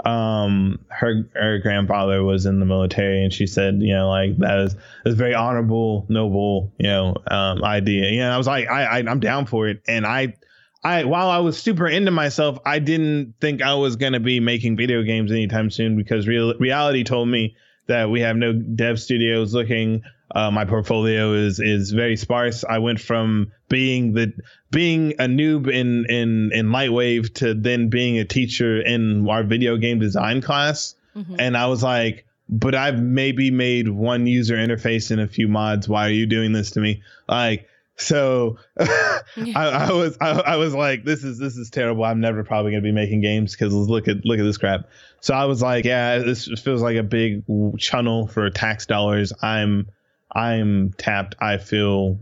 Um, 0.05 0.79
her 0.89 1.27
her 1.35 1.59
grandfather 1.59 2.23
was 2.23 2.45
in 2.45 2.59
the 2.59 2.65
military, 2.65 3.23
and 3.23 3.33
she 3.33 3.47
said, 3.47 3.81
you 3.81 3.93
know, 3.93 4.09
like 4.09 4.37
that 4.37 4.59
is 4.59 4.75
is 5.05 5.15
very 5.15 5.33
honorable, 5.33 6.05
noble, 6.09 6.71
you 6.77 6.87
know, 6.87 7.15
um, 7.29 7.63
idea. 7.63 8.11
Know, 8.19 8.31
I 8.31 8.37
was 8.37 8.47
like, 8.47 8.67
I, 8.69 8.83
I 8.83 8.97
I'm 8.99 9.19
down 9.19 9.45
for 9.45 9.67
it, 9.67 9.81
and 9.87 10.05
I. 10.05 10.35
I 10.81 11.03
while 11.03 11.29
I 11.29 11.39
was 11.39 11.61
super 11.61 11.89
into 11.89 12.09
myself, 12.09 12.57
I 12.65 12.79
didn't 12.79 13.33
think 13.41 13.61
I 13.61 13.73
was 13.73 13.97
gonna 13.97 14.21
be 14.21 14.39
making 14.39 14.77
video 14.77 15.03
games 15.03 15.29
anytime 15.29 15.69
soon 15.69 15.97
because 15.97 16.25
real 16.25 16.57
reality 16.57 17.03
told 17.03 17.27
me 17.27 17.57
that 17.87 18.09
we 18.09 18.21
have 18.21 18.37
no 18.37 18.53
dev 18.53 18.97
studios 18.97 19.53
looking 19.53 20.03
uh, 20.35 20.51
my 20.51 20.65
portfolio 20.65 21.33
is 21.33 21.59
is 21.59 21.91
very 21.91 22.15
sparse. 22.17 22.63
I 22.63 22.79
went 22.79 22.99
from 22.99 23.51
being 23.69 24.13
the 24.13 24.33
being 24.71 25.13
a 25.19 25.25
noob 25.25 25.67
in 25.71 26.05
in 26.09 26.51
in 26.53 26.67
Lightwave 26.67 27.33
to 27.35 27.53
then 27.53 27.89
being 27.89 28.17
a 28.19 28.25
teacher 28.25 28.81
in 28.81 29.27
our 29.29 29.43
video 29.43 29.77
game 29.77 29.99
design 29.99 30.41
class, 30.41 30.95
Mhm. 31.15 31.35
and 31.39 31.57
I 31.57 31.67
was 31.67 31.81
like, 31.83 32.25
but 32.47 32.75
I've 32.75 33.01
maybe 33.01 33.51
made 33.51 33.87
one 33.89 34.27
user 34.27 34.55
interface 34.55 35.11
and 35.11 35.19
a 35.21 35.27
few 35.27 35.47
mods. 35.47 35.87
Why 35.89 36.07
are 36.07 36.11
you 36.11 36.25
doing 36.25 36.51
this 36.53 36.71
to 36.71 36.79
me? 36.79 37.01
Like. 37.27 37.67
So 38.01 38.57
I, 38.79 39.19
I 39.55 39.91
was 39.91 40.17
I, 40.21 40.29
I 40.29 40.55
was 40.55 40.73
like 40.73 41.03
this 41.03 41.25
is 41.25 41.37
this 41.37 41.57
is 41.57 41.69
terrible. 41.69 42.05
I'm 42.05 42.21
never 42.21 42.45
probably 42.45 42.71
gonna 42.71 42.81
be 42.81 42.93
making 42.93 43.19
games 43.19 43.51
because 43.51 43.73
look 43.73 44.07
at 44.07 44.23
look 44.23 44.39
at 44.39 44.43
this 44.43 44.57
crap. 44.57 44.87
So 45.19 45.33
I 45.33 45.43
was 45.43 45.61
like, 45.61 45.83
yeah, 45.83 46.19
this 46.19 46.47
feels 46.61 46.81
like 46.81 46.95
a 46.95 47.03
big 47.03 47.43
channel 47.77 48.27
for 48.27 48.49
tax 48.51 48.85
dollars. 48.85 49.33
I'm 49.41 49.87
I'm 50.31 50.93
tapped. 50.93 51.35
I 51.39 51.57
feel 51.57 52.19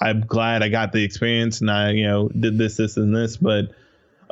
I'm 0.00 0.20
glad 0.20 0.62
I 0.62 0.68
got 0.68 0.92
the 0.92 1.02
experience 1.02 1.60
and 1.60 1.70
I, 1.70 1.90
you 1.90 2.06
know, 2.06 2.28
did 2.28 2.58
this, 2.58 2.76
this, 2.76 2.96
and 2.96 3.14
this, 3.14 3.36
but 3.36 3.70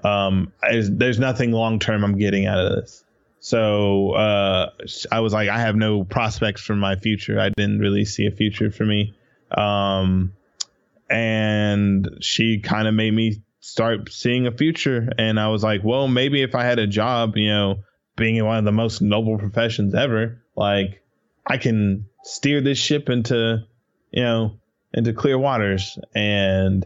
um, 0.05 0.53
I, 0.63 0.83
there's 0.89 1.19
nothing 1.19 1.53
long 1.53 1.79
term 1.79 2.05
I'm 2.05 2.19
getting 2.19 2.47
out 2.47 2.59
of 2.59 2.73
this. 2.73 3.05
So 3.41 4.13
uh, 4.13 4.71
I 5.11 5.21
was 5.21 5.33
like, 5.33 5.49
I 5.49 5.59
have 5.59 5.75
no 5.75 6.05
prospects 6.05 6.63
for 6.63 6.77
my 6.77 6.97
future. 6.97 7.41
I 7.41 7.49
didn't 7.49 7.79
really 7.79 8.05
see 8.05 8.27
a 8.27 8.31
future 8.31 8.71
for 8.71 8.85
me. 8.85 9.15
Um, 9.51 10.35
and 11.09 12.19
she 12.21 12.61
kind 12.61 12.87
of 12.87 12.95
made 12.95 13.13
me 13.13 13.43
start 13.61 14.13
seeing 14.13 14.47
a 14.47 14.53
future. 14.53 15.11
And 15.19 15.41
I 15.41 15.49
was 15.49 15.63
like, 15.63 15.83
well, 15.83 16.07
maybe 16.07 16.43
if 16.43 16.55
I 16.55 16.65
had 16.65 16.79
a 16.79 16.87
job, 16.87 17.37
you 17.37 17.49
know, 17.49 17.81
being 18.17 18.37
in 18.37 18.45
one 18.45 18.59
of 18.59 18.65
the 18.65 18.73
most 18.73 19.01
noble 19.01 19.39
professions 19.39 19.95
ever, 19.95 20.43
like 20.55 21.03
I 21.47 21.57
can 21.59 22.07
steer 22.23 22.61
this 22.61 22.79
ship 22.79 23.09
into, 23.09 23.65
you 24.11 24.23
know, 24.23 24.59
into 24.93 25.13
clear 25.13 25.39
waters. 25.39 25.99
And 26.15 26.85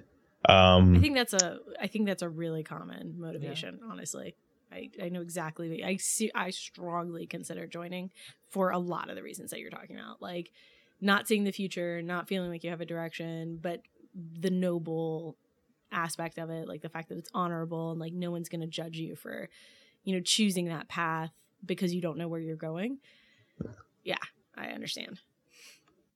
um, 0.48 0.96
I 0.96 1.00
think 1.00 1.14
that's 1.14 1.32
a 1.32 1.58
I 1.80 1.86
think 1.86 2.06
that's 2.06 2.22
a 2.22 2.28
really 2.28 2.62
common 2.62 3.14
motivation, 3.18 3.80
honestly. 3.88 4.36
I, 4.72 4.90
I 5.02 5.08
know 5.08 5.20
exactly. 5.20 5.84
I 5.84 5.96
see. 5.96 6.30
I 6.34 6.50
strongly 6.50 7.26
consider 7.26 7.66
joining 7.66 8.10
for 8.48 8.70
a 8.70 8.78
lot 8.78 9.08
of 9.08 9.16
the 9.16 9.22
reasons 9.22 9.50
that 9.50 9.60
you're 9.60 9.70
talking 9.70 9.96
about, 9.96 10.20
like 10.20 10.50
not 11.00 11.28
seeing 11.28 11.44
the 11.44 11.52
future, 11.52 12.02
not 12.02 12.28
feeling 12.28 12.50
like 12.50 12.64
you 12.64 12.70
have 12.70 12.80
a 12.80 12.86
direction, 12.86 13.58
but 13.60 13.82
the 14.14 14.50
noble 14.50 15.36
aspect 15.92 16.38
of 16.38 16.50
it, 16.50 16.68
like 16.68 16.82
the 16.82 16.88
fact 16.88 17.08
that 17.08 17.18
it's 17.18 17.30
honorable 17.34 17.90
and 17.92 18.00
like 18.00 18.12
no 18.12 18.30
one's 18.30 18.48
going 18.48 18.60
to 18.60 18.66
judge 18.66 18.96
you 18.96 19.14
for, 19.14 19.48
you 20.02 20.14
know, 20.14 20.20
choosing 20.20 20.66
that 20.66 20.88
path 20.88 21.30
because 21.64 21.94
you 21.94 22.00
don't 22.00 22.18
know 22.18 22.28
where 22.28 22.40
you're 22.40 22.56
going. 22.56 22.98
Yeah, 24.02 24.16
I 24.56 24.68
understand. 24.68 25.20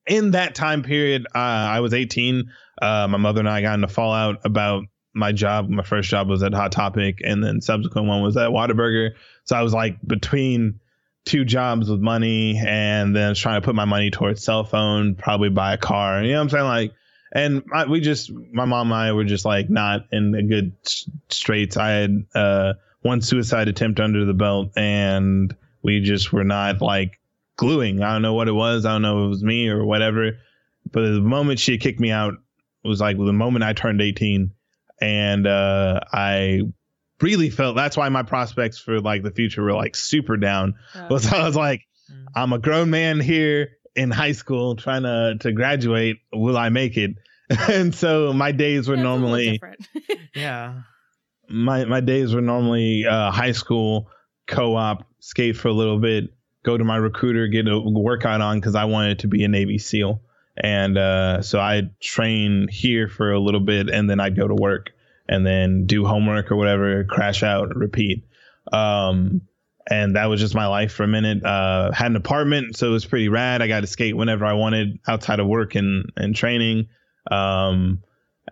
In 0.07 0.33
that 0.33 0.55
time 0.55 0.83
period, 0.83 1.27
uh, 1.35 1.39
I 1.39 1.81
was 1.81 1.93
18. 1.93 2.51
Uh, 2.81 3.09
my 3.09 3.19
mother 3.19 3.41
and 3.41 3.49
I 3.49 3.61
got 3.61 3.75
into 3.75 3.89
fallout 3.89 4.37
about 4.45 4.85
my 5.13 5.33
job. 5.33 5.69
My 5.69 5.83
first 5.83 6.09
job 6.09 6.29
was 6.29 6.43
at 6.43 6.55
Hot 6.55 6.73
Topic, 6.73 7.21
and 7.25 7.43
then 7.43 7.61
subsequent 7.61 8.07
one 8.07 8.23
was 8.23 8.37
at 8.37 8.51
Whataburger. 8.51 9.11
So 9.45 9.57
I 9.57 9.63
was 9.63 9.75
like 9.75 9.99
between 10.07 10.81
two 11.25 11.45
jobs 11.45 11.91
with 11.91 12.01
money, 12.01 12.59
and 12.59 13.15
then 13.15 13.35
trying 13.35 13.61
to 13.61 13.65
put 13.65 13.75
my 13.75 13.85
money 13.85 14.11
towards 14.11 14.43
cell 14.43 14.65
phone, 14.65 15.15
probably 15.15 15.51
buy 15.51 15.75
a 15.75 15.79
car. 15.79 16.23
You 16.23 16.33
know 16.33 16.39
what 16.39 16.43
I'm 16.43 16.49
saying? 16.51 16.65
Like, 16.65 16.93
and 17.33 17.63
I, 17.75 17.85
we 17.85 18.01
just, 18.01 18.33
my 18.33 18.65
mom 18.65 18.91
and 18.91 19.01
I 19.01 19.13
were 19.13 19.25
just 19.25 19.45
like 19.45 19.69
not 19.69 20.07
in 20.11 20.35
a 20.35 20.43
good 20.43 20.73
straits. 21.29 21.77
I 21.77 21.91
had 21.91 22.25
uh, 22.35 22.73
one 23.03 23.21
suicide 23.21 23.69
attempt 23.69 24.01
under 24.01 24.25
the 24.25 24.33
belt, 24.33 24.73
and 24.77 25.55
we 25.83 26.01
just 26.01 26.33
were 26.33 26.45
not 26.45 26.81
like 26.81 27.19
gluing. 27.59 28.03
I 28.03 28.13
don't 28.13 28.23
know 28.23 28.33
what 28.33 28.49
it 28.49 28.53
was. 28.53 28.87
I 28.87 28.93
don't 28.93 29.03
know 29.03 29.25
if 29.25 29.27
it 29.27 29.29
was 29.29 29.45
me 29.45 29.69
or 29.69 29.85
whatever. 29.85 30.39
But 30.91 31.03
the 31.03 31.21
moment 31.21 31.61
she 31.61 31.77
kicked 31.77 32.01
me 32.01 32.11
out 32.11 32.35
was 32.83 33.01
like 33.01 33.19
the 33.19 33.33
moment 33.33 33.65
I 33.65 33.75
turned 33.75 34.01
18 34.01 34.53
and 35.01 35.47
uh, 35.47 36.01
I 36.11 36.63
really 37.21 37.51
felt 37.51 37.77
that's 37.77 37.97
why 37.97 38.09
my 38.09 38.23
prospects 38.23 38.79
for 38.79 39.01
like 39.01 39.23
the 39.23 39.31
future 39.31 39.63
were 39.63 39.75
like 39.75 39.97
super 39.97 40.37
down. 40.37 40.75
Oh. 40.95 41.07
Was 41.11 41.33
I 41.33 41.45
was 41.45 41.57
like, 41.57 41.83
mm. 42.11 42.27
I'm 42.35 42.53
a 42.53 42.59
grown 42.59 42.91
man 42.91 43.21
here 43.21 43.71
in 43.95 44.11
high 44.11 44.33
school 44.33 44.77
trying 44.77 45.03
to 45.03 45.37
to 45.41 45.53
graduate. 45.53 46.19
Will 46.33 46.57
I 46.57 46.69
make 46.69 46.97
it? 46.97 47.17
and 47.69 47.95
so 47.95 48.33
my 48.33 48.53
days 48.53 48.89
were 48.89 48.97
that's 48.97 49.05
normally 49.05 49.61
yeah. 50.35 50.83
My 51.49 51.85
my 51.85 52.01
days 52.01 52.35
were 52.35 52.41
normally 52.41 53.07
uh, 53.07 53.31
high 53.31 53.53
school 53.53 54.11
co-op, 54.47 55.07
skate 55.21 55.57
for 55.57 55.69
a 55.69 55.73
little 55.73 55.99
bit, 55.99 56.31
go 56.65 56.77
to 56.77 56.85
my 56.85 56.97
recruiter, 56.97 57.47
get 57.49 57.69
a 57.69 57.79
workout 57.81 58.41
on 58.41 58.59
because 58.59 58.75
I 58.75 58.85
wanted 58.85 59.21
to 59.21 59.29
be 59.29 59.45
a 59.45 59.49
Navy 59.49 59.79
SEAL 59.79 60.21
and 60.61 60.99
uh, 60.99 61.43
so 61.43 61.61
I'd 61.61 61.99
train 62.01 62.69
here 62.69 63.09
for 63.09 63.33
a 63.33 63.39
little 63.39 63.61
bit, 63.61 63.89
and 63.89 64.11
then 64.11 64.19
I'd 64.19 64.37
go 64.37 64.49
to 64.49 64.55
work, 64.55 64.91
and 65.29 65.47
then 65.47 65.87
do 65.87 66.05
homework 66.05 66.51
or 66.51 66.57
whatever, 66.57 67.05
crash 67.05 67.43
out, 67.43 67.77
repeat. 67.77 68.27
Um, 68.73 69.43
and 69.91 70.17
that 70.17 70.27
was 70.27 70.41
just 70.41 70.55
my 70.55 70.67
life 70.67 70.93
for 70.93 71.05
a 71.05 71.09
minute. 71.09 71.45
Uh, 71.45 71.93
had 71.93 72.11
an 72.11 72.17
apartment, 72.17 72.77
so 72.77 72.89
it 72.89 72.91
was 72.91 73.07
pretty 73.07 73.29
rad. 73.29 73.63
I 73.63 73.69
got 73.69 73.81
to 73.81 73.87
skate 73.87 74.17
whenever 74.17 74.45
I 74.45 74.55
wanted 74.55 74.99
outside 75.07 75.41
of 75.41 75.47
work 75.47 75.77
and 75.77 76.13
and 76.17 76.35
training. 76.35 76.89
Um, 77.31 78.03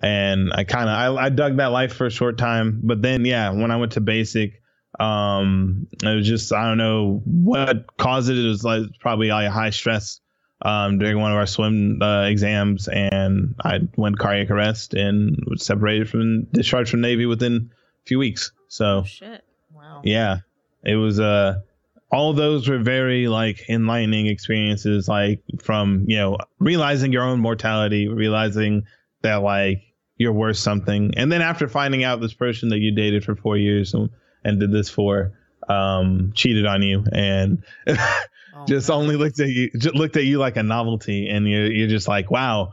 and 0.01 0.53
I 0.53 0.65
kind 0.65 0.89
of 0.89 1.19
I, 1.19 1.25
I 1.25 1.29
dug 1.31 1.57
that 1.57 1.67
life 1.67 1.95
for 1.95 2.07
a 2.07 2.11
short 2.11 2.39
time, 2.39 2.81
but 2.85 3.03
then 3.03 3.25
yeah, 3.25 3.51
when 3.51 3.71
I 3.71 3.77
went 3.77 3.93
to 3.93 4.01
basic, 4.01 4.63
um, 4.99 5.87
it 6.03 6.15
was 6.15 6.27
just 6.27 6.53
I 6.53 6.69
don't 6.69 6.79
know 6.79 7.23
what 7.25 7.97
caused 7.97 8.31
it. 8.31 8.39
It 8.39 8.49
was 8.49 8.65
like 8.65 8.85
probably 9.01 9.29
a 9.29 9.51
high 9.51 9.71
stress 9.71 10.21
um, 10.63 10.99
during 10.99 11.19
one 11.19 11.33
of 11.33 11.39
our 11.39 11.47
swim 11.47 12.01
uh, 12.01 12.23
exams, 12.25 12.89
and 12.89 13.55
I 13.63 13.81
went 13.97 14.19
cardiac 14.19 14.51
arrest 14.51 14.95
and 14.95 15.39
was 15.47 15.65
separated 15.65 16.09
from 16.09 16.45
discharged 16.45 16.91
from 16.91 17.03
Navy 17.03 17.27
within 17.27 17.71
a 17.73 18.07
few 18.07 18.19
weeks. 18.19 18.53
So, 18.69 18.87
oh, 18.87 19.05
shit, 19.05 19.45
wow, 19.75 20.01
yeah, 20.05 20.39
it 20.85 20.97
was. 20.97 21.21
Uh, 21.21 21.61
all 22.11 22.33
those 22.33 22.69
were 22.69 22.79
very 22.79 23.29
like 23.29 23.69
enlightening 23.69 24.29
experiences, 24.29 25.09
like 25.09 25.43
from 25.61 26.05
you 26.07 26.17
know 26.17 26.39
realizing 26.59 27.13
your 27.13 27.25
own 27.25 27.41
mortality, 27.41 28.09
realizing 28.09 28.85
that 29.23 29.43
like 29.43 29.83
you're 30.17 30.33
worth 30.33 30.57
something, 30.57 31.13
and 31.19 31.31
then 31.31 31.43
after 31.43 31.69
finding 31.69 32.03
out 32.03 32.23
this 32.23 32.33
person 32.33 32.71
that 32.71 32.79
you 32.79 32.95
dated 32.95 33.25
for 33.25 33.37
four 33.37 33.59
years 33.59 33.93
and, 33.93 34.09
and 34.47 34.61
did 34.61 34.73
this 34.73 34.89
for 34.89 35.33
um, 35.69 36.33
cheated 36.35 36.65
on 36.67 36.83
you 36.83 37.05
and 37.13 37.65
Oh, 38.57 38.65
just 38.69 38.91
only 38.91 39.17
looked 39.17 39.41
at 39.41 39.49
you 39.49 39.71
looked 39.93 40.17
at 40.17 40.25
you 40.25 40.39
like 40.39 40.57
a 40.57 40.63
novelty 40.63 41.29
and 41.29 41.47
you're 41.47 41.71
you're 41.71 41.89
just 41.89 42.09
like 42.09 42.31
wow 42.31 42.73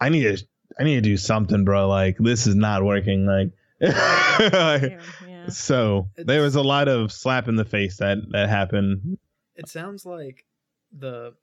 i 0.00 0.08
need 0.10 0.22
to 0.22 0.46
i 0.78 0.84
need 0.84 0.96
to 0.96 1.00
do 1.00 1.16
something 1.16 1.64
bro. 1.64 1.88
Like 1.88 2.16
this 2.18 2.46
is 2.46 2.54
not 2.54 2.84
working. 2.84 3.26
Like, 3.26 3.52
yeah, 3.80 4.98
yeah. 5.26 5.48
so 5.48 6.08
it's, 6.16 6.26
there 6.26 6.42
was 6.42 6.56
a 6.56 6.62
lot 6.62 6.88
of 6.88 7.12
slap 7.12 7.48
in 7.48 7.56
the 7.56 7.64
face 7.64 7.98
that 7.98 8.18
that 8.32 8.48
happened. 8.48 9.18
It 9.54 9.68
sounds 9.68 10.04
like 10.04 10.44
the 10.96 11.34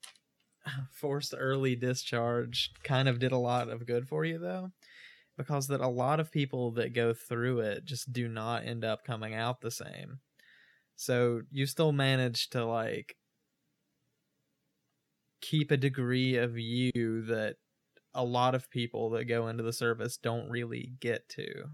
forced 0.92 1.34
early 1.38 1.76
discharge 1.76 2.72
kind 2.84 3.08
of 3.08 3.20
did 3.20 3.32
a 3.32 3.38
lot 3.38 3.70
of 3.70 3.86
good 3.86 4.08
for 4.08 4.24
you 4.26 4.38
though 4.38 4.72
because 5.38 5.68
that 5.68 5.82
a 5.82 5.88
lot 5.88 6.20
of 6.20 6.32
people 6.32 6.72
that 6.72 6.94
go 6.94 7.14
through 7.14 7.60
it 7.60 7.86
just 7.86 8.12
do 8.14 8.28
not 8.28 8.66
end 8.66 8.84
up 8.84 9.04
coming 9.06 9.34
out 9.34 9.62
the 9.62 9.72
same 9.72 10.20
so 10.96 11.42
you 11.52 11.66
still 11.66 11.92
manage 11.92 12.50
to 12.50 12.66
like 12.66 13.16
keep 15.42 15.72
a 15.72 15.78
degree 15.78 16.38
of 16.38 16.58
you 16.58 16.92
that 17.28 17.56
a 18.14 18.24
lot 18.24 18.56
of 18.56 18.70
people 18.70 19.12
that 19.12 19.26
go 19.26 19.48
into 19.48 19.64
the 19.64 19.74
service 19.74 20.18
don't 20.18 20.50
really 20.50 20.94
get 21.00 21.28
to. 21.30 21.66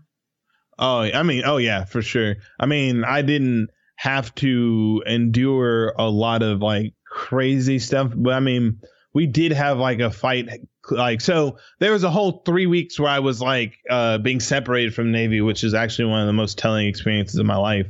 Oh, 0.77 1.01
I 1.01 1.23
mean, 1.23 1.43
oh 1.45 1.57
yeah, 1.57 1.83
for 1.85 2.01
sure. 2.01 2.35
I 2.59 2.65
mean, 2.65 3.03
I 3.03 3.21
didn't 3.21 3.69
have 3.97 4.33
to 4.35 5.03
endure 5.05 5.93
a 5.97 6.09
lot 6.09 6.41
of 6.41 6.61
like 6.61 6.93
crazy 7.05 7.79
stuff, 7.79 8.11
but 8.15 8.33
I 8.33 8.39
mean, 8.39 8.79
we 9.13 9.27
did 9.27 9.51
have 9.51 9.77
like 9.77 9.99
a 9.99 10.09
fight 10.09 10.47
like 10.91 11.21
so 11.21 11.57
there 11.79 11.91
was 11.91 12.03
a 12.03 12.09
whole 12.09 12.41
3 12.45 12.65
weeks 12.65 12.99
where 12.99 13.09
I 13.09 13.19
was 13.19 13.41
like 13.41 13.77
uh 13.89 14.17
being 14.17 14.39
separated 14.39 14.93
from 14.93 15.11
Navy, 15.11 15.41
which 15.41 15.63
is 15.63 15.73
actually 15.73 16.05
one 16.05 16.21
of 16.21 16.27
the 16.27 16.33
most 16.33 16.57
telling 16.57 16.87
experiences 16.87 17.39
of 17.39 17.45
my 17.45 17.57
life. 17.57 17.87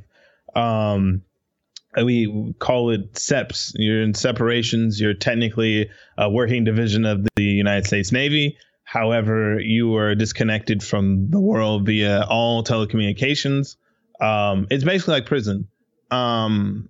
Um 0.56 1.22
we 2.04 2.54
call 2.60 2.92
it 2.92 3.14
SEPs. 3.14 3.72
You're 3.76 4.02
in 4.02 4.14
separations. 4.14 5.02
You're 5.02 5.16
technically 5.16 5.90
a 6.18 6.30
working 6.30 6.64
division 6.64 7.06
of 7.06 7.26
the 7.36 7.44
United 7.44 7.88
States 7.88 8.12
Navy. 8.12 8.58
However, 8.84 9.60
you 9.60 9.96
are 9.96 10.16
disconnected 10.16 10.84
from 10.84 11.30
the 11.30 11.40
world 11.40 11.86
via 11.86 12.24
all 12.24 12.64
telecommunications. 12.64 13.76
Um, 14.22 14.68
it's 14.70 14.84
basically 14.84 15.16
like 15.16 15.26
prison. 15.26 15.68
Um, 16.12 16.90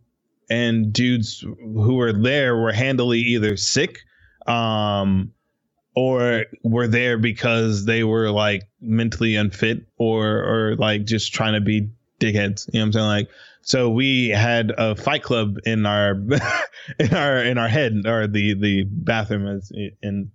and 0.49 0.91
dudes 0.93 1.41
who 1.41 1.95
were 1.95 2.13
there 2.13 2.55
were 2.55 2.71
handily 2.71 3.19
either 3.19 3.57
sick 3.57 3.99
um, 4.47 5.33
or 5.95 6.45
were 6.63 6.87
there 6.87 7.17
because 7.17 7.85
they 7.85 8.03
were 8.03 8.29
like 8.31 8.63
mentally 8.81 9.35
unfit 9.35 9.85
or 9.97 10.27
or 10.27 10.75
like 10.77 11.05
just 11.05 11.33
trying 11.33 11.53
to 11.53 11.61
be 11.61 11.89
dickheads. 12.19 12.67
You 12.71 12.79
know 12.79 12.81
what 12.81 12.85
I'm 12.85 12.93
saying? 12.93 13.05
Like 13.05 13.29
so 13.61 13.89
we 13.89 14.29
had 14.29 14.71
a 14.77 14.95
fight 14.95 15.23
club 15.23 15.57
in 15.65 15.85
our 15.85 16.11
in 16.99 17.13
our 17.13 17.43
in 17.43 17.57
our 17.57 17.67
head 17.67 18.01
or 18.05 18.27
the 18.27 18.53
the 18.53 18.83
bathroom 18.83 19.47
as 19.47 19.71
in 20.01 20.31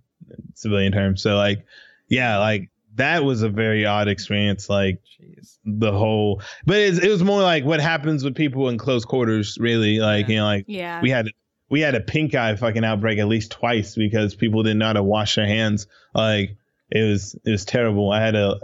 civilian 0.53 0.91
terms. 0.91 1.21
So 1.21 1.35
like 1.35 1.65
yeah, 2.07 2.37
like 2.37 2.69
that 2.95 3.23
was 3.23 3.41
a 3.41 3.49
very 3.49 3.85
odd 3.85 4.07
experience. 4.07 4.69
Like 4.69 5.01
Jeez. 5.19 5.57
the 5.65 5.91
whole, 5.91 6.41
but 6.65 6.77
it, 6.77 7.03
it 7.03 7.09
was 7.09 7.23
more 7.23 7.41
like 7.41 7.65
what 7.65 7.79
happens 7.79 8.23
with 8.23 8.35
people 8.35 8.69
in 8.69 8.77
close 8.77 9.05
quarters. 9.05 9.57
Really, 9.59 9.99
like 9.99 10.27
yeah. 10.27 10.31
you 10.31 10.39
know, 10.39 10.45
like 10.45 10.65
yeah, 10.67 11.01
we 11.01 11.09
had 11.09 11.29
we 11.69 11.81
had 11.81 11.95
a 11.95 12.01
pink 12.01 12.35
eye 12.35 12.55
fucking 12.55 12.85
outbreak 12.85 13.19
at 13.19 13.27
least 13.27 13.51
twice 13.51 13.95
because 13.95 14.35
people 14.35 14.63
didn't 14.63 14.79
know 14.79 14.87
how 14.87 14.93
to 14.93 15.03
wash 15.03 15.35
their 15.35 15.47
hands. 15.47 15.87
Like 16.13 16.57
it 16.91 17.01
was 17.01 17.35
it 17.45 17.51
was 17.51 17.65
terrible. 17.65 18.11
I 18.11 18.21
had 18.21 18.35
a 18.35 18.59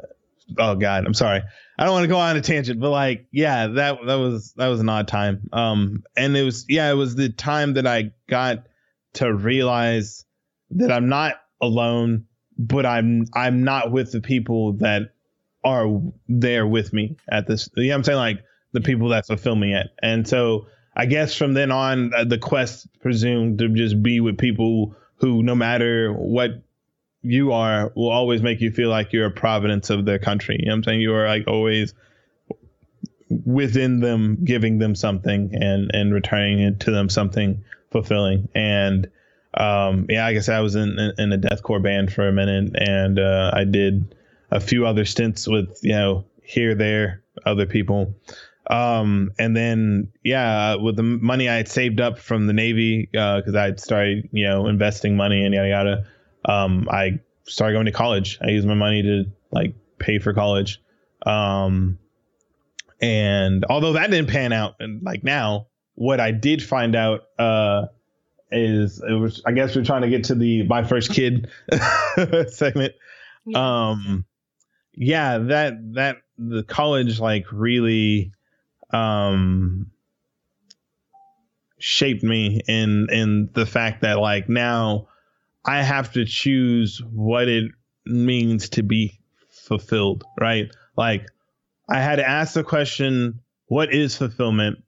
oh 0.58 0.76
god, 0.76 1.06
I'm 1.06 1.14
sorry. 1.14 1.42
I 1.78 1.86
don't 1.86 1.94
want 1.94 2.04
to 2.04 2.10
go 2.10 2.20
on 2.20 2.38
a 2.38 2.42
tangent, 2.42 2.80
but 2.80 2.92
like, 2.92 3.28
yeah, 3.32 3.68
that 3.68 3.98
that 4.06 4.16
was 4.16 4.54
that 4.54 4.68
was 4.68 4.80
an 4.80 4.90
odd 4.90 5.08
time. 5.08 5.50
Um, 5.52 6.04
and 6.16 6.36
it 6.38 6.44
was 6.44 6.66
yeah, 6.70 6.92
it 6.92 6.96
was 6.96 7.16
the 7.16 7.30
time 7.30 7.74
that 7.74 7.88
I 7.88 8.12
got 8.30 8.66
to 9.14 9.34
realize 9.34 10.26
that 10.72 10.92
I'm 10.92 11.10
not 11.10 11.36
alone, 11.60 12.26
but 12.58 12.86
I'm 12.86 13.26
I'm 13.34 13.64
not 13.64 13.92
with 13.92 14.12
the 14.12 14.22
people 14.22 14.74
that 14.74 15.14
are 15.64 15.88
there 16.28 16.68
with 16.68 16.94
me 16.94 17.18
at 17.32 17.48
this. 17.48 17.70
You 17.76 17.84
know 17.84 17.90
what 17.90 17.96
I'm 17.96 18.04
saying? 18.04 18.18
Like 18.18 18.44
the 18.74 18.82
people 18.82 19.10
that 19.10 19.26
fulfill 19.26 19.56
me 19.56 19.74
at, 19.74 19.88
and 20.02 20.28
so 20.28 20.68
I 20.96 21.06
guess 21.06 21.36
from 21.36 21.54
then 21.54 21.72
on, 21.72 22.14
uh, 22.14 22.26
the 22.26 22.38
quest 22.38 22.88
presumed 23.00 23.60
to 23.60 23.70
just 23.70 24.02
be 24.02 24.20
with 24.20 24.38
people 24.38 24.96
who, 25.16 25.44
no 25.44 25.56
matter 25.56 26.12
what 26.12 26.62
you 27.22 27.52
are 27.52 27.92
will 27.96 28.10
always 28.10 28.42
make 28.42 28.62
you 28.62 28.72
feel 28.72 28.90
like 28.90 29.14
you're 29.14 29.28
a 29.28 29.32
providence 29.32 29.90
of 29.90 30.06
their 30.06 30.20
country. 30.20 30.58
You 30.60 30.66
know 30.66 30.72
what 30.72 30.78
I'm 30.78 30.84
saying? 30.84 31.02
You 31.02 31.14
are 31.14 31.28
like 31.28 31.48
always 31.48 31.94
within 33.46 34.00
them, 34.00 34.44
giving 34.44 34.80
them 34.80 34.96
something 34.96 35.52
and 35.54 35.92
and 35.94 36.14
returning 36.14 36.60
it 36.60 36.80
to 36.82 36.92
them 36.92 37.10
something 37.10 37.64
fulfilling. 37.92 38.50
And 38.56 39.10
um, 39.54 40.08
yeah, 40.10 40.26
I 40.26 40.34
guess 40.34 40.50
I 40.50 40.62
was 40.62 40.76
in 40.76 40.98
in 41.18 41.32
a 41.32 41.38
deathcore 41.38 41.82
band 41.82 42.12
for 42.12 42.28
a 42.28 42.34
minute, 42.34 42.76
and 42.76 43.20
uh, 43.20 43.52
I 43.54 43.64
did 43.66 44.16
a 44.50 44.60
few 44.60 44.86
other 44.86 45.06
stints 45.06 45.48
with 45.48 45.80
you 45.82 45.94
know 45.94 46.26
here 46.44 46.76
there 46.76 47.24
other 47.46 47.66
people. 47.66 48.16
Um, 48.72 49.34
and 49.38 49.56
then 49.56 50.14
yeah, 50.24 50.76
with 50.76 50.96
the 50.96 51.04
money 51.04 51.50
I 51.50 51.56
had 51.56 51.68
saved 51.68 52.00
up 52.00 52.18
from 52.18 52.48
the 52.48 52.54
Navy, 52.54 53.10
because 53.12 53.54
I'd 53.54 53.80
started 53.82 54.30
you 54.32 54.48
know 54.48 54.68
investing 54.68 55.18
money 55.18 55.44
and 55.44 55.54
yada 55.54 55.70
yada. 55.70 56.06
Um, 56.46 56.88
I 56.90 57.20
started 57.44 57.74
going 57.74 57.86
to 57.86 57.92
college. 57.92 58.40
I 58.42 58.48
used 58.50 58.66
my 58.66 58.74
money 58.74 59.04
to 59.04 59.26
like 59.52 59.76
pay 60.00 60.20
for 60.20 60.34
college. 60.34 60.82
Um, 61.26 62.00
and 63.02 63.66
although 63.66 63.94
that 63.94 64.10
didn't 64.10 64.30
pan 64.30 64.54
out, 64.54 64.76
and 64.80 65.04
like 65.04 65.24
now, 65.24 65.68
what 65.96 66.22
I 66.22 66.32
did 66.32 66.64
find 66.64 66.96
out 66.96 67.26
uh, 67.38 67.88
is 68.52 69.04
it 69.06 69.14
was 69.14 69.42
I 69.46 69.52
guess 69.52 69.76
we're 69.76 69.84
trying 69.84 70.04
to 70.04 70.10
get 70.10 70.26
to 70.26 70.36
the 70.36 70.64
my 70.64 70.84
first 70.84 71.12
kid 71.12 71.50
segment. 72.48 72.94
Yeah. 73.46 73.90
Um, 73.90 74.24
yeah, 74.94 75.40
that 75.40 75.94
that 75.96 76.18
the 76.38 76.64
college 76.64 77.20
like 77.20 77.52
really 77.52 78.32
um 78.94 79.92
shaped 81.80 82.24
me 82.24 82.62
in 82.68 83.08
in 83.12 83.50
the 83.54 83.66
fact 83.66 84.02
that 84.02 84.20
like 84.20 84.48
now 84.50 85.08
I 85.66 85.82
have 85.82 86.14
to 86.14 86.26
choose 86.26 87.02
what 87.12 87.48
it 87.48 87.72
means 88.06 88.70
to 88.70 88.84
be 88.84 89.20
fulfilled, 89.50 90.24
right? 90.40 90.72
Like 90.98 91.28
I 91.90 92.00
had 92.02 92.18
to 92.18 92.28
ask 92.28 92.54
the 92.54 92.64
question, 92.64 93.42
what 93.68 93.94
is 93.94 94.16
fulfillment? 94.18 94.84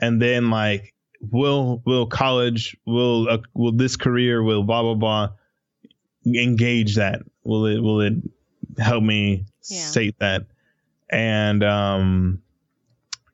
And 0.00 0.20
then 0.20 0.50
like 0.50 0.94
will 1.30 1.82
will 1.84 2.06
college 2.06 2.76
will 2.86 3.28
uh, 3.28 3.38
will 3.54 3.72
this 3.72 3.96
career 3.96 4.42
will 4.42 4.62
blah 4.62 4.82
blah 4.82 4.94
blah 4.94 5.28
engage 6.26 6.96
that? 6.96 7.22
Will 7.44 7.66
it 7.66 7.80
will 7.80 8.00
it 8.00 8.14
help 8.78 9.02
me 9.02 9.46
Yeah. 9.68 9.78
state 9.86 10.18
that? 10.20 10.46
And 11.10 11.62
um 11.64 12.42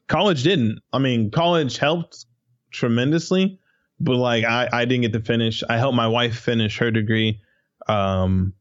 college 0.08 0.42
didn't. 0.42 0.80
I 0.92 0.98
mean, 0.98 1.30
college 1.30 1.78
helped 1.78 2.26
tremendously, 2.70 3.58
but 4.00 4.16
like 4.16 4.44
I, 4.44 4.68
I 4.72 4.84
didn't 4.84 5.02
get 5.02 5.12
to 5.14 5.20
finish. 5.20 5.62
I 5.68 5.78
helped 5.78 5.96
my 5.96 6.08
wife 6.08 6.36
finish 6.36 6.78
her 6.78 6.90
degree 6.90 7.40
um, 7.88 8.52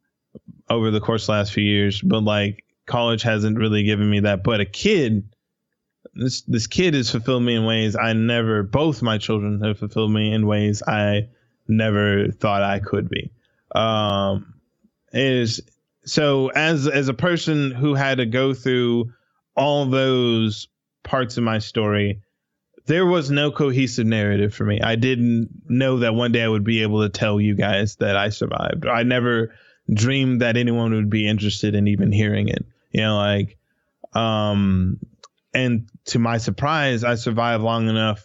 over 0.69 0.91
the 0.91 0.99
course 0.99 1.25
the 1.25 1.33
last 1.33 1.53
few 1.53 1.63
years, 1.63 2.01
but 2.01 2.23
like 2.23 2.63
college 2.85 3.23
hasn't 3.23 3.57
really 3.57 3.83
given 3.83 4.09
me 4.09 4.21
that. 4.21 4.43
But 4.43 4.61
a 4.61 4.65
kid, 4.65 5.35
this 6.13 6.41
this 6.41 6.67
kid 6.67 6.93
has 6.93 7.11
fulfilled 7.11 7.43
me 7.43 7.55
in 7.55 7.65
ways 7.65 7.95
I 7.95 8.13
never. 8.13 8.63
Both 8.63 9.01
my 9.01 9.17
children 9.17 9.61
have 9.61 9.79
fulfilled 9.79 10.11
me 10.11 10.33
in 10.33 10.47
ways 10.47 10.81
I 10.87 11.29
never 11.67 12.31
thought 12.31 12.63
I 12.63 12.79
could 12.79 13.09
be. 13.09 13.31
Um, 13.73 14.53
is 15.11 15.61
so 16.05 16.49
as 16.49 16.87
as 16.87 17.07
a 17.07 17.13
person 17.13 17.71
who 17.71 17.95
had 17.95 18.19
to 18.19 18.25
go 18.25 18.53
through 18.53 19.11
all 19.55 19.85
those 19.85 20.67
parts 21.05 21.37
of 21.37 21.43
my 21.43 21.59
story 21.59 22.21
there 22.85 23.05
was 23.05 23.31
no 23.31 23.51
cohesive 23.51 24.05
narrative 24.05 24.53
for 24.53 24.63
me. 24.63 24.79
I 24.81 24.95
didn't 24.95 25.49
know 25.67 25.99
that 25.99 26.13
one 26.13 26.31
day 26.31 26.43
I 26.43 26.47
would 26.47 26.63
be 26.63 26.83
able 26.83 27.01
to 27.01 27.09
tell 27.09 27.41
you 27.41 27.55
guys 27.55 27.95
that 27.97 28.15
I 28.15 28.29
survived. 28.29 28.85
I 28.85 29.03
never 29.03 29.55
dreamed 29.91 30.41
that 30.41 30.57
anyone 30.57 30.93
would 30.93 31.09
be 31.09 31.27
interested 31.27 31.75
in 31.75 31.87
even 31.87 32.11
hearing 32.11 32.47
it. 32.49 32.65
You 32.91 33.01
know, 33.01 33.17
like, 33.17 33.57
um, 34.13 34.99
and 35.53 35.89
to 36.05 36.19
my 36.19 36.37
surprise, 36.37 37.03
I 37.03 37.15
survived 37.15 37.63
long 37.63 37.89
enough. 37.89 38.23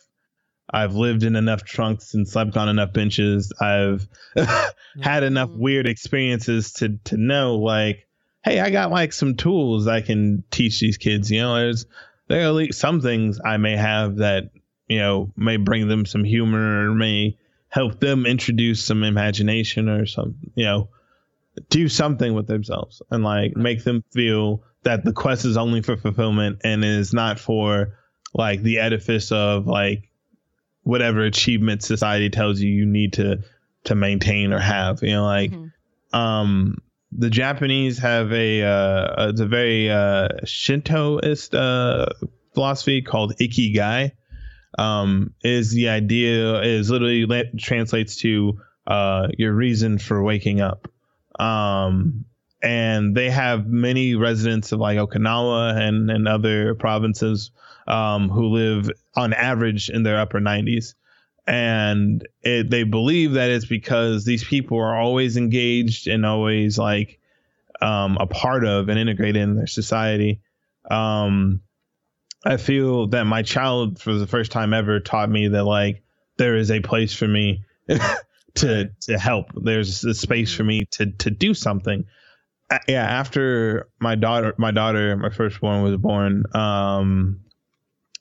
I've 0.73 0.95
lived 0.95 1.25
in 1.25 1.37
enough 1.37 1.65
trunks 1.65 2.15
and 2.15 2.29
slept 2.29 2.57
on 2.57 2.69
enough 2.69 2.93
benches. 2.93 3.53
I've 3.61 4.07
had 5.01 5.25
enough 5.25 5.51
weird 5.51 5.89
experiences 5.89 6.73
to 6.75 6.99
to 7.05 7.17
know, 7.17 7.57
like, 7.57 8.07
hey, 8.45 8.61
I 8.61 8.71
got 8.71 8.91
like 8.91 9.13
some 9.13 9.37
tools 9.37 9.89
I 9.89 10.01
can 10.01 10.45
teach 10.51 10.79
these 10.81 10.99
kids. 10.99 11.31
You 11.31 11.41
know, 11.41 11.57
there's 11.57 11.87
there 12.31 12.43
are 12.45 12.49
at 12.49 12.55
least 12.55 12.79
some 12.79 13.01
things 13.01 13.41
I 13.45 13.57
may 13.57 13.77
have 13.77 14.17
that 14.17 14.51
you 14.89 14.99
know 14.99 15.33
may 15.37 15.57
bring 15.57 15.89
them 15.89 16.07
some 16.07 16.25
humor 16.25 16.89
or 16.89 16.95
may 16.95 17.37
help 17.69 18.01
them 18.01 18.25
introduce 18.27 18.85
some 18.85 19.03
imagination 19.05 19.89
or 19.89 20.07
some 20.07 20.37
you 20.55 20.65
know 20.65 20.89
do 21.69 21.89
something 21.89 22.33
with 22.35 22.47
themselves 22.47 23.03
and 23.11 23.25
like 23.25 23.57
make 23.57 23.85
them 23.85 24.03
feel 24.13 24.63
that 24.85 25.05
the 25.05 25.13
quest 25.13 25.45
is 25.45 25.57
only 25.57 25.83
for 25.83 25.97
fulfillment 25.97 26.61
and 26.65 26.85
is 26.85 27.13
not 27.13 27.39
for 27.39 27.99
like 28.33 28.63
the 28.63 28.79
edifice 28.79 29.33
of 29.33 29.67
like 29.67 30.09
whatever 30.85 31.23
achievement 31.23 31.83
society 31.83 32.31
tells 32.31 32.61
you 32.61 32.71
you 32.71 32.87
need 32.87 33.15
to 33.15 33.41
to 33.85 33.95
maintain 33.95 34.53
or 34.53 34.61
have 34.61 35.03
you 35.03 35.11
know 35.13 35.25
like 35.25 35.51
Mhm. 35.51 35.73
um 36.13 36.79
the 37.13 37.31
Japanese 37.31 37.99
have 37.99 38.33
a 38.33 38.63
uh, 38.63 39.29
it's 39.31 39.41
a 39.41 39.47
very 39.47 39.91
uh, 39.91 40.29
Shintoist 40.45 41.55
uh, 41.55 42.07
philosophy 42.55 43.03
called 43.03 43.37
ikigai. 43.37 44.13
Um, 44.79 45.35
is 45.43 45.73
the 45.73 45.89
idea 45.89 46.61
is 46.63 46.91
literally 46.91 47.27
la- 47.27 47.43
translates 47.59 48.17
to 48.19 48.61
uh, 48.87 49.29
your 49.37 49.53
reason 49.53 49.99
for 49.99 50.23
waking 50.23 50.61
up. 50.61 50.89
Um, 51.39 52.25
and 52.63 53.17
they 53.17 53.31
have 53.31 53.67
many 53.67 54.15
residents 54.15 54.71
of 54.71 54.79
like 54.79 54.99
Okinawa 54.99 55.77
and 55.77 56.11
and 56.11 56.29
other 56.29 56.75
provinces 56.77 57.51
um, 57.89 58.29
who 58.29 58.47
live 58.47 58.91
on 59.17 59.33
average 59.33 59.91
in 59.91 60.05
their 60.05 60.21
upper 60.21 60.39
90s 60.39 60.95
and 61.47 62.27
it, 62.43 62.71
they 62.71 62.85
believe 62.85 63.33
that 63.33 63.51
it's 63.51 63.67
because 63.67 64.25
these 64.25 64.45
people 64.45 64.79
are 64.79 64.97
always 64.97 65.37
engaged 65.37 66.09
and 66.09 66.27
always 66.27 66.79
like 66.79 67.19
um, 67.83 68.19
a 68.21 68.27
part 68.27 68.65
of 68.65 68.89
and 68.89 68.99
integrated 68.99 69.43
in 69.43 69.57
their 69.57 69.67
society. 69.67 70.41
Um, 70.91 71.61
I 72.45 72.57
feel 72.59 73.09
that 73.09 73.25
my 73.25 73.43
child, 73.43 74.01
for 74.01 74.15
the 74.15 74.27
first 74.27 74.53
time 74.53 74.75
ever, 74.75 75.01
taught 75.01 75.31
me 75.31 75.49
that 75.49 75.65
like 75.65 76.03
there 76.39 76.57
is 76.57 76.71
a 76.71 76.81
place 76.81 77.15
for 77.15 77.29
me 77.29 77.65
to 78.57 78.91
to 79.03 79.19
help. 79.19 79.47
There's 79.55 80.05
a 80.05 80.15
space 80.15 80.55
for 80.55 80.65
me 80.65 80.87
to 80.93 81.13
to 81.13 81.31
do 81.31 81.55
something. 81.55 82.07
Uh, 82.71 82.79
yeah, 82.89 83.05
after 83.05 83.89
my 84.01 84.15
daughter, 84.17 84.55
my 84.59 84.73
daughter, 84.73 85.17
my 85.17 85.31
firstborn 85.31 85.83
was 85.83 85.97
born. 85.99 86.45
Um, 86.55 87.41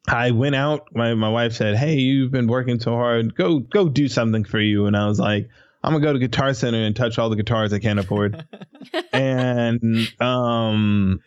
I 0.09 0.31
went 0.31 0.55
out. 0.55 0.87
My 0.93 1.13
my 1.13 1.29
wife 1.29 1.53
said, 1.53 1.75
"Hey, 1.75 1.95
you've 1.95 2.31
been 2.31 2.47
working 2.47 2.79
so 2.79 2.93
hard. 2.93 3.35
Go 3.35 3.59
go 3.59 3.87
do 3.87 4.07
something 4.07 4.43
for 4.43 4.59
you." 4.59 4.87
And 4.87 4.97
I 4.97 5.07
was 5.07 5.19
like, 5.19 5.49
"I'm 5.83 5.93
gonna 5.93 6.03
go 6.03 6.13
to 6.13 6.19
Guitar 6.19 6.53
Center 6.53 6.83
and 6.83 6.95
touch 6.95 7.19
all 7.19 7.29
the 7.29 7.35
guitars 7.35 7.71
I 7.73 7.79
can't 7.79 7.99
afford." 7.99 8.43
and 9.13 10.07
um, 10.19 11.19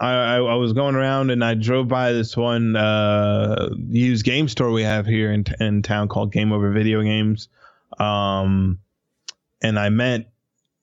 I, 0.00 0.12
I 0.12 0.36
I 0.36 0.54
was 0.54 0.72
going 0.72 0.94
around 0.94 1.30
and 1.30 1.44
I 1.44 1.54
drove 1.54 1.88
by 1.88 2.12
this 2.12 2.36
one 2.36 2.74
uh 2.74 3.68
used 3.88 4.24
game 4.24 4.48
store 4.48 4.70
we 4.70 4.82
have 4.82 5.06
here 5.06 5.30
in 5.30 5.44
in 5.60 5.82
town 5.82 6.08
called 6.08 6.32
Game 6.32 6.52
Over 6.52 6.72
Video 6.72 7.02
Games. 7.02 7.48
Um, 7.98 8.78
and 9.62 9.78
I 9.78 9.90
met 9.90 10.32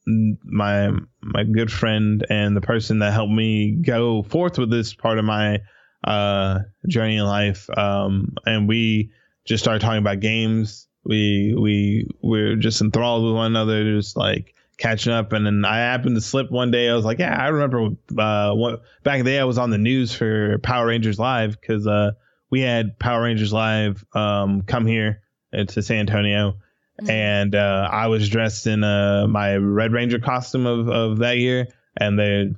my 0.05 0.91
my 1.21 1.43
good 1.43 1.71
friend 1.71 2.25
and 2.29 2.55
the 2.55 2.61
person 2.61 2.99
that 2.99 3.13
helped 3.13 3.33
me 3.33 3.71
go 3.71 4.21
forth 4.23 4.57
with 4.57 4.69
this 4.69 4.93
part 4.93 5.17
of 5.17 5.25
my 5.25 5.59
uh 6.03 6.59
journey 6.87 7.17
in 7.17 7.25
life. 7.25 7.69
Um 7.75 8.35
and 8.45 8.67
we 8.67 9.11
just 9.45 9.63
started 9.63 9.81
talking 9.81 9.99
about 9.99 10.19
games. 10.19 10.87
We 11.03 11.55
we 11.57 12.07
we're 12.21 12.55
just 12.55 12.81
enthralled 12.81 13.23
with 13.25 13.33
one 13.33 13.47
another 13.47 13.95
just 13.95 14.15
like 14.17 14.53
catching 14.77 15.11
up. 15.11 15.33
And 15.33 15.45
then 15.45 15.65
i 15.65 15.77
happened 15.77 16.15
to 16.15 16.21
slip 16.21 16.51
one 16.51 16.71
day. 16.71 16.89
I 16.89 16.95
was 16.95 17.05
like 17.05 17.19
yeah 17.19 17.35
i 17.37 17.47
remember 17.47 17.89
uh 18.17 18.53
what 18.53 18.81
back 19.03 19.19
in 19.19 19.25
the 19.25 19.31
day 19.31 19.39
i 19.39 19.43
was 19.43 19.57
on 19.57 19.69
the 19.71 19.77
news 19.77 20.13
for 20.13 20.57
power 20.59 20.87
rangers 20.87 21.19
live 21.19 21.59
because 21.59 21.85
uh 21.87 22.11
we 22.49 22.61
had 22.61 22.97
power 22.97 23.21
rangers 23.23 23.51
live 23.53 24.03
um 24.13 24.61
come 24.63 24.85
here 24.85 25.21
to 25.53 25.81
san 25.81 25.97
antonio. 25.97 26.55
Mhm. 27.01 27.09
and 27.09 27.55
uh, 27.55 27.87
I 27.89 28.07
was 28.07 28.27
dressed 28.27 28.67
in 28.67 28.83
uh, 28.83 29.25
my 29.27 29.55
Red 29.55 29.93
Ranger 29.93 30.19
costume 30.19 30.65
of, 30.65 30.89
of 30.89 31.17
that 31.19 31.37
year, 31.37 31.67
and 31.95 32.19
the 32.19 32.55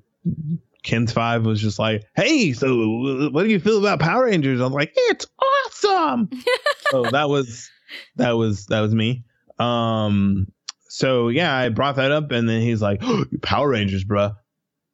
KENS 0.84 1.12
Five 1.12 1.46
was 1.46 1.62
just 1.62 1.80
like, 1.80 2.04
"Hey, 2.16 2.54
so 2.54 3.30
what 3.32 3.44
do 3.44 3.50
you 3.50 3.60
feel 3.60 3.80
about 3.80 4.00
Power 4.00 4.26
Rangers?" 4.26 4.60
I'm 4.60 4.74
like, 4.74 4.92
"It's 4.96 5.28
awesome." 5.40 6.30
so 6.92 7.04
that 7.04 7.30
was 7.30 7.70
that 8.16 8.32
was 8.32 8.66
that 8.68 8.82
was 8.82 8.94
me. 8.94 9.24
Um, 9.60 10.48
so 10.88 11.30
yeah, 11.30 11.56
I 11.56 11.70
brought 11.70 11.98
that 11.98 12.12
up, 12.12 12.32
and 12.32 12.48
then 12.48 12.62
he's 12.62 12.82
like, 12.82 13.00
oh, 13.04 13.26
"Power 13.42 13.70
Rangers, 13.70 14.04
bruh. 14.04 14.36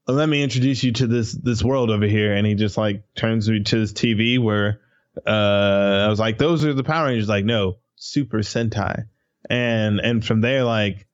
Let 0.08 0.30
me 0.30 0.42
introduce 0.42 0.84
you 0.84 0.94
to 0.94 1.08
this 1.08 1.34
this 1.34 1.64
world 1.64 1.90
over 1.90 2.06
here." 2.06 2.34
And 2.34 2.46
he 2.46 2.56
just 2.56 2.78
like 2.78 3.04
turns 3.16 3.50
me 3.50 3.64
to 3.64 3.78
his 3.78 3.94
TV 3.94 4.40
where 4.40 4.82
uh, 5.26 6.06
I 6.06 6.08
was 6.10 6.20
like, 6.20 6.38
"Those 6.38 6.66
are 6.66 6.74
the 6.74 6.84
Power 6.84 7.08
Rangers." 7.08 7.30
Like, 7.30 7.46
no, 7.46 7.78
Super 7.96 8.40
Sentai 8.40 9.06
and 9.50 10.00
and 10.00 10.26
from 10.26 10.42
there 10.42 10.64
like 10.64 11.07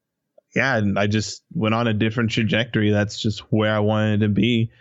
yeah 0.56 0.82
i 0.97 1.08
just 1.08 1.43
went 1.54 1.76
on 1.76 1.88
a 1.88 1.93
different 1.93 2.32
trajectory. 2.32 2.91
That's 2.91 3.20
just 3.20 3.39
where 3.51 3.74
i 3.74 3.80
wanted 3.80 4.22
to 4.22 4.30
be. 4.30 4.72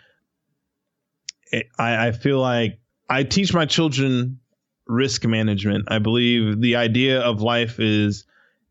It, 1.50 1.66
I, 1.78 2.08
I 2.08 2.12
feel 2.12 2.40
like 2.40 2.78
i 3.08 3.24
teach 3.24 3.52
my 3.52 3.66
children 3.66 4.38
risk 4.86 5.24
management. 5.24 5.86
I 5.88 5.98
believe 5.98 6.60
the 6.60 6.76
idea 6.76 7.20
of 7.20 7.40
life 7.40 7.80
is 7.80 8.24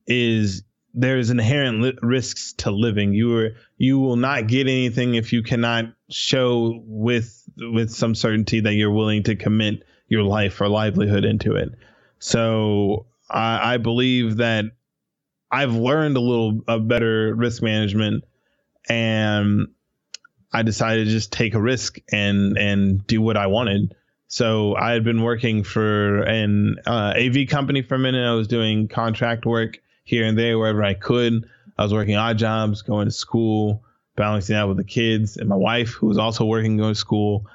is 0.08 0.64
there's 0.94 1.30
inherent 1.30 1.82
li- 1.82 1.98
risks 2.02 2.54
to 2.54 2.72
living. 2.72 3.14
You 3.14 3.38
are 3.38 3.50
you 3.78 4.00
will 4.00 4.18
not 4.18 4.48
get 4.48 4.68
anything 4.68 5.16
if 5.16 5.34
you 5.34 5.44
cannot 5.44 5.86
show 6.10 6.82
with 6.86 7.44
with 7.58 7.92
some 7.92 8.16
certainty 8.16 8.60
that 8.62 8.74
you're 8.74 8.92
willing 8.92 9.24
to 9.24 9.36
commit 9.36 9.84
your 10.08 10.24
life 10.24 10.60
or 10.60 10.68
livelihood 10.68 11.26
into 11.26 11.56
it. 11.56 11.70
So 12.20 13.08
I, 13.30 13.76
I 13.76 13.78
believe 13.78 14.38
that 14.38 14.66
I've 15.52 15.74
learned 15.74 16.18
a 16.18 16.22
little 16.22 16.62
a 16.68 16.80
better 16.80 17.36
risk 17.36 17.62
management, 17.62 18.24
and 18.88 19.68
I 20.54 20.64
decided 20.64 21.06
to 21.06 21.12
just 21.12 21.32
take 21.32 21.54
a 21.54 21.62
risk 21.62 21.98
and 22.12 22.58
and 22.58 23.06
do 23.06 23.22
what 23.22 23.38
I 23.38 23.48
wanted. 23.48 23.96
So 24.28 24.76
I 24.78 24.92
had 24.92 25.04
been 25.04 25.24
working 25.24 25.64
for 25.64 26.22
an 26.22 26.78
uh, 26.86 27.14
AV 27.18 27.50
company 27.50 27.82
for 27.82 27.96
a 27.96 28.00
minute. 28.00 28.26
I 28.26 28.34
was 28.34 28.48
doing 28.48 28.88
contract 28.88 29.46
work 29.46 29.80
here 30.06 30.26
and 30.26 30.38
there 30.38 30.58
wherever 30.58 30.84
I 30.84 30.94
could. 30.94 31.46
I 31.78 31.84
was 31.84 31.94
working 31.94 32.16
odd 32.16 32.38
jobs, 32.38 32.82
going 32.82 33.08
to 33.08 33.12
school, 33.12 33.84
balancing 34.16 34.56
out 34.56 34.70
with 34.70 34.78
the 34.78 34.86
kids 34.86 35.36
and 35.36 35.50
my 35.50 35.56
wife, 35.56 35.90
who 35.90 36.08
was 36.08 36.18
also 36.18 36.46
working, 36.46 36.78
going 36.78 36.94
to 36.94 37.00
school. 37.00 37.46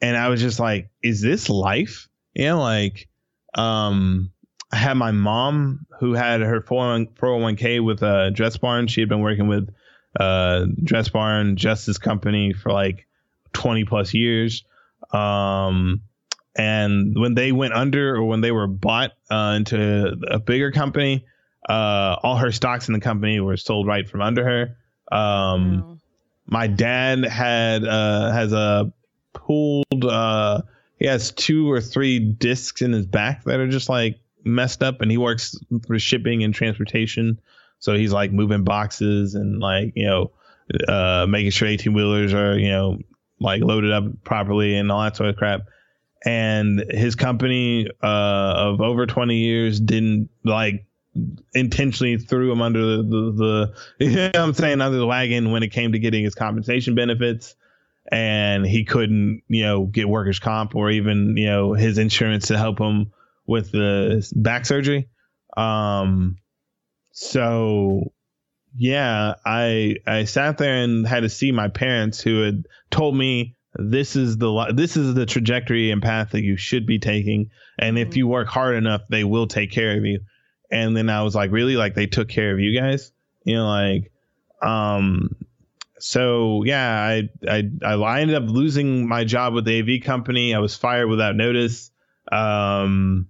And 0.00 0.16
I 0.16 0.28
was 0.28 0.40
just 0.40 0.58
like, 0.58 0.90
is 1.02 1.20
this 1.20 1.48
life? 1.48 2.08
You 2.34 2.46
know, 2.46 2.60
like, 2.60 3.08
um, 3.54 4.32
I 4.72 4.76
had 4.76 4.94
my 4.94 5.12
mom 5.12 5.86
who 6.00 6.14
had 6.14 6.40
her 6.40 6.60
401k 6.60 7.84
with 7.84 8.02
uh, 8.02 8.30
Dress 8.30 8.56
Barn. 8.56 8.88
She 8.88 9.00
had 9.00 9.08
been 9.08 9.20
working 9.20 9.46
with 9.46 9.72
uh, 10.18 10.66
Dress 10.82 11.08
Barn 11.08 11.56
Justice 11.56 11.98
Company 11.98 12.52
for 12.52 12.72
like 12.72 13.06
20 13.52 13.84
plus 13.84 14.12
years. 14.12 14.64
Um, 15.12 16.02
and 16.56 17.18
when 17.18 17.34
they 17.34 17.52
went 17.52 17.74
under 17.74 18.16
or 18.16 18.24
when 18.24 18.40
they 18.40 18.50
were 18.50 18.66
bought 18.66 19.12
uh, 19.30 19.54
into 19.56 20.16
a 20.28 20.38
bigger 20.38 20.72
company, 20.72 21.24
uh, 21.68 22.16
all 22.22 22.36
her 22.36 22.52
stocks 22.52 22.88
in 22.88 22.94
the 22.94 23.00
company 23.00 23.40
were 23.40 23.56
sold 23.56 23.86
right 23.86 24.08
from 24.08 24.22
under 24.22 24.44
her. 24.44 25.16
Um, 25.16 25.80
wow. 25.80 25.98
My 26.46 26.66
dad 26.66 27.24
had 27.24 27.84
uh, 27.84 28.30
has 28.30 28.52
a 28.52 28.92
pulled. 29.32 30.04
Uh, 30.04 30.62
he 30.98 31.06
has 31.06 31.32
two 31.32 31.70
or 31.70 31.80
three 31.80 32.18
discs 32.18 32.82
in 32.82 32.92
his 32.92 33.06
back 33.06 33.44
that 33.44 33.60
are 33.60 33.68
just 33.68 33.88
like 33.88 34.18
messed 34.46 34.82
up, 34.82 35.00
and 35.00 35.10
he 35.10 35.18
works 35.18 35.56
for 35.86 35.98
shipping 35.98 36.42
and 36.42 36.54
transportation. 36.54 37.40
So 37.78 37.94
he's 37.94 38.12
like 38.12 38.32
moving 38.32 38.64
boxes 38.64 39.34
and 39.34 39.60
like 39.60 39.92
you 39.94 40.06
know 40.06 40.30
uh, 40.88 41.26
making 41.28 41.50
sure 41.50 41.68
eighteen 41.68 41.94
wheelers 41.94 42.32
are 42.32 42.58
you 42.58 42.70
know 42.70 42.98
like 43.38 43.62
loaded 43.62 43.92
up 43.92 44.04
properly 44.24 44.76
and 44.76 44.90
all 44.90 45.02
that 45.02 45.16
sort 45.16 45.30
of 45.30 45.36
crap. 45.36 45.62
And 46.24 46.84
his 46.90 47.14
company 47.14 47.88
uh, 48.02 48.54
of 48.56 48.80
over 48.80 49.06
twenty 49.06 49.36
years 49.36 49.78
didn't 49.78 50.30
like 50.44 50.86
intentionally 51.54 52.18
threw 52.18 52.52
him 52.52 52.60
under 52.60 52.96
the, 52.96 53.02
the, 53.02 53.32
the 53.32 54.04
you 54.04 54.16
know 54.16 54.30
I'm 54.34 54.54
saying 54.54 54.80
under 54.80 54.98
the 54.98 55.06
wagon 55.06 55.50
when 55.50 55.62
it 55.62 55.68
came 55.68 55.92
to 55.92 55.98
getting 55.98 56.24
his 56.24 56.34
compensation 56.34 56.94
benefits 56.94 57.54
and 58.10 58.66
he 58.66 58.84
couldn't 58.84 59.42
you 59.48 59.62
know 59.62 59.84
get 59.84 60.08
workers 60.08 60.38
comp 60.38 60.74
or 60.74 60.90
even 60.90 61.36
you 61.36 61.46
know 61.46 61.72
his 61.72 61.98
insurance 61.98 62.48
to 62.48 62.58
help 62.58 62.78
him 62.78 63.12
with 63.46 63.72
the 63.72 64.30
back 64.34 64.66
surgery 64.66 65.08
um 65.56 66.36
so 67.12 68.12
yeah 68.76 69.34
i 69.44 69.96
i 70.06 70.24
sat 70.24 70.58
there 70.58 70.82
and 70.82 71.06
had 71.06 71.20
to 71.20 71.28
see 71.28 71.52
my 71.52 71.68
parents 71.68 72.20
who 72.20 72.42
had 72.42 72.66
told 72.90 73.16
me 73.16 73.56
this 73.74 74.16
is 74.16 74.38
the 74.38 74.72
this 74.74 74.96
is 74.96 75.14
the 75.14 75.26
trajectory 75.26 75.90
and 75.90 76.02
path 76.02 76.30
that 76.30 76.42
you 76.42 76.56
should 76.56 76.86
be 76.86 76.98
taking 76.98 77.50
and 77.78 77.98
if 77.98 78.08
mm-hmm. 78.08 78.18
you 78.18 78.26
work 78.26 78.48
hard 78.48 78.74
enough 78.74 79.02
they 79.08 79.24
will 79.24 79.46
take 79.46 79.70
care 79.70 79.96
of 79.96 80.04
you 80.04 80.20
and 80.70 80.96
then 80.96 81.08
I 81.08 81.22
was 81.22 81.34
like, 81.34 81.50
really? 81.50 81.76
Like 81.76 81.94
they 81.94 82.06
took 82.06 82.28
care 82.28 82.52
of 82.52 82.60
you 82.60 82.78
guys? 82.78 83.12
You 83.44 83.56
know, 83.56 83.68
like, 83.68 84.10
um, 84.62 85.36
so 85.98 86.64
yeah, 86.64 86.92
I, 86.92 87.28
I, 87.48 87.62
I 87.84 88.20
ended 88.20 88.36
up 88.36 88.48
losing 88.48 89.08
my 89.08 89.24
job 89.24 89.54
with 89.54 89.64
the 89.64 89.80
AV 89.80 90.04
company. 90.04 90.54
I 90.54 90.58
was 90.58 90.76
fired 90.76 91.08
without 91.08 91.36
notice. 91.36 91.90
Um, 92.30 93.28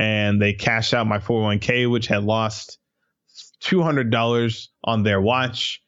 and 0.00 0.40
they 0.40 0.52
cashed 0.52 0.94
out 0.94 1.06
my 1.06 1.18
401k, 1.18 1.90
which 1.90 2.06
had 2.06 2.24
lost 2.24 2.78
$200 3.62 4.68
on 4.84 5.02
their 5.02 5.20
watch. 5.20 5.80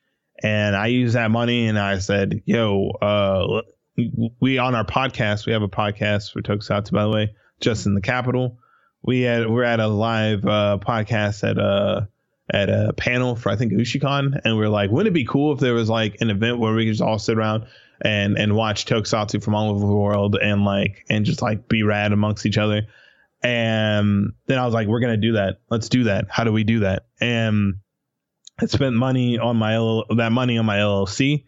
And 0.43 0.77
I 0.77 0.89
used 0.89 1.15
that 1.15 1.31
money 1.31 1.67
and 1.67 1.79
I 1.79 1.99
said, 1.99 2.43
yo, 2.45 2.91
uh, 3.01 3.63
we 4.41 4.59
on 4.59 4.75
our 4.75 4.85
podcast, 4.85 5.47
we 5.47 5.53
have 5.53 5.63
a 5.63 5.69
podcast 5.69 6.33
for 6.33 6.43
Tokusatsu, 6.43 6.93
by 6.93 7.05
the 7.05 7.11
way, 7.11 7.35
just 7.61 7.87
in 7.87 7.95
the 7.95 8.01
capital 8.01 8.59
we 9.03 9.23
had 9.23 9.49
we're 9.49 9.65
at 9.65 9.81
a 9.81 9.89
live 9.89 10.45
uh, 10.45 10.79
podcast 10.81 11.49
at 11.49 11.59
a 11.59 12.09
at 12.53 12.69
a 12.69 12.93
panel 12.97 13.37
for 13.37 13.51
I 13.51 13.57
think 13.57 13.73
Ushicon, 13.73 14.41
and 14.45 14.57
we 14.57 14.65
are 14.65 14.69
like, 14.69 14.91
wouldn't 14.91 15.09
it 15.09 15.15
be 15.15 15.25
cool 15.25 15.53
if 15.53 15.61
there 15.61 15.75
was 15.75 15.89
like 15.89 16.21
an 16.21 16.31
event 16.31 16.59
where 16.59 16.73
we 16.75 16.85
could 16.85 16.93
just 16.93 17.03
all 17.03 17.19
sit 17.19 17.37
around 17.37 17.67
and 18.01 18.39
and 18.39 18.55
watch 18.55 18.87
Tokusatsu 18.87 19.43
from 19.43 19.55
all 19.55 19.71
over 19.71 19.87
the 19.87 19.95
world 19.95 20.37
and 20.41 20.65
like 20.65 21.05
and 21.11 21.25
just 21.25 21.43
like 21.43 21.69
be 21.69 21.83
rad 21.83 22.13
amongst 22.13 22.47
each 22.47 22.59
other. 22.59 22.83
And 23.43 24.33
then 24.47 24.59
I 24.59 24.65
was 24.65 24.75
like, 24.75 24.87
we're 24.87 25.01
gonna 25.01 25.17
do 25.17 25.33
that. 25.33 25.61
Let's 25.71 25.89
do 25.89 26.05
that. 26.05 26.27
How 26.29 26.45
do 26.45 26.53
we 26.53 26.65
do 26.65 26.81
that? 26.81 27.07
And 27.21 27.75
I 28.61 28.67
spent 28.67 28.95
money 28.95 29.39
on 29.39 29.57
my 29.57 29.75
that 30.17 30.33
money 30.33 30.59
on 30.59 30.67
my 30.67 30.79
LLC 30.79 31.45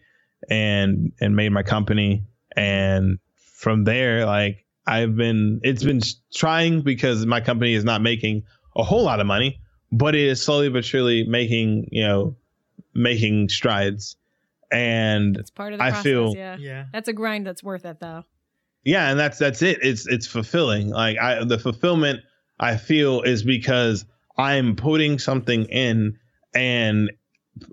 and 0.49 1.13
and 1.19 1.35
made 1.35 1.49
my 1.49 1.63
company. 1.63 2.25
And 2.55 3.19
from 3.37 3.83
there, 3.83 4.25
like 4.25 4.65
I've 4.85 5.15
been 5.15 5.61
it's 5.63 5.83
been 5.83 6.01
trying 6.33 6.81
because 6.81 7.25
my 7.25 7.41
company 7.41 7.73
is 7.73 7.83
not 7.83 8.01
making 8.01 8.43
a 8.75 8.83
whole 8.83 9.03
lot 9.03 9.19
of 9.19 9.27
money, 9.27 9.61
but 9.91 10.15
it 10.15 10.27
is 10.27 10.41
slowly 10.41 10.69
but 10.69 10.83
surely 10.83 11.23
making 11.23 11.87
you 11.91 12.05
know 12.05 12.35
making 12.93 13.49
strides. 13.49 14.17
And 14.71 15.37
it's 15.37 15.51
part 15.51 15.73
of 15.73 15.79
the 15.79 15.85
I 15.85 15.91
process, 15.91 16.03
feel 16.03 16.35
yeah. 16.35 16.57
yeah, 16.59 16.85
that's 16.91 17.07
a 17.07 17.13
grind 17.13 17.45
that's 17.45 17.63
worth 17.63 17.85
it 17.85 17.99
though. 17.99 18.23
Yeah, 18.85 19.09
and 19.09 19.19
that's 19.19 19.39
that's 19.39 19.61
it. 19.61 19.79
It's 19.81 20.07
it's 20.07 20.27
fulfilling. 20.27 20.89
Like 20.89 21.17
I 21.17 21.43
the 21.43 21.57
fulfillment 21.57 22.21
I 22.59 22.77
feel 22.77 23.23
is 23.23 23.43
because 23.43 24.05
I'm 24.37 24.75
putting 24.75 25.19
something 25.19 25.65
in, 25.65 26.19
and 26.53 27.11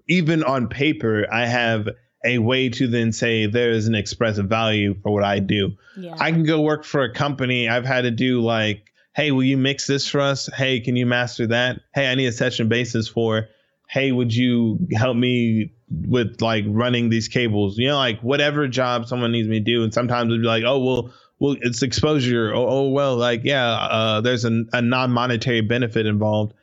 even 0.09 0.43
on 0.43 0.69
paper, 0.69 1.27
I 1.31 1.47
have 1.47 1.89
a 2.25 2.39
way 2.39 2.69
to 2.71 2.87
then 2.87 3.13
say 3.13 3.47
there 3.47 3.73
is 3.73 3.89
an 3.89 3.95
expressive 3.95 4.47
value 4.47 4.95
for 5.03 5.13
what 5.13 5.25
I 5.25 5.41
do. 5.41 5.73
Yeah. 5.97 6.17
I 6.19 6.31
can 6.31 6.45
go 6.45 6.61
work 6.63 6.85
for 6.85 7.03
a 7.03 7.13
company. 7.13 7.69
I've 7.69 7.85
had 7.85 8.03
to 8.03 8.11
do 8.11 8.41
like, 8.41 8.85
hey, 9.15 9.33
will 9.33 9.43
you 9.43 9.57
mix 9.57 9.87
this 9.87 10.09
for 10.09 10.21
us? 10.21 10.49
Hey, 10.55 10.81
can 10.81 10.97
you 10.97 11.05
master 11.05 11.49
that? 11.49 11.81
Hey, 11.95 12.11
I 12.11 12.15
need 12.15 12.27
a 12.27 12.33
session 12.33 12.69
basis 12.69 13.09
for. 13.09 13.49
Hey, 13.89 14.13
would 14.13 14.35
you 14.35 14.79
help 14.95 15.17
me 15.17 15.73
with 16.07 16.41
like 16.41 16.65
running 16.67 17.09
these 17.09 17.29
cables? 17.29 17.79
You 17.79 17.89
know, 17.89 17.97
like 17.97 18.21
whatever 18.21 18.69
job 18.69 19.07
someone 19.07 19.33
needs 19.33 19.49
me 19.49 19.59
to 19.59 19.65
do. 19.65 19.85
And 19.85 19.93
sometimes 19.93 20.31
it'd 20.31 20.43
be 20.43 20.47
like, 20.47 20.65
oh, 20.65 20.79
well, 20.79 21.13
well, 21.39 21.57
it's 21.61 21.83
exposure. 21.83 22.55
Oh, 22.55 22.67
oh 22.69 22.89
well, 22.91 23.17
like 23.17 23.41
yeah, 23.45 23.73
uh, 23.73 24.21
there's 24.21 24.45
a, 24.45 24.65
a 24.73 24.81
non-monetary 24.81 25.63
benefit 25.63 26.07
involved, 26.07 26.55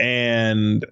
and 0.00 0.84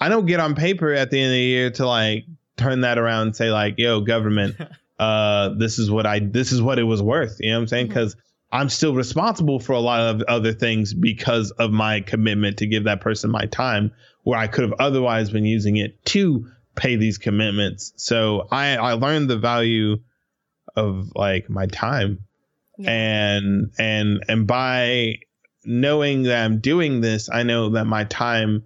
I 0.00 0.08
don't 0.08 0.26
get 0.26 0.40
on 0.40 0.54
paper 0.54 0.92
at 0.92 1.10
the 1.10 1.20
end 1.20 1.26
of 1.26 1.32
the 1.32 1.40
year 1.40 1.70
to 1.72 1.86
like 1.86 2.26
turn 2.56 2.82
that 2.82 2.98
around 2.98 3.22
and 3.22 3.36
say 3.36 3.50
like, 3.50 3.74
yo, 3.78 4.00
government, 4.00 4.56
uh, 4.98 5.50
this 5.58 5.78
is 5.78 5.90
what 5.90 6.06
I, 6.06 6.20
this 6.20 6.52
is 6.52 6.62
what 6.62 6.78
it 6.78 6.84
was 6.84 7.02
worth. 7.02 7.38
You 7.40 7.50
know 7.50 7.56
what 7.56 7.62
I'm 7.62 7.68
saying? 7.68 7.88
Because 7.88 8.14
mm-hmm. 8.14 8.56
I'm 8.56 8.68
still 8.68 8.94
responsible 8.94 9.58
for 9.58 9.72
a 9.72 9.80
lot 9.80 10.00
of 10.00 10.22
other 10.22 10.52
things 10.52 10.94
because 10.94 11.50
of 11.52 11.72
my 11.72 12.00
commitment 12.00 12.58
to 12.58 12.66
give 12.66 12.84
that 12.84 13.00
person 13.00 13.30
my 13.30 13.46
time, 13.46 13.92
where 14.22 14.38
I 14.38 14.46
could 14.46 14.62
have 14.62 14.74
otherwise 14.78 15.30
been 15.30 15.44
using 15.44 15.76
it 15.76 16.04
to 16.06 16.48
pay 16.76 16.96
these 16.96 17.18
commitments. 17.18 17.92
So 17.96 18.46
I, 18.50 18.76
I 18.76 18.92
learned 18.92 19.28
the 19.28 19.38
value 19.38 19.98
of 20.76 21.12
like 21.14 21.48
my 21.48 21.66
time, 21.66 22.24
yeah. 22.78 22.90
and 22.90 23.72
and 23.78 24.24
and 24.28 24.46
by 24.46 25.16
knowing 25.64 26.24
that 26.24 26.44
I'm 26.44 26.60
doing 26.60 27.00
this, 27.00 27.28
I 27.30 27.42
know 27.42 27.70
that 27.70 27.86
my 27.86 28.04
time 28.04 28.64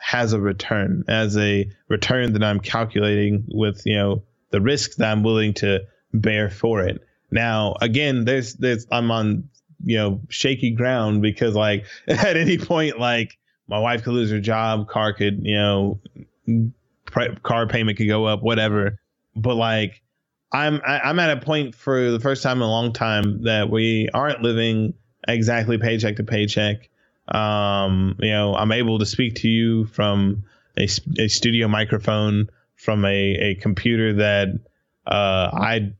has 0.00 0.32
a 0.32 0.40
return 0.40 1.04
as 1.08 1.36
a 1.36 1.70
return 1.88 2.32
that 2.32 2.42
I'm 2.42 2.58
calculating 2.58 3.44
with 3.48 3.82
you 3.84 3.96
know 3.96 4.22
the 4.50 4.60
risk 4.60 4.96
that 4.96 5.12
I'm 5.12 5.22
willing 5.22 5.54
to 5.54 5.80
bear 6.12 6.50
for 6.50 6.82
it. 6.82 7.02
Now, 7.30 7.76
again, 7.80 8.24
there's 8.24 8.54
there's 8.54 8.86
I'm 8.90 9.10
on 9.10 9.48
you 9.84 9.98
know 9.98 10.20
shaky 10.28 10.72
ground 10.72 11.22
because 11.22 11.54
like 11.54 11.84
at 12.08 12.36
any 12.36 12.58
point 12.58 12.98
like 12.98 13.38
my 13.68 13.78
wife 13.78 14.02
could 14.02 14.14
lose 14.14 14.30
her 14.30 14.40
job, 14.40 14.88
car 14.88 15.12
could 15.12 15.44
you 15.44 15.54
know 15.54 16.00
car 17.42 17.66
payment 17.66 17.98
could 17.98 18.08
go 18.08 18.26
up, 18.26 18.42
whatever. 18.42 18.98
But 19.36 19.56
like 19.56 20.02
I'm 20.52 20.80
I, 20.86 20.96
am 20.96 21.00
i 21.04 21.10
am 21.10 21.18
at 21.18 21.38
a 21.38 21.40
point 21.40 21.74
for 21.74 22.10
the 22.10 22.20
first 22.20 22.42
time 22.42 22.58
in 22.58 22.62
a 22.62 22.70
long 22.70 22.92
time 22.92 23.44
that 23.44 23.70
we 23.70 24.08
aren't 24.12 24.42
living 24.42 24.94
exactly 25.26 25.78
paycheck 25.78 26.16
to 26.16 26.24
paycheck. 26.24 26.88
Um, 27.28 28.16
you 28.18 28.30
know, 28.30 28.54
I'm 28.54 28.72
able 28.72 28.98
to 28.98 29.06
speak 29.06 29.36
to 29.36 29.48
you 29.48 29.86
from 29.86 30.44
a, 30.76 30.88
a 31.18 31.28
studio 31.28 31.68
microphone 31.68 32.50
from 32.74 33.04
a, 33.04 33.34
a 33.34 33.54
computer 33.56 34.14
that 34.14 34.48
uh, 35.06 35.50
I 35.52 35.92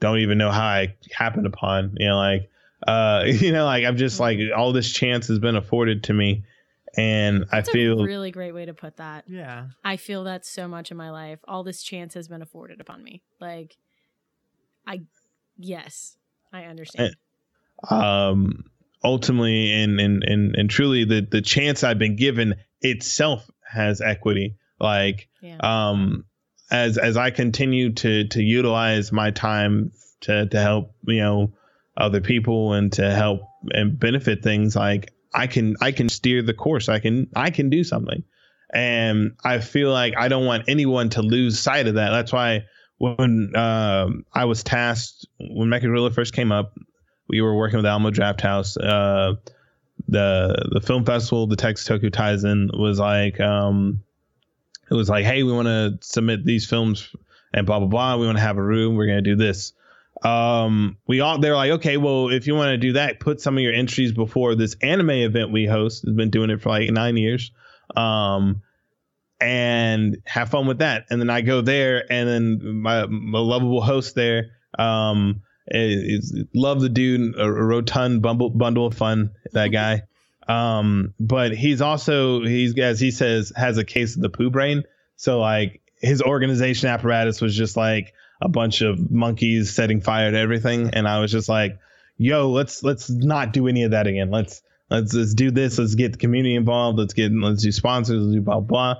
don't 0.00 0.18
even 0.18 0.38
know 0.38 0.50
how 0.50 0.66
I 0.66 0.94
happened 1.12 1.46
upon. 1.46 1.96
You 1.98 2.08
know, 2.08 2.16
like 2.16 2.50
uh, 2.86 3.24
you 3.26 3.52
know, 3.52 3.64
like 3.64 3.84
I'm 3.84 3.96
just 3.96 4.20
like 4.20 4.38
all 4.56 4.72
this 4.72 4.92
chance 4.92 5.28
has 5.28 5.38
been 5.38 5.56
afforded 5.56 6.04
to 6.04 6.12
me, 6.12 6.44
and 6.96 7.44
That's 7.50 7.68
I 7.68 7.72
feel 7.72 8.04
really 8.04 8.30
great 8.30 8.52
way 8.52 8.64
to 8.66 8.74
put 8.74 8.96
that. 8.96 9.24
Yeah, 9.28 9.68
I 9.84 9.96
feel 9.96 10.24
that 10.24 10.46
so 10.46 10.68
much 10.68 10.90
in 10.90 10.96
my 10.96 11.10
life. 11.10 11.38
All 11.46 11.62
this 11.62 11.82
chance 11.82 12.14
has 12.14 12.28
been 12.28 12.42
afforded 12.42 12.80
upon 12.80 13.02
me. 13.02 13.22
Like, 13.40 13.76
I 14.86 15.02
yes, 15.56 16.16
I 16.52 16.64
understand. 16.64 17.16
And, 17.90 18.00
um 18.00 18.64
ultimately 19.04 19.70
and 19.72 20.00
and 20.00 20.24
and 20.24 20.56
and 20.56 20.70
truly 20.70 21.04
the 21.04 21.26
the 21.30 21.42
chance 21.42 21.84
I've 21.84 21.98
been 21.98 22.16
given 22.16 22.56
itself 22.80 23.48
has 23.70 24.00
equity. 24.00 24.56
Like 24.80 25.28
Yeah. 25.40 25.58
um 25.60 26.24
as 26.70 26.98
as 26.98 27.16
I 27.16 27.30
continue 27.30 27.92
to 27.92 28.28
to 28.28 28.42
utilize 28.42 29.12
my 29.12 29.30
time 29.30 29.92
to 30.22 30.46
to 30.46 30.60
help 30.60 30.94
you 31.06 31.20
know 31.20 31.52
other 31.96 32.20
people 32.20 32.72
and 32.72 32.92
to 32.92 33.14
help 33.14 33.40
and 33.72 33.98
benefit 33.98 34.42
things 34.42 34.76
like 34.76 35.12
I 35.34 35.46
can 35.46 35.76
I 35.80 35.92
can 35.92 36.08
steer 36.08 36.42
the 36.42 36.54
course 36.54 36.88
I 36.88 36.98
can 36.98 37.28
I 37.34 37.50
can 37.50 37.70
do 37.70 37.84
something 37.84 38.22
and 38.72 39.36
I 39.44 39.60
feel 39.60 39.90
like 39.90 40.14
I 40.16 40.28
don't 40.28 40.46
want 40.46 40.64
anyone 40.68 41.10
to 41.10 41.22
lose 41.22 41.58
sight 41.58 41.86
of 41.86 41.94
that 41.94 42.10
that's 42.10 42.32
why 42.32 42.64
when 42.98 43.54
um, 43.54 44.24
I 44.32 44.46
was 44.46 44.62
tasked 44.62 45.26
when 45.38 45.68
Mecha 45.68 45.82
Gorilla 45.82 46.10
first 46.10 46.32
came 46.32 46.52
up 46.52 46.74
we 47.28 47.40
were 47.40 47.54
working 47.54 47.76
with 47.76 47.86
Alamo 47.86 48.10
Drafthouse 48.10 48.76
uh, 48.82 49.34
the 50.08 50.68
the 50.72 50.80
film 50.80 51.04
festival 51.04 51.46
the 51.46 51.56
Texas 51.56 51.88
Toku 51.88 52.10
Taizen 52.10 52.68
was 52.78 52.98
like 52.98 53.40
um, 53.40 54.02
it 54.90 54.94
was 54.94 55.08
like, 55.08 55.24
hey, 55.24 55.42
we 55.42 55.52
want 55.52 55.66
to 55.66 55.98
submit 56.00 56.44
these 56.44 56.66
films 56.66 57.14
and 57.52 57.66
blah 57.66 57.78
blah 57.78 57.88
blah. 57.88 58.16
We 58.16 58.26
want 58.26 58.38
to 58.38 58.42
have 58.42 58.58
a 58.58 58.62
room. 58.62 58.96
We're 58.96 59.06
gonna 59.06 59.22
do 59.22 59.36
this. 59.36 59.72
Um, 60.22 60.96
we 61.06 61.20
all 61.20 61.38
they're 61.38 61.54
like, 61.54 61.72
okay, 61.72 61.96
well, 61.96 62.30
if 62.30 62.46
you 62.46 62.54
want 62.54 62.70
to 62.70 62.78
do 62.78 62.94
that, 62.94 63.20
put 63.20 63.40
some 63.40 63.56
of 63.56 63.62
your 63.62 63.74
entries 63.74 64.12
before 64.12 64.54
this 64.54 64.76
anime 64.82 65.10
event 65.10 65.52
we 65.52 65.66
host. 65.66 66.04
Has 66.04 66.14
been 66.14 66.30
doing 66.30 66.50
it 66.50 66.62
for 66.62 66.70
like 66.70 66.90
nine 66.90 67.16
years. 67.16 67.52
Um, 67.94 68.62
and 69.40 70.22
have 70.24 70.48
fun 70.48 70.66
with 70.66 70.78
that. 70.78 71.06
And 71.10 71.20
then 71.20 71.30
I 71.30 71.42
go 71.42 71.60
there, 71.60 72.10
and 72.10 72.28
then 72.28 72.80
my, 72.80 73.06
my 73.06 73.38
lovable 73.38 73.82
host 73.82 74.14
there, 74.14 74.52
um, 74.78 75.42
is, 75.68 76.32
is 76.32 76.44
love 76.54 76.80
the 76.80 76.88
dude, 76.88 77.34
a, 77.36 77.44
a 77.44 77.50
rotund 77.50 78.22
bundle 78.22 78.50
bundle 78.50 78.86
of 78.86 78.94
fun. 78.94 79.32
That 79.52 79.68
guy. 79.68 80.02
Um, 80.48 81.12
but 81.18 81.56
he's 81.56 81.80
also 81.80 82.44
he's 82.44 82.78
as 82.78 83.00
he 83.00 83.10
says 83.10 83.52
has 83.56 83.78
a 83.78 83.84
case 83.84 84.14
of 84.14 84.22
the 84.22 84.28
poo 84.28 84.48
brain. 84.48 84.84
So 85.16 85.40
like 85.40 85.80
his 86.00 86.22
organization 86.22 86.88
apparatus 86.88 87.40
was 87.40 87.56
just 87.56 87.76
like 87.76 88.12
a 88.40 88.48
bunch 88.48 88.82
of 88.82 89.10
monkeys 89.10 89.74
setting 89.74 90.00
fire 90.00 90.30
to 90.30 90.38
everything, 90.38 90.90
and 90.90 91.08
I 91.08 91.20
was 91.20 91.32
just 91.32 91.48
like, 91.48 91.78
"Yo, 92.18 92.50
let's 92.50 92.82
let's 92.82 93.08
not 93.10 93.52
do 93.52 93.68
any 93.68 93.84
of 93.84 93.92
that 93.92 94.06
again. 94.06 94.30
Let's 94.30 94.62
let's 94.90 95.14
let's 95.14 95.34
do 95.34 95.50
this. 95.50 95.78
Let's 95.78 95.94
get 95.94 96.12
the 96.12 96.18
community 96.18 96.54
involved. 96.54 96.98
Let's 96.98 97.14
get 97.14 97.32
let's 97.32 97.62
do 97.62 97.72
sponsors. 97.72 98.22
Let's 98.22 98.34
do 98.34 98.40
blah 98.40 98.60
blah." 98.60 98.96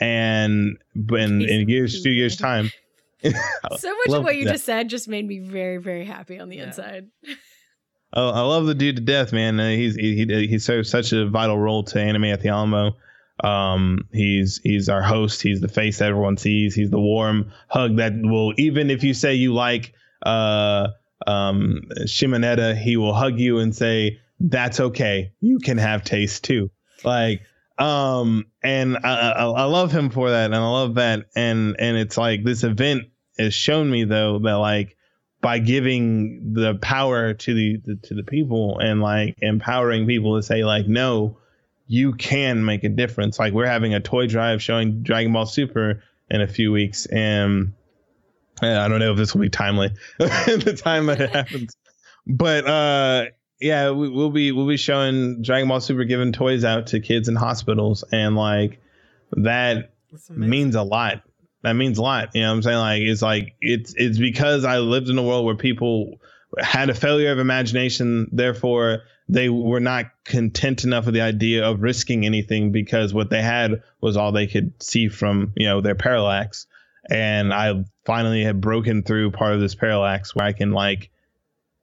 And 0.00 0.78
in, 0.94 1.42
in 1.42 1.68
years, 1.68 1.96
poo 1.96 2.04
two 2.04 2.10
years 2.10 2.36
time. 2.36 2.70
so 3.24 3.96
much 4.06 4.08
of 4.08 4.24
what 4.24 4.36
you 4.36 4.44
that. 4.44 4.52
just 4.52 4.64
said 4.64 4.88
just 4.88 5.08
made 5.08 5.26
me 5.26 5.38
very, 5.38 5.78
very 5.78 6.04
happy 6.04 6.38
on 6.38 6.48
the 6.48 6.58
inside. 6.58 7.08
Oh, 8.16 8.30
I 8.30 8.42
love 8.42 8.66
the 8.66 8.76
dude 8.76 8.94
to 8.94 9.02
death, 9.02 9.32
man. 9.32 9.58
Uh, 9.58 9.70
he's 9.70 9.96
he 9.96 10.14
he, 10.14 10.46
he 10.46 10.58
serves 10.60 10.88
such 10.88 11.12
a 11.12 11.26
vital 11.28 11.58
role 11.58 11.82
to 11.82 12.00
anime 12.00 12.26
at 12.26 12.40
the 12.42 12.48
Alamo. 12.50 12.96
Um, 13.42 14.08
he's 14.12 14.60
he's 14.62 14.88
our 14.88 15.02
host. 15.02 15.42
He's 15.42 15.60
the 15.60 15.68
face 15.68 16.00
everyone 16.00 16.36
sees. 16.36 16.74
He's 16.74 16.90
the 16.90 17.00
warm 17.00 17.52
hug 17.68 17.96
that 17.96 18.12
will 18.16 18.54
even 18.58 18.90
if 18.90 19.02
you 19.02 19.14
say 19.14 19.34
you 19.34 19.52
like 19.52 19.92
uh 20.24 20.88
um 21.26 21.82
Shimoneta, 22.02 22.76
he 22.76 22.96
will 22.96 23.14
hug 23.14 23.38
you 23.38 23.58
and 23.58 23.74
say 23.74 24.20
that's 24.38 24.80
okay. 24.80 25.32
You 25.40 25.58
can 25.58 25.78
have 25.78 26.04
taste 26.04 26.44
too. 26.44 26.70
Like 27.02 27.42
um 27.76 28.46
and 28.62 28.98
I, 29.02 29.30
I 29.30 29.44
I 29.46 29.64
love 29.64 29.90
him 29.90 30.10
for 30.10 30.30
that 30.30 30.46
and 30.46 30.54
I 30.54 30.58
love 30.58 30.94
that 30.94 31.26
and 31.34 31.74
and 31.78 31.96
it's 31.96 32.16
like 32.16 32.44
this 32.44 32.62
event 32.62 33.04
has 33.36 33.52
shown 33.52 33.90
me 33.90 34.04
though 34.04 34.38
that 34.38 34.54
like 34.54 34.96
by 35.40 35.58
giving 35.58 36.54
the 36.54 36.76
power 36.76 37.34
to 37.34 37.54
the, 37.54 37.76
the 37.84 37.96
to 37.96 38.14
the 38.14 38.22
people 38.22 38.78
and 38.78 39.02
like 39.02 39.34
empowering 39.42 40.06
people 40.06 40.36
to 40.36 40.42
say 40.42 40.64
like 40.64 40.86
no 40.86 41.38
you 41.86 42.12
can 42.12 42.64
make 42.64 42.84
a 42.84 42.88
difference 42.88 43.38
like 43.38 43.52
we're 43.52 43.66
having 43.66 43.94
a 43.94 44.00
toy 44.00 44.26
drive 44.26 44.62
showing 44.62 45.02
dragon 45.02 45.32
ball 45.32 45.46
super 45.46 46.02
in 46.30 46.40
a 46.40 46.48
few 46.48 46.72
weeks 46.72 47.06
and 47.06 47.72
i 48.62 48.88
don't 48.88 49.00
know 49.00 49.12
if 49.12 49.16
this 49.16 49.34
will 49.34 49.42
be 49.42 49.50
timely 49.50 49.90
the 50.18 50.78
time 50.80 51.06
that 51.06 51.20
it 51.20 51.30
happens 51.34 51.76
but 52.26 52.66
uh 52.66 53.26
yeah 53.60 53.90
we, 53.90 54.08
we'll 54.08 54.30
be 54.30 54.52
we'll 54.52 54.66
be 54.66 54.76
showing 54.76 55.42
dragon 55.42 55.68
ball 55.68 55.80
super 55.80 56.04
giving 56.04 56.32
toys 56.32 56.64
out 56.64 56.88
to 56.88 57.00
kids 57.00 57.28
in 57.28 57.36
hospitals 57.36 58.04
and 58.12 58.36
like 58.36 58.80
that 59.36 59.94
means 60.30 60.74
a 60.74 60.82
lot. 60.82 61.22
That 61.62 61.74
means 61.74 61.98
a 61.98 62.02
lot. 62.02 62.30
You 62.34 62.42
know 62.42 62.48
what 62.48 62.56
I'm 62.56 62.62
saying? 62.62 62.78
Like 62.78 63.02
it's 63.02 63.22
like 63.22 63.54
it's 63.60 63.94
it's 63.96 64.18
because 64.18 64.64
I 64.64 64.78
lived 64.78 65.08
in 65.08 65.18
a 65.18 65.22
world 65.22 65.44
where 65.44 65.56
people 65.56 66.20
had 66.58 66.90
a 66.90 66.94
failure 66.94 67.32
of 67.32 67.38
imagination, 67.38 68.28
therefore 68.32 69.02
they 69.28 69.48
were 69.48 69.80
not 69.80 70.06
content 70.24 70.84
enough 70.84 71.06
with 71.06 71.14
the 71.14 71.22
idea 71.22 71.64
of 71.64 71.82
risking 71.82 72.26
anything 72.26 72.72
because 72.72 73.14
what 73.14 73.30
they 73.30 73.42
had 73.42 73.82
was 74.00 74.16
all 74.16 74.32
they 74.32 74.46
could 74.46 74.82
see 74.82 75.08
from, 75.08 75.52
you 75.56 75.66
know, 75.66 75.80
their 75.80 75.94
parallax. 75.94 76.66
And 77.10 77.52
I 77.52 77.84
finally 78.04 78.44
had 78.44 78.60
broken 78.60 79.02
through 79.02 79.30
part 79.30 79.54
of 79.54 79.60
this 79.60 79.74
parallax 79.74 80.34
where 80.34 80.44
I 80.44 80.52
can 80.52 80.72
like 80.72 81.10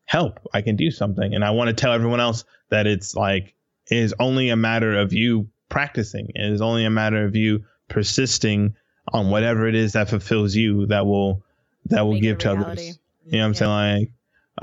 help. 0.05 0.39
I 0.53 0.61
can 0.61 0.75
do 0.75 0.91
something. 0.91 1.33
And 1.33 1.43
I 1.43 1.51
want 1.51 1.69
to 1.69 1.73
tell 1.73 1.93
everyone 1.93 2.19
else 2.19 2.43
that 2.69 2.85
it's 2.85 3.15
like 3.15 3.55
it 3.89 3.97
is 3.97 4.13
only 4.19 4.49
a 4.49 4.55
matter 4.55 4.97
of 4.99 5.13
you 5.13 5.49
practicing. 5.69 6.31
It 6.35 6.51
is 6.51 6.61
only 6.61 6.85
a 6.85 6.89
matter 6.89 7.25
of 7.25 7.35
you 7.35 7.65
persisting 7.87 8.75
on 9.11 9.29
whatever 9.29 9.67
it 9.67 9.75
is 9.75 9.93
that 9.93 10.09
fulfills 10.09 10.55
you 10.55 10.85
that 10.87 11.05
will 11.05 11.43
that 11.85 12.05
will 12.05 12.13
Make 12.13 12.21
give 12.21 12.37
to 12.39 12.51
others. 12.51 12.99
You 13.25 13.33
know 13.33 13.39
what 13.39 13.45
I'm 13.45 13.53
saying? 13.55 13.71
Like 13.71 14.11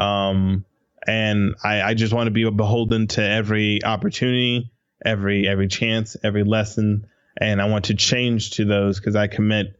um 0.06 0.64
and 1.08 1.54
I, 1.64 1.80
I 1.80 1.94
just 1.94 2.12
want 2.12 2.26
to 2.26 2.30
be 2.30 2.48
beholden 2.50 3.06
to 3.08 3.22
every 3.22 3.82
opportunity, 3.82 4.70
every 5.02 5.48
every 5.48 5.66
chance, 5.66 6.18
every 6.22 6.44
lesson, 6.44 7.06
and 7.36 7.62
I 7.62 7.68
want 7.68 7.86
to 7.86 7.94
change 7.94 8.52
to 8.52 8.66
those 8.66 9.00
because 9.00 9.16
I 9.16 9.26
commit 9.26 9.74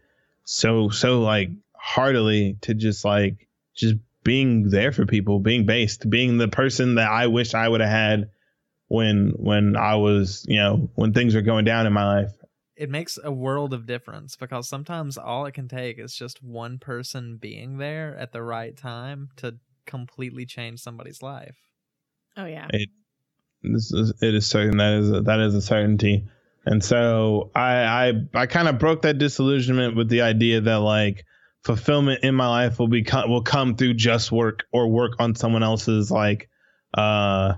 so 0.44 0.88
so 0.88 1.20
like 1.20 1.50
heartily 1.74 2.56
to 2.62 2.72
just 2.72 3.04
like 3.04 3.46
just 3.74 3.96
being 4.24 4.70
there 4.70 4.90
for 4.90 5.04
people, 5.04 5.38
being 5.38 5.66
based, 5.66 6.08
being 6.08 6.38
the 6.38 6.48
person 6.48 6.94
that 6.94 7.10
I 7.10 7.26
wish 7.26 7.52
I 7.52 7.68
would 7.68 7.82
have 7.82 7.90
had 7.90 8.30
when 8.88 9.34
when 9.36 9.76
I 9.76 9.96
was 9.96 10.46
you 10.48 10.56
know 10.56 10.90
when 10.94 11.12
things 11.12 11.34
were 11.34 11.42
going 11.42 11.66
down 11.66 11.86
in 11.86 11.92
my 11.92 12.22
life. 12.22 12.32
it 12.74 12.88
makes 12.88 13.18
a 13.22 13.30
world 13.30 13.74
of 13.74 13.84
difference 13.84 14.34
because 14.34 14.66
sometimes 14.66 15.18
all 15.18 15.44
it 15.44 15.52
can 15.52 15.68
take 15.68 15.98
is 15.98 16.14
just 16.14 16.42
one 16.42 16.78
person 16.78 17.36
being 17.36 17.76
there 17.76 18.16
at 18.18 18.32
the 18.32 18.42
right 18.42 18.74
time 18.78 19.28
to 19.36 19.56
completely 19.88 20.46
change 20.46 20.80
somebody's 20.80 21.22
life. 21.22 21.56
Oh 22.36 22.46
yeah. 22.46 22.68
This 23.62 23.92
is, 23.92 24.12
it 24.22 24.34
is 24.34 24.46
certain 24.46 24.76
that 24.76 24.92
is 25.00 25.10
a, 25.10 25.20
that 25.22 25.40
is 25.40 25.54
a 25.56 25.60
certainty, 25.60 26.28
and 26.64 26.84
so 26.84 27.50
I 27.56 27.72
I 27.84 28.12
I 28.34 28.46
kind 28.46 28.68
of 28.68 28.78
broke 28.78 29.02
that 29.02 29.18
disillusionment 29.18 29.96
with 29.96 30.08
the 30.08 30.20
idea 30.22 30.60
that 30.60 30.76
like 30.76 31.24
fulfillment 31.64 32.22
in 32.22 32.36
my 32.36 32.46
life 32.46 32.78
will 32.78 32.86
be 32.86 33.04
will 33.26 33.42
come 33.42 33.74
through 33.74 33.94
just 33.94 34.30
work 34.30 34.64
or 34.72 34.88
work 34.88 35.14
on 35.18 35.34
someone 35.34 35.64
else's 35.64 36.08
like 36.08 36.48
uh 36.94 37.54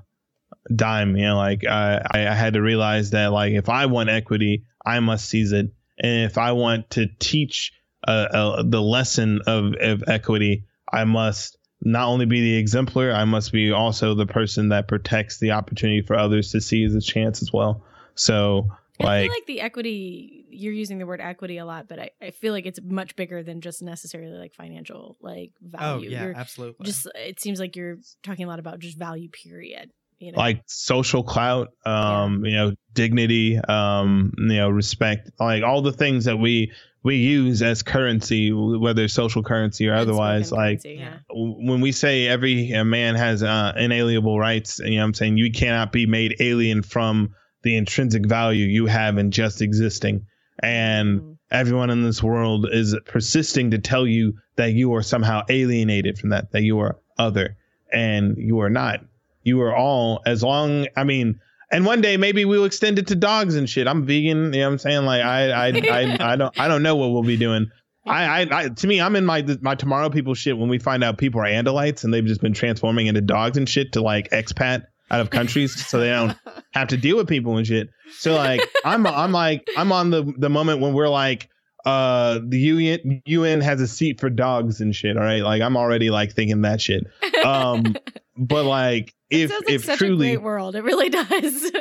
dime. 0.75 1.17
You 1.17 1.27
know, 1.27 1.37
like 1.37 1.67
I 1.67 2.01
I 2.11 2.29
I 2.29 2.35
had 2.35 2.55
to 2.55 2.63
realize 2.63 3.11
that 3.11 3.27
like 3.27 3.53
if 3.53 3.69
I 3.69 3.87
want 3.87 4.09
equity, 4.09 4.65
I 4.87 5.01
must 5.01 5.29
seize 5.29 5.53
it, 5.53 5.67
and 6.03 6.25
if 6.25 6.39
I 6.39 6.53
want 6.53 6.89
to 6.91 7.09
teach 7.19 7.73
uh, 8.09 8.27
uh, 8.33 8.63
the 8.67 8.81
lesson 8.81 9.41
of 9.47 9.75
of 9.75 10.05
equity, 10.07 10.65
I 10.91 11.05
must 11.05 11.59
not 11.83 12.09
only 12.09 12.27
be 12.27 12.41
the 12.41 12.57
exemplar, 12.57 13.13
I 13.13 13.25
must 13.25 13.53
be 13.53 13.73
also 13.73 14.15
the 14.15 14.27
person 14.27 14.69
that 14.69 14.89
protects 14.89 15.39
the 15.39 15.53
opportunity 15.53 16.03
for 16.03 16.17
others 16.17 16.53
to 16.53 16.61
seize 16.61 16.95
a 16.95 17.01
chance 17.01 17.43
as 17.43 17.53
well. 17.53 17.83
So, 18.15 18.69
I 19.01 19.05
like, 19.05 19.23
feel 19.23 19.33
like 19.33 19.47
the 19.47 19.61
equity 19.63 20.41
you're 20.51 20.73
using 20.73 20.99
the 20.99 21.07
word 21.07 21.21
equity 21.21 21.59
a 21.59 21.65
lot, 21.65 21.89
but 21.89 21.99
I, 21.99 22.11
I 22.21 22.31
feel 22.31 22.53
like 22.53 22.67
it's 22.67 22.81
much 22.83 23.17
bigger 23.17 23.43
than 23.43 23.61
just 23.61 23.83
necessarily 23.83 24.37
like 24.37 24.53
financial 24.53 25.17
like 25.21 25.53
value. 25.63 26.09
Oh 26.09 26.13
yeah, 26.13 26.25
You're 26.25 26.37
absolutely. 26.37 26.85
just 26.85 27.09
it 27.15 27.41
seems 27.41 27.61
like 27.61 27.77
you're 27.77 27.99
talking 28.23 28.45
a 28.45 28.49
lot 28.49 28.59
about 28.59 28.79
just 28.79 28.99
value 28.99 29.29
period. 29.29 29.91
You 30.19 30.33
know? 30.33 30.39
like 30.39 30.63
social 30.67 31.23
clout, 31.23 31.69
um, 31.87 32.45
you 32.45 32.55
know, 32.55 32.75
dignity, 32.93 33.57
um, 33.57 34.35
you 34.37 34.57
know, 34.57 34.69
respect, 34.69 35.31
like 35.41 35.63
all 35.63 35.81
the 35.81 35.95
things 35.95 36.27
that 36.27 36.37
we 36.37 36.73
we 37.03 37.17
use 37.17 37.63
as 37.63 37.83
currency, 37.83 38.53
whether 38.53 39.09
social 39.09 39.43
currency 39.43 39.89
or 39.89 39.95
otherwise. 39.95 40.53
Like 40.53 40.83
currency, 40.83 41.01
yeah. 41.01 41.19
when 41.31 41.81
we 41.81 41.93
say 41.93 42.27
every 42.29 42.75
uh, 42.75 42.85
man 42.85 43.15
has 43.15 43.43
uh, 43.43 43.73
inalienable 43.77 44.39
rights, 44.39 44.81
you 44.81 44.91
know, 44.91 44.97
what 44.99 45.05
I'm 45.05 45.15
saying 45.15 45.39
you 45.39 45.51
cannot 45.53 45.93
be 45.93 46.07
made 46.07 46.37
alien 46.41 46.83
from 46.83 47.35
the 47.63 47.77
intrinsic 47.77 48.27
value 48.27 48.67
you 48.67 48.87
have 48.87 49.19
in 49.19 49.31
just 49.31 49.63
existing. 49.63 50.27
And 50.63 51.21
Mm. 51.21 51.37
everyone 51.51 51.89
in 51.91 52.03
this 52.03 52.23
world 52.23 52.67
is 52.71 52.95
persisting 53.07 53.71
to 53.71 53.79
tell 53.79 54.07
you 54.07 54.35
that 54.57 54.73
you 54.73 54.95
are 54.95 55.03
somehow 55.03 55.43
alienated 55.49 56.19
from 56.19 56.31
that, 56.31 56.53
that 56.53 56.63
you 56.63 56.79
are 56.81 56.99
other, 57.19 57.57
and 57.91 58.37
you 58.37 58.61
are 58.61 58.69
not. 58.71 59.01
You 59.43 59.63
are 59.63 59.75
all 59.75 60.21
as 60.27 60.43
long. 60.43 60.87
I 60.97 61.05
mean, 61.05 61.41
and 61.71 61.87
one 61.87 62.01
day 62.01 62.17
maybe 62.17 62.45
we'll 62.45 62.65
extend 62.65 62.99
it 62.99 63.07
to 63.09 63.15
dogs 63.15 63.55
and 63.57 63.69
shit. 63.69 63.87
I'm 63.87 64.05
vegan. 64.05 64.53
You 64.53 64.61
know 64.61 64.67
what 64.67 64.73
I'm 64.73 64.79
saying? 64.79 65.05
Like 65.05 65.23
I, 65.23 65.51
I, 65.51 65.67
I, 65.69 66.33
I 66.33 66.37
don't, 66.37 66.61
I 66.61 66.69
don't 66.69 66.83
know 66.83 66.97
what 66.97 67.11
we'll 67.11 67.23
be 67.23 67.37
doing. 67.37 67.71
I, 68.07 68.43
I, 68.43 68.49
I, 68.51 68.69
to 68.69 68.87
me, 68.87 69.01
I'm 69.01 69.15
in 69.15 69.27
my 69.27 69.45
my 69.61 69.75
tomorrow 69.75 70.09
people 70.09 70.35
shit 70.35 70.57
when 70.57 70.69
we 70.69 70.79
find 70.79 71.05
out 71.05 71.19
people 71.19 71.41
are 71.41 71.47
Andalites 71.47 72.03
and 72.03 72.13
they've 72.13 72.25
just 72.25 72.41
been 72.41 72.55
transforming 72.55 73.07
into 73.07 73.21
dogs 73.21 73.57
and 73.57 73.69
shit 73.69 73.93
to 73.93 74.01
like 74.01 74.31
expat 74.31 74.85
out 75.11 75.21
of 75.21 75.31
countries 75.31 75.87
so 75.87 76.01
they 76.01 76.09
don't 76.09 76.37
have 76.73 76.89
to 76.89 76.97
deal 76.97 77.17
with 77.17 77.29
people 77.29 77.57
and 77.57 77.67
shit. 77.67 77.91
So 78.19 78.35
like 78.35 78.61
I'm 78.85 79.07
I'm 79.07 79.33
like 79.33 79.69
I'm 79.77 79.93
on 79.93 80.11
the 80.11 80.33
the 80.39 80.49
moment 80.49 80.81
when 80.81 80.95
we're 80.95 81.09
like 81.09 81.49
uh 81.85 82.41
the 82.47 82.59
UN 82.59 83.23
UN 83.27 83.61
has 83.61 83.81
a 83.81 83.87
seat 83.87 84.19
for 84.21 84.31
dogs 84.31 84.81
and 84.81 84.95
shit, 84.95 85.17
all 85.17 85.23
right? 85.23 85.43
Like 85.43 85.63
I'm 85.63 85.77
already 85.77 86.11
like 86.11 86.33
thinking 86.33 86.63
that 86.63 86.81
shit. 86.81 87.07
Um 87.45 87.97
but 88.37 88.65
like 88.65 89.15
if 89.31 89.51
sounds 89.51 89.65
like 89.67 89.75
if 89.75 89.85
such 89.85 89.99
truly 89.99 90.29
a 90.29 90.37
great 90.37 90.45
world. 90.45 90.77
It 90.77 90.85
really 90.85 91.09
does. 91.11 91.73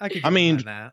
I 0.00 0.08
could. 0.08 0.24
I 0.24 0.30
mean, 0.30 0.58
that. 0.64 0.92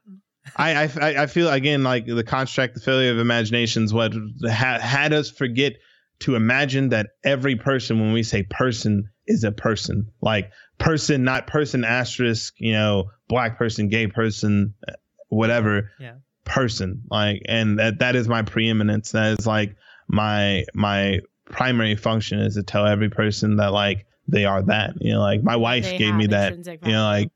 I, 0.56 0.84
I 0.84 1.24
I 1.24 1.26
feel 1.28 1.50
again 1.50 1.84
like 1.84 2.06
the 2.06 2.24
construct, 2.24 2.74
the 2.76 2.80
failure 2.80 3.12
of 3.12 3.20
imaginations, 3.20 3.94
what 3.94 4.14
ha- 4.48 4.80
had 4.80 5.14
us 5.14 5.30
forget 5.30 5.74
to 6.20 6.36
imagine 6.36 6.90
that 6.90 7.12
every 7.24 7.56
person, 7.56 8.00
when 8.00 8.14
we 8.14 8.24
say 8.24 8.44
person, 8.44 9.10
is 9.28 9.44
a 9.44 9.52
person. 9.52 10.12
Like 10.22 10.52
person, 10.78 11.24
not 11.24 11.48
person 11.48 11.86
asterisk, 11.86 12.56
you 12.58 12.74
know, 12.74 13.12
black 13.28 13.58
person, 13.58 13.90
gay 13.90 14.08
person, 14.08 14.74
uh, 14.88 14.94
whatever. 15.30 15.92
Yeah. 16.00 16.16
Person. 16.46 17.04
Like, 17.12 17.44
and 17.46 17.78
that 17.78 18.00
that 18.00 18.16
is 18.16 18.28
my 18.28 18.42
preeminence. 18.42 19.12
That 19.12 19.40
is 19.40 19.46
like 19.46 19.76
my 20.08 20.66
my 20.74 21.20
primary 21.46 21.96
function 21.96 22.40
is 22.40 22.56
to 22.56 22.64
tell 22.64 22.86
every 22.86 23.10
person 23.10 23.58
that 23.58 23.72
like 23.72 24.06
they 24.32 24.46
are 24.46 24.62
that. 24.64 25.02
You 25.02 25.14
know, 25.14 25.20
like 25.20 25.44
my 25.44 25.56
wife 25.56 25.86
They 25.86 25.98
gave 25.98 26.16
me 26.16 26.28
that. 26.28 26.56
You 26.86 26.92
know, 26.92 27.04
like 27.04 27.32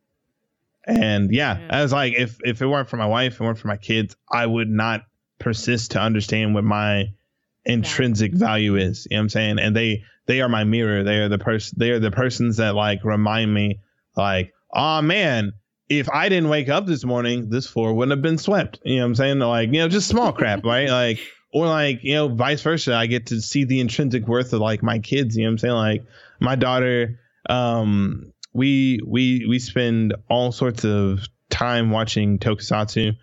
and 0.86 1.34
yeah, 1.34 1.60
Yeah. 1.60 1.78
I 1.78 1.82
was 1.82 1.94
like, 1.94 2.14
if 2.14 2.39
if 2.44 2.62
it 2.62 2.68
weren't 2.68 2.89
for 2.89 2.98
my 2.98 3.06
wife, 3.06 3.34
if 3.34 3.41
it 3.41 3.44
weren't 3.44 3.58
for 3.60 3.68
my 3.68 3.78
kids, 3.78 4.16
I 4.32 4.46
would 4.46 4.70
not 4.70 5.06
persist 5.39 5.91
to 5.91 6.02
understand 6.02 6.54
what 6.54 6.64
my 6.64 7.10
intrinsic 7.66 8.34
value 8.34 8.76
is. 8.76 9.08
You 9.10 9.16
know 9.16 9.22
what 9.22 9.24
I'm 9.24 9.30
saying? 9.30 9.60
And 9.60 9.76
they 9.76 10.04
they 10.26 10.41
are 10.41 10.50
my 10.50 10.64
mirror. 10.64 11.04
They 11.04 11.20
are 11.20 11.30
the 11.30 11.38
person. 11.39 11.78
They 11.80 11.91
are 11.91 12.00
the 12.00 12.12
persons 12.12 12.58
that 12.58 12.76
like 12.76 13.04
remind 13.04 13.54
me, 13.54 13.80
like, 14.16 14.54
oh 14.74 15.02
man, 15.02 15.54
if 15.89 16.10
I 16.10 16.30
didn't 16.30 16.50
wake 16.50 16.70
up 16.70 16.86
this 16.86 17.04
morning, 17.04 17.50
this 17.50 17.68
floor 17.68 17.94
wouldn't 17.94 18.12
have 18.12 18.22
been 18.22 18.38
swept. 18.38 18.80
You 18.84 18.98
know 18.98 19.04
what 19.04 19.08
I'm 19.08 19.16
saying? 19.16 19.39
Like, 19.39 19.68
you 19.68 19.80
know, 19.80 19.88
just 19.88 20.08
small 20.08 20.32
crap, 20.34 20.64
right? 20.66 20.89
Like, 20.89 21.20
or 21.54 21.68
like, 21.68 22.00
you 22.04 22.16
know, 22.16 22.30
vice 22.30 22.62
versa. 22.62 22.96
I 22.96 23.06
get 23.06 23.28
to 23.28 23.41
see 23.41 23.64
the 23.64 23.80
intrinsic 23.80 24.28
worth 24.28 24.54
of 24.54 24.60
like 24.60 24.82
my 24.82 25.00
kids. 25.00 25.36
You 25.36 25.44
know 25.44 25.50
what 25.50 25.52
I'm 25.52 25.58
saying? 25.60 25.74
Like, 25.74 26.06
my 26.44 26.56
daughter, 26.56 27.20
um, 27.50 28.34
we 28.54 29.00
we 29.06 29.46
we 29.48 29.58
spend 29.60 30.14
all 30.30 30.52
sorts 30.52 30.84
of 30.84 31.22
time 31.50 31.89
watching 31.89 32.38
Tokusatsu, 32.38 33.16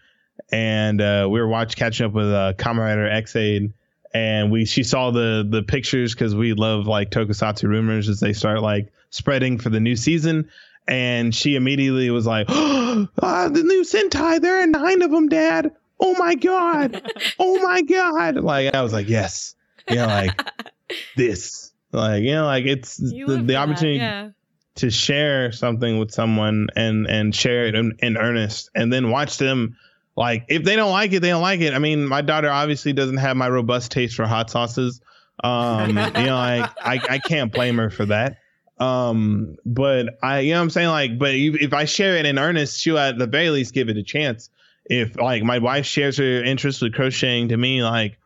and 0.51 1.01
uh, 1.01 1.29
we 1.31 1.39
were 1.39 1.47
watch 1.47 1.77
catching 1.77 2.07
up 2.07 2.13
with 2.13 2.33
uh, 2.33 2.55
Kamen 2.57 2.79
Rider 2.79 3.09
Ex-Aid, 3.09 3.73
and 4.13 4.51
we 4.51 4.65
she 4.65 4.83
saw 4.83 5.11
the 5.11 5.47
the 5.49 5.63
pictures 5.63 6.15
because 6.15 6.35
we 6.35 6.55
love 6.55 6.87
like 6.87 7.11
Tokusatsu 7.11 7.69
rumors 7.69 8.09
as 8.09 8.21
they 8.21 8.33
start 8.33 8.63
like 8.63 8.91
spreading 9.11 9.59
for 9.59 9.69
the 9.69 9.81
new 9.81 9.97
season. 9.97 10.51
And 10.89 11.33
she 11.33 11.55
immediately 11.55 12.11
was 12.11 12.27
like, 12.27 12.47
oh, 12.49 13.07
"The 13.17 13.63
new 13.63 13.85
Sentai, 13.85 14.41
there 14.41 14.63
are 14.63 14.67
nine 14.67 15.03
of 15.03 15.11
them, 15.11 15.29
Dad! 15.29 15.73
Oh 16.01 16.15
my 16.19 16.35
god! 16.35 17.03
Oh 17.39 17.61
my 17.63 17.83
god!" 17.83 18.37
Like 18.37 18.75
I 18.75 18.83
was 18.83 18.93
like, 18.93 19.09
"Yes, 19.09 19.55
you 19.89 19.97
know, 19.97 20.07
like 20.07 20.43
this, 21.17 21.70
like 21.93 22.23
you 22.23 22.33
know, 22.33 22.45
like 22.47 22.67
it's 22.67 22.97
the, 22.97 23.11
the 23.11 23.25
for 23.27 23.43
that, 23.43 23.57
opportunity 23.57 23.97
Yeah. 23.99 24.31
to 24.77 24.91
share 24.91 25.53
something 25.53 25.99
with 25.99 26.11
someone 26.13 26.69
and 26.77 27.07
and 27.07 27.35
share 27.35 27.67
it 27.67 27.75
in, 27.75 27.93
in 27.99 28.17
earnest 28.17 28.71
and 28.75 28.93
then 28.93 29.11
watch 29.11 29.39
them 29.39 29.77
like 30.17 30.45
if 30.49 30.65
they 30.65 30.77
don't 30.77 30.93
like 30.93 31.13
it 31.13 31.21
they 31.21 31.29
don't 31.31 31.43
like 31.43 31.61
it. 31.61 31.75
I 31.75 31.79
mean 31.79 32.07
my 32.07 32.21
daughter 32.21 32.51
obviously 32.51 32.93
doesn't 32.93 33.17
have 33.19 33.37
my 33.37 33.49
robust 33.49 33.91
taste 33.91 34.15
for 34.15 34.27
hot 34.27 34.51
sauces. 34.51 35.01
Um 35.43 35.89
you 35.89 35.95
know 35.97 36.37
like 36.37 36.71
i 36.81 37.01
i 37.09 37.19
can't 37.19 37.53
blame 37.53 37.79
her 37.79 37.91
for 37.91 38.07
that. 38.07 38.37
Um 38.79 39.57
but 39.67 40.19
i 40.23 40.41
you 40.41 40.53
know 40.53 40.59
what 40.59 40.63
i'm 40.65 40.71
saying? 40.71 40.89
Like 40.89 41.19
but 41.19 41.35
if 41.35 41.61
if 41.61 41.73
i 41.73 41.85
share 41.85 42.17
it 42.17 42.27
in 42.27 42.39
earnest 42.39 42.81
she'll 42.81 42.99
at 42.99 43.19
the 43.19 43.27
very 43.27 43.51
least 43.51 43.75
give 43.75 43.89
it 43.89 43.97
a 43.97 44.03
chance. 44.03 44.49
If 44.85 45.17
like 45.17 45.43
my 45.43 45.59
wife 45.59 45.87
shares 45.87 46.17
her 46.19 46.43
interest 46.45 46.83
with 46.83 46.95
crocheting 46.95 47.49
to 47.49 47.57
me 47.57 47.83
like 47.83 48.19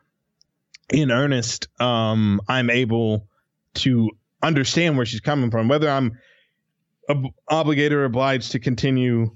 in 0.93 1.09
earnest 1.11 1.67
um 1.81 2.39
i'm 2.47 2.69
able 2.69 3.27
to 3.75 4.09
understand 4.43 4.97
where 4.97 5.05
she's 5.05 5.21
coming 5.21 5.51
from 5.51 5.67
whether 5.67 5.89
i'm 5.89 6.17
ob- 7.09 7.31
obligated 7.49 7.93
or 7.93 8.05
obliged 8.05 8.51
to 8.51 8.59
continue 8.59 9.35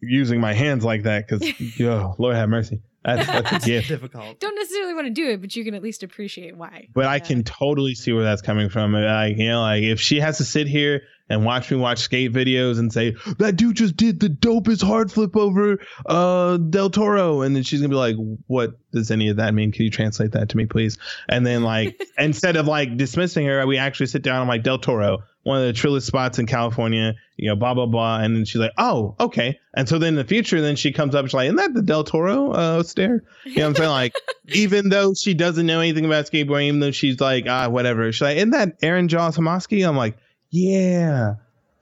using 0.00 0.40
my 0.40 0.52
hands 0.52 0.84
like 0.84 1.02
that 1.02 1.26
because 1.28 1.60
yo 1.78 2.14
lord 2.18 2.34
have 2.34 2.48
mercy 2.48 2.80
that's 3.04 3.26
that's 3.26 3.64
a 3.64 3.66
gift 3.66 3.88
difficult. 3.88 4.40
Don't 4.40 4.54
necessarily 4.54 4.92
want 4.92 5.06
to 5.06 5.12
do 5.12 5.30
it, 5.30 5.40
but 5.40 5.54
you 5.54 5.64
can 5.64 5.74
at 5.74 5.82
least 5.82 6.02
appreciate 6.02 6.56
why. 6.56 6.88
but 6.92 7.06
I 7.06 7.20
can 7.20 7.42
totally 7.42 7.94
see 7.94 8.12
where 8.12 8.24
that's 8.24 8.42
coming 8.42 8.68
from. 8.68 8.94
And 8.94 9.06
I, 9.06 9.28
you 9.28 9.48
know, 9.48 9.60
like 9.60 9.82
if 9.82 10.00
she 10.00 10.20
has 10.20 10.38
to 10.38 10.44
sit 10.44 10.66
here 10.66 11.02
and 11.28 11.44
watch 11.44 11.70
me 11.70 11.76
watch 11.76 11.98
skate 11.98 12.32
videos 12.32 12.78
and 12.78 12.92
say 12.92 13.14
that 13.38 13.56
dude 13.56 13.76
just 13.76 13.96
did 13.96 14.20
the 14.20 14.28
dopest 14.28 14.82
hard 14.82 15.12
flip 15.12 15.36
over 15.36 15.78
uh 16.06 16.56
Del 16.56 16.90
Toro, 16.90 17.42
and 17.42 17.54
then 17.54 17.62
she's 17.62 17.80
gonna 17.80 17.88
be 17.88 17.94
like, 17.94 18.16
"What 18.46 18.78
does 18.92 19.10
any 19.10 19.28
of 19.28 19.36
that 19.36 19.54
mean? 19.54 19.72
Can 19.72 19.84
you 19.84 19.90
translate 19.90 20.32
that 20.32 20.48
to 20.50 20.56
me, 20.56 20.66
please?" 20.66 20.98
And 21.28 21.46
then 21.46 21.62
like 21.62 22.00
instead 22.18 22.56
of 22.56 22.66
like 22.66 22.96
dismissing 22.96 23.46
her, 23.46 23.66
we 23.66 23.78
actually 23.78 24.06
sit 24.06 24.22
down. 24.22 24.40
I'm 24.40 24.48
like, 24.48 24.62
"Del 24.62 24.78
Toro, 24.78 25.18
one 25.42 25.60
of 25.60 25.66
the 25.66 25.72
trillest 25.72 26.06
spots 26.06 26.38
in 26.38 26.46
California, 26.46 27.14
you 27.36 27.48
know, 27.48 27.56
blah 27.56 27.74
blah 27.74 27.86
blah." 27.86 28.20
And 28.20 28.36
then 28.36 28.44
she's 28.44 28.60
like, 28.60 28.72
"Oh, 28.78 29.14
okay." 29.20 29.58
And 29.74 29.88
so 29.88 29.98
then 29.98 30.10
in 30.10 30.16
the 30.16 30.24
future, 30.24 30.60
then 30.60 30.76
she 30.76 30.92
comes 30.92 31.14
up, 31.14 31.26
she's 31.26 31.34
like, 31.34 31.46
"Isn't 31.46 31.56
that 31.56 31.74
the 31.74 31.82
Del 31.82 32.04
Toro 32.04 32.52
uh, 32.52 32.82
stair?" 32.82 33.22
You 33.44 33.56
know 33.56 33.62
what 33.62 33.68
I'm 33.68 33.74
saying? 33.76 33.90
Like 33.90 34.14
even 34.54 34.88
though 34.88 35.14
she 35.14 35.34
doesn't 35.34 35.66
know 35.66 35.80
anything 35.80 36.04
about 36.04 36.26
skateboarding, 36.26 36.68
even 36.68 36.80
though 36.80 36.90
she's 36.90 37.20
like, 37.20 37.44
ah, 37.48 37.68
whatever. 37.68 38.10
She's 38.12 38.22
like, 38.22 38.36
isn't 38.38 38.50
that 38.50 38.76
Aaron 38.82 39.08
Jaws 39.08 39.36
Hamaski? 39.36 39.86
I'm 39.86 39.96
like, 39.96 40.16
yeah, 40.50 41.34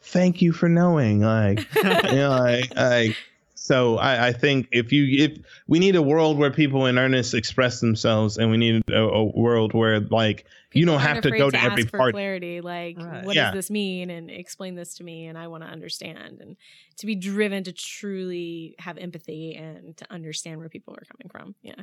thank 0.02 0.42
you 0.42 0.52
for 0.52 0.68
knowing. 0.68 1.20
Like, 1.20 1.66
you 1.82 2.16
know, 2.16 2.30
like, 2.30 2.74
like 2.76 3.16
so 3.54 3.96
I, 3.98 4.28
I 4.28 4.32
think 4.32 4.68
if 4.72 4.92
you 4.92 5.24
if 5.24 5.38
we 5.66 5.78
need 5.78 5.96
a 5.96 6.02
world 6.02 6.38
where 6.38 6.50
people 6.50 6.86
in 6.86 6.98
earnest 6.98 7.34
express 7.34 7.80
themselves, 7.80 8.38
and 8.38 8.50
we 8.50 8.56
need 8.56 8.82
a, 8.90 8.96
a 9.02 9.24
world 9.24 9.72
where 9.74 10.00
like 10.00 10.46
you 10.72 10.84
People 10.84 10.94
don't 10.94 11.02
have 11.02 11.20
to 11.22 11.28
afraid 11.28 11.38
go 11.38 11.50
to 11.50 11.56
ask 11.58 11.70
every 11.72 11.84
for 11.84 11.98
party. 11.98 12.12
clarity 12.12 12.60
like 12.60 12.98
Right. 12.98 13.24
what 13.24 13.34
Yeah. 13.34 13.44
does 13.46 13.54
this 13.54 13.70
mean 13.70 14.10
and 14.10 14.30
explain 14.30 14.74
this 14.74 14.94
to 14.96 15.04
me 15.04 15.26
and 15.26 15.38
i 15.38 15.46
want 15.46 15.62
to 15.62 15.68
understand 15.70 16.40
and 16.42 16.56
to 16.98 17.06
be 17.06 17.14
driven 17.14 17.64
to 17.64 17.72
truly 17.72 18.74
have 18.78 18.98
empathy 18.98 19.54
and 19.54 19.96
to 19.96 20.12
understand 20.12 20.58
where 20.58 20.68
people 20.68 20.92
are 20.94 21.04
coming 21.10 21.30
from 21.30 21.54
yeah 21.62 21.82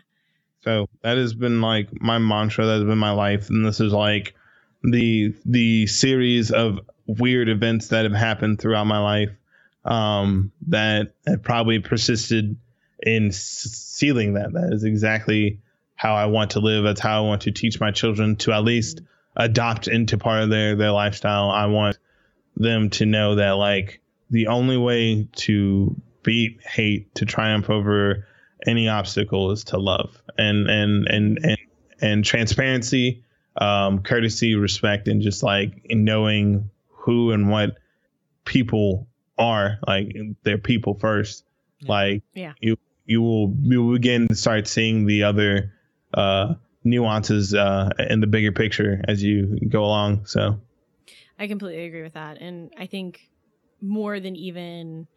So 0.63 0.87
that 1.01 1.17
has 1.17 1.33
been 1.33 1.59
like 1.61 1.89
my 2.01 2.19
mantra. 2.19 2.65
That 2.65 2.73
has 2.73 2.83
been 2.83 2.97
my 2.99 3.11
life, 3.11 3.49
and 3.49 3.65
this 3.65 3.79
is 3.79 3.91
like 3.93 4.35
the 4.83 5.33
the 5.45 5.87
series 5.87 6.51
of 6.51 6.79
weird 7.07 7.49
events 7.49 7.89
that 7.89 8.03
have 8.03 8.13
happened 8.13 8.59
throughout 8.59 8.85
my 8.85 8.99
life 8.99 9.31
um, 9.85 10.51
that 10.67 11.13
have 11.27 11.43
probably 11.43 11.79
persisted 11.79 12.57
in 13.01 13.31
sealing 13.31 14.33
that. 14.33 14.53
That 14.53 14.71
is 14.73 14.83
exactly 14.83 15.59
how 15.95 16.15
I 16.15 16.27
want 16.27 16.51
to 16.51 16.59
live. 16.59 16.83
That's 16.83 17.01
how 17.01 17.23
I 17.23 17.27
want 17.27 17.43
to 17.43 17.51
teach 17.51 17.79
my 17.79 17.91
children 17.91 18.35
to 18.37 18.53
at 18.53 18.63
least 18.63 19.01
adopt 19.35 19.87
into 19.87 20.17
part 20.17 20.43
of 20.43 20.49
their 20.49 20.75
their 20.75 20.91
lifestyle. 20.91 21.49
I 21.49 21.65
want 21.67 21.97
them 22.55 22.89
to 22.91 23.05
know 23.05 23.35
that 23.35 23.51
like 23.51 24.01
the 24.29 24.47
only 24.47 24.77
way 24.77 25.27
to 25.33 25.95
beat 26.23 26.61
hate 26.63 27.13
to 27.15 27.25
triumph 27.25 27.69
over 27.69 28.27
any 28.65 28.87
obstacle 28.87 29.51
is 29.51 29.65
to 29.65 29.77
love 29.77 30.21
and 30.37 30.69
and 30.69 31.07
and 31.07 31.39
and, 31.43 31.57
and 32.01 32.25
transparency 32.25 33.22
um 33.57 34.01
courtesy 34.01 34.55
respect 34.55 35.07
and 35.07 35.21
just 35.21 35.43
like 35.43 35.85
knowing 35.89 36.69
who 36.89 37.31
and 37.31 37.49
what 37.49 37.77
people 38.45 39.07
are 39.37 39.79
like 39.87 40.15
they're 40.43 40.57
people 40.57 40.95
first 40.95 41.43
Yeah. 41.79 41.91
like 41.91 42.23
Yeah. 42.33 42.53
you 42.59 42.77
you 43.05 43.21
will 43.21 43.55
you 43.61 43.83
will 43.83 43.93
begin 43.93 44.27
to 44.27 44.35
start 44.35 44.67
seeing 44.67 45.05
the 45.05 45.23
other 45.23 45.73
uh 46.13 46.55
nuances 46.83 47.53
uh 47.53 47.89
in 48.09 48.19
the 48.19 48.27
bigger 48.27 48.51
picture 48.51 49.01
as 49.07 49.21
you 49.23 49.59
go 49.69 49.83
along 49.83 50.25
so 50.25 50.59
I 51.39 51.47
completely 51.47 51.85
agree 51.85 52.03
with 52.03 52.13
that. 52.13 52.37
And 52.39 52.71
I 52.77 52.85
think 52.85 53.19
more 53.81 54.19
than 54.19 54.35
even 54.35 55.07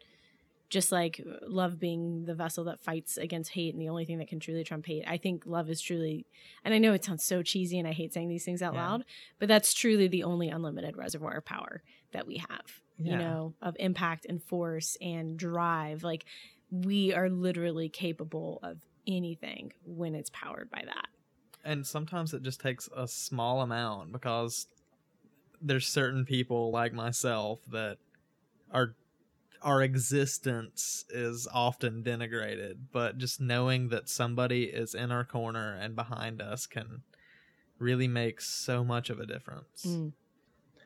just 0.69 0.91
like 0.91 1.21
love 1.47 1.79
being 1.79 2.25
the 2.25 2.35
vessel 2.35 2.65
that 2.65 2.79
fights 2.81 3.17
against 3.17 3.51
hate 3.51 3.73
and 3.73 3.81
the 3.81 3.89
only 3.89 4.05
thing 4.05 4.17
that 4.17 4.27
can 4.27 4.39
truly 4.39 4.63
trump 4.63 4.85
hate, 4.85 5.03
I 5.07 5.17
think 5.17 5.45
love 5.45 5.69
is 5.69 5.79
truly, 5.81 6.25
and 6.63 6.73
I 6.73 6.77
know 6.77 6.93
it 6.93 7.03
sounds 7.05 7.23
so 7.23 7.41
cheesy 7.41 7.79
and 7.79 7.87
I 7.87 7.93
hate 7.93 8.13
saying 8.13 8.29
these 8.29 8.43
things 8.45 8.61
out 8.61 8.73
Yeah. 8.73 8.89
loud, 8.89 9.05
but 9.39 9.47
that's 9.47 9.73
truly 9.73 10.07
the 10.07 10.23
only 10.23 10.49
unlimited 10.49 10.97
reservoir 10.97 11.37
of 11.37 11.45
power 11.45 11.81
that 12.11 12.27
we 12.27 12.37
have, 12.37 12.65
you 12.97 13.15
know, 13.17 13.53
of 13.61 13.75
impact 13.79 14.25
and 14.27 14.43
force 14.43 14.97
and 15.01 15.37
drive. 15.37 16.03
Like 16.03 16.25
we 16.69 17.13
are 17.13 17.29
literally 17.29 17.87
capable 17.89 18.59
of 18.63 18.81
anything 19.07 19.71
when 19.85 20.15
it's 20.15 20.29
powered 20.31 20.69
by 20.69 20.83
that. 20.85 21.07
and 21.63 21.87
sometimes 21.87 22.33
it 22.33 22.41
just 22.43 22.59
takes 22.59 22.89
a 22.95 23.07
small 23.07 23.61
amount 23.61 24.11
because 24.11 24.67
there's 25.61 25.87
certain 25.87 26.25
people 26.25 26.71
like 26.71 26.93
myself 26.93 27.59
that 27.71 27.97
are 28.71 28.95
our 29.61 29.81
existence 29.81 31.05
is 31.09 31.47
often 31.53 32.03
denigrated 32.03 32.75
but 32.91 33.17
just 33.17 33.39
knowing 33.41 33.89
that 33.89 34.09
somebody 34.09 34.63
is 34.65 34.93
in 34.93 35.11
our 35.11 35.23
corner 35.23 35.77
and 35.79 35.95
behind 35.95 36.41
us 36.41 36.65
can 36.65 37.01
really 37.79 38.07
make 38.07 38.41
so 38.41 38.83
much 38.83 39.09
of 39.09 39.19
a 39.19 39.25
difference 39.25 39.85
Mm. 39.85 40.13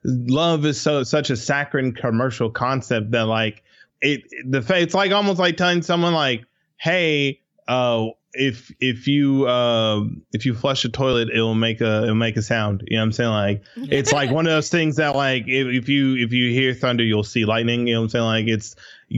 love 0.03 0.65
is 0.65 0.80
so 0.80 1.03
such 1.03 1.30
a 1.30 1.36
saccharine 1.38 1.93
commercial 1.93 2.49
concept 2.49 3.11
that 3.11 3.26
like 3.28 3.63
it 4.01 4.22
the 4.49 4.61
fa- 4.61 4.80
it's 4.82 4.93
like 4.95 5.11
almost 5.11 5.38
like 5.39 5.57
telling 5.57 5.84
someone 5.84 6.13
like, 6.13 6.43
hey, 6.78 7.39
uh, 7.67 8.07
if 8.34 8.72
if 8.80 9.08
you 9.08 9.46
uh, 9.48 10.02
if 10.32 10.46
you 10.46 10.54
flush 10.54 10.86
a 10.86 10.90
toilet, 10.90 11.30
it'll 11.34 11.56
make 11.56 11.82
a 11.82 12.04
it'll 12.04 12.16
make 12.16 12.38
a 12.38 12.42
sound. 12.42 12.84
You 12.88 12.98
know 12.98 13.02
what 13.02 13.06
I'm 13.08 13.12
saying? 13.12 13.30
Like 13.30 13.64
it's 13.76 14.12
like 14.12 14.32
one 14.32 14.46
of 14.48 14.52
those 14.54 14.70
things 14.70 14.96
that 14.98 15.16
like 15.16 15.44
if, 15.48 15.68
if 15.68 15.90
you 15.90 16.16
if 16.16 16.32
you 16.32 16.52
hear 16.52 16.74
thunder, 16.74 17.04
you'll 17.04 17.24
see 17.24 17.46
lightning. 17.46 17.88
You 17.88 17.96
know 17.96 18.02
what 18.02 18.06
I'm 18.06 18.10
saying? 18.10 18.26
Like 18.26 18.48
it's 18.48 18.76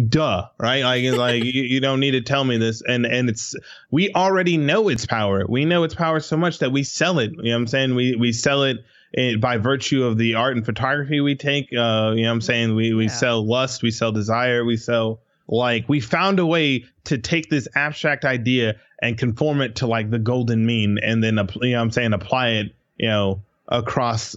duh, 0.09 0.47
right? 0.57 0.83
Like 0.83 1.03
it's 1.03 1.17
like 1.17 1.43
you, 1.43 1.63
you 1.63 1.79
don't 1.79 1.99
need 1.99 2.11
to 2.11 2.21
tell 2.21 2.43
me 2.43 2.57
this. 2.57 2.81
And 2.81 3.05
and 3.05 3.29
it's 3.29 3.55
we 3.91 4.11
already 4.13 4.57
know 4.57 4.89
its 4.89 5.05
power. 5.05 5.45
We 5.47 5.65
know 5.65 5.83
its 5.83 5.93
power 5.95 6.19
so 6.19 6.35
much 6.37 6.59
that 6.59 6.71
we 6.71 6.83
sell 6.83 7.19
it. 7.19 7.31
You 7.37 7.43
know 7.43 7.49
what 7.51 7.55
I'm 7.57 7.67
saying? 7.67 7.95
We 7.95 8.15
we 8.15 8.31
sell 8.33 8.63
it. 8.63 8.77
eh, 9.15 9.35
by 9.35 9.57
virtue 9.57 10.03
of 10.05 10.17
the 10.17 10.33
art 10.33 10.55
and 10.57 10.65
photography 10.65 11.21
we 11.21 11.35
take, 11.35 11.65
uh, 11.65 12.13
you 12.15 12.23
know 12.23 12.29
what 12.29 12.33
I'm 12.33 12.41
saying? 12.41 12.73
We, 12.75 12.93
we 12.95 13.03
Yeah. 13.05 13.11
sell 13.11 13.45
lust, 13.47 13.83
we 13.83 13.91
sell 13.91 14.11
desire, 14.11 14.65
we 14.65 14.75
sell 14.75 15.19
like 15.47 15.87
we 15.87 15.99
found 15.99 16.39
a 16.39 16.45
way 16.47 16.85
to 17.03 17.17
take 17.19 17.49
this 17.49 17.67
abstract 17.75 18.25
idea 18.25 18.73
and 19.03 19.17
conform 19.17 19.61
it 19.61 19.75
to 19.75 19.85
like 19.87 20.09
the 20.09 20.17
golden 20.19 20.65
mean 20.65 20.97
and 20.97 21.23
then 21.23 21.35
you 21.61 21.71
know 21.71 21.77
what 21.77 21.81
I'm 21.83 21.91
saying 21.91 22.13
apply 22.13 22.49
it 22.61 22.75
you 22.97 23.07
know 23.09 23.41
across 23.67 24.35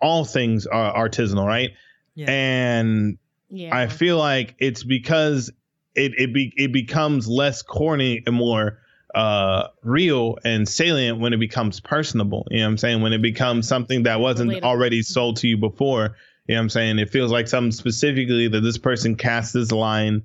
all 0.00 0.24
things 0.24 0.66
uh, 0.66 0.92
artisanal 0.94 1.46
right 1.46 1.70
Yeah. 2.14 2.30
and 2.30 3.18
Yeah. 3.50 3.76
I 3.76 3.88
feel 3.88 4.16
like 4.18 4.54
it's 4.58 4.82
because 4.84 5.50
it 5.94 6.12
it 6.18 6.32
be, 6.32 6.52
it 6.56 6.72
becomes 6.72 7.28
less 7.28 7.62
corny 7.62 8.22
and 8.26 8.34
more 8.36 8.78
uh 9.14 9.68
real 9.82 10.38
and 10.44 10.68
salient 10.68 11.20
when 11.20 11.32
it 11.32 11.38
becomes 11.38 11.78
personable 11.80 12.46
you 12.50 12.58
know 12.58 12.64
what 12.66 12.70
I'm 12.70 12.78
saying 12.78 13.02
when 13.02 13.12
it 13.12 13.22
becomes 13.22 13.68
something 13.68 14.04
that 14.04 14.18
wasn't 14.20 14.50
Relatable. 14.50 14.62
already 14.62 15.02
sold 15.02 15.36
to 15.38 15.48
you 15.48 15.56
before 15.56 16.16
you 16.46 16.54
know 16.54 16.60
what 16.60 16.62
I'm 16.62 16.68
saying 16.70 16.98
it 16.98 17.10
feels 17.10 17.30
like 17.32 17.46
something 17.48 17.70
specifically 17.72 18.48
that 18.48 18.60
this 18.60 18.78
person 18.78 19.14
cast 19.16 19.52
this 19.54 19.70
line 19.72 20.22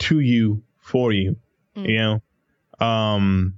to 0.00 0.20
you 0.20 0.62
for 0.78 1.12
you 1.12 1.36
Mm. 1.76 1.88
you 1.88 1.98
know 1.98 2.22
um 2.80 3.54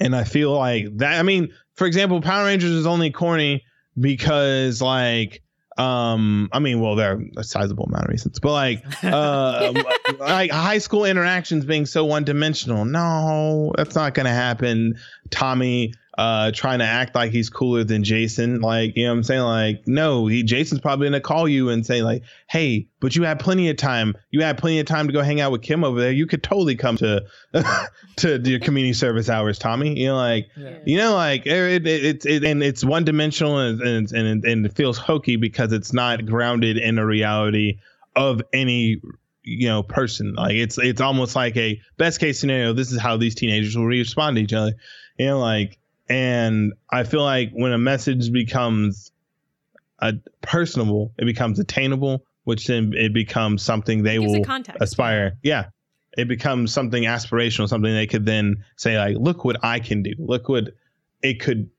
and 0.00 0.14
i 0.16 0.24
feel 0.24 0.52
like 0.56 0.86
that 0.98 1.18
i 1.18 1.22
mean 1.22 1.52
for 1.74 1.86
example 1.86 2.20
power 2.20 2.44
rangers 2.44 2.70
is 2.70 2.86
only 2.86 3.10
corny 3.10 3.64
because 3.98 4.80
like 4.80 5.42
um 5.78 6.50
i 6.52 6.58
mean 6.58 6.80
well 6.80 6.96
there 6.96 7.14
are 7.14 7.22
a 7.38 7.44
sizable 7.44 7.84
amount 7.84 8.04
of 8.04 8.10
reasons 8.10 8.38
but 8.40 8.52
like 8.52 8.84
uh 9.04 9.72
like 10.18 10.50
high 10.50 10.78
school 10.78 11.04
interactions 11.04 11.64
being 11.64 11.86
so 11.86 12.04
one-dimensional 12.04 12.84
no 12.84 13.72
that's 13.76 13.94
not 13.94 14.14
gonna 14.14 14.28
happen. 14.28 14.98
Tommy 15.30 15.94
uh 16.18 16.50
trying 16.52 16.78
to 16.80 16.84
act 16.84 17.14
like 17.14 17.32
he's 17.32 17.48
cooler 17.48 17.84
than 17.84 18.04
jason. 18.04 18.60
Like 18.60 18.96
you 18.96 19.04
know 19.04 19.12
what 19.12 19.16
i'm 19.18 19.22
saying? 19.22 19.40
Like 19.42 19.82
no 19.86 20.26
he 20.26 20.42
jason's 20.42 20.80
probably 20.80 21.06
gonna 21.06 21.20
call 21.20 21.48
you 21.48 21.70
and 21.70 21.86
say 21.86 22.02
like 22.02 22.22
hey 22.48 22.88
but 23.00 23.16
you 23.16 23.22
had 23.22 23.40
plenty 23.40 23.68
of 23.70 23.76
time. 23.78 24.14
You 24.30 24.42
had 24.42 24.58
plenty 24.58 24.78
of 24.78 24.86
time 24.86 25.06
to 25.06 25.12
go 25.12 25.22
hang 25.22 25.40
out 25.40 25.52
with 25.52 25.62
kim 25.62 25.84
over 25.84 25.98
there. 26.00 26.12
You 26.12 26.26
could 26.26 26.42
totally 26.42 26.76
come 26.76 26.96
to 26.98 27.24
to 28.16 28.38
your 28.44 28.60
community 28.60 28.92
service 28.92 29.28
hours 29.30 29.58
tommy. 29.58 29.98
You 29.98 30.08
know 30.08 30.16
like 30.16 30.48
Yeah. 30.56 30.78
you 30.84 30.98
know 30.98 31.14
like 31.14 31.46
it, 31.46 31.86
it, 31.86 32.04
it's 32.04 32.26
it, 32.26 32.44
and 32.44 32.62
it's 32.62 32.84
one 32.84 33.04
dimensional 33.04 33.58
and, 33.58 33.80
and 33.80 34.12
and 34.12 34.44
and 34.44 34.66
it 34.66 34.74
feels 34.74 34.98
hokey 34.98 35.36
because 35.36 35.72
it's 35.72 35.92
not 35.92 36.26
grounded 36.26 36.76
in 36.76 36.98
a 36.98 37.06
reality 37.06 37.78
of 38.14 38.42
any 38.52 39.00
you 39.44 39.68
know 39.68 39.82
person. 39.82 40.34
Like 40.34 40.54
it's 40.56 40.76
it's 40.78 41.00
almost 41.00 41.34
like 41.34 41.56
a 41.56 41.80
best 41.96 42.20
case 42.20 42.38
scenario 42.38 42.74
this 42.74 42.92
is 42.92 43.00
how 43.00 43.16
these 43.16 43.34
teenagers 43.34 43.76
will 43.76 43.86
respond 43.86 44.36
to 44.36 44.42
each 44.42 44.52
other. 44.52 44.74
You 45.18 45.26
know 45.26 45.40
like 45.40 45.78
and 46.08 46.72
i 46.90 47.04
feel 47.04 47.22
like 47.22 47.50
when 47.52 47.72
a 47.72 47.78
message 47.78 48.32
becomes 48.32 49.12
a 50.00 50.12
personable 50.40 51.12
it 51.18 51.24
becomes 51.24 51.58
attainable 51.58 52.24
which 52.44 52.66
then 52.66 52.92
it 52.94 53.12
becomes 53.14 53.62
something 53.62 54.02
they 54.02 54.18
will 54.18 54.44
context. 54.44 54.80
aspire 54.82 55.38
yeah 55.42 55.66
it 56.18 56.28
becomes 56.28 56.72
something 56.72 57.04
aspirational 57.04 57.68
something 57.68 57.92
they 57.94 58.06
could 58.06 58.26
then 58.26 58.56
say 58.76 58.98
like 58.98 59.16
look 59.18 59.44
what 59.44 59.56
i 59.64 59.78
can 59.78 60.02
do 60.02 60.12
look 60.18 60.48
what 60.48 60.68
it 61.22 61.40
could 61.40 61.70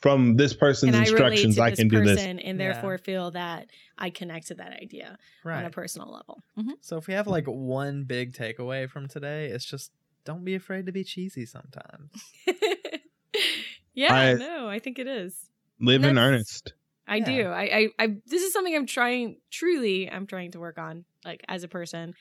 from 0.00 0.36
this 0.36 0.52
person's 0.52 0.94
and 0.96 1.06
I 1.06 1.10
relate 1.10 1.44
instructions 1.44 1.56
to 1.56 1.62
i 1.62 1.70
this 1.70 1.78
can 1.78 1.88
do 1.88 2.00
this 2.00 2.16
person 2.18 2.38
and 2.40 2.58
Yeah. 2.58 2.72
therefore 2.72 2.98
feel 2.98 3.30
that 3.32 3.68
I 3.98 4.10
connect 4.10 4.48
to 4.48 4.54
that 4.54 4.72
idea 4.72 5.16
on 5.44 5.64
a 5.64 5.70
personal 5.70 6.10
level. 6.10 6.42
Mhm. 6.58 6.72
So 6.80 6.96
if 6.96 7.06
we 7.06 7.14
have 7.14 7.28
like 7.28 7.44
one 7.46 8.02
big 8.02 8.32
takeaway 8.32 8.88
from 8.90 9.06
today, 9.06 9.46
it's 9.46 9.64
just 9.64 9.92
don't 10.24 10.44
be 10.44 10.56
afraid 10.56 10.86
to 10.86 10.92
be 10.92 11.04
cheesy 11.04 11.46
sometimes. 11.46 12.10
yeah, 13.94 14.14
I- 14.14 14.32
no, 14.34 14.68
I 14.68 14.78
think 14.78 14.98
it 14.98 15.06
is. 15.06 15.36
live 15.80 16.04
in 16.04 16.18
earnest 16.18 16.72
I 17.06 17.16
Yeah. 17.16 17.24
do. 17.24 17.46
I, 17.48 17.62
I, 17.62 17.88
I, 17.98 18.06
this 18.26 18.42
is 18.42 18.52
something 18.52 18.74
I'm 18.74 18.86
trying, 18.86 19.38
truly, 19.50 20.08
I'm 20.10 20.26
trying 20.26 20.52
to 20.52 20.60
work 20.60 20.78
on, 20.78 21.04
like 21.24 21.44
as 21.48 21.64
a 21.64 21.68
person. 21.68 22.14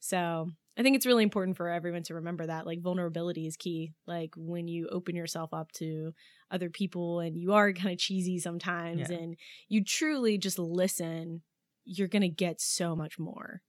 So 0.00 0.50
I 0.76 0.82
think 0.82 0.96
it's 0.96 1.06
really 1.06 1.22
important 1.22 1.56
for 1.56 1.68
everyone 1.68 2.02
to 2.04 2.14
remember 2.14 2.46
that, 2.46 2.66
like, 2.66 2.80
vulnerability 2.80 3.46
is 3.46 3.56
key. 3.56 3.92
Like, 4.06 4.34
when 4.36 4.66
you 4.66 4.88
open 4.88 5.14
yourself 5.14 5.52
up 5.54 5.70
to 5.72 6.12
other 6.50 6.70
people 6.70 7.20
and 7.20 7.36
you 7.36 7.52
are 7.52 7.72
kind 7.72 7.92
of 7.92 7.98
cheesy 7.98 8.38
sometimes 8.38 9.10
Yeah. 9.10 9.16
and 9.16 9.36
you 9.68 9.84
truly 9.84 10.38
just 10.38 10.58
listen, 10.58 11.42
you're 11.84 12.08
going 12.08 12.22
to 12.22 12.28
get 12.28 12.60
so 12.60 12.96
much 12.96 13.18
more. 13.18 13.62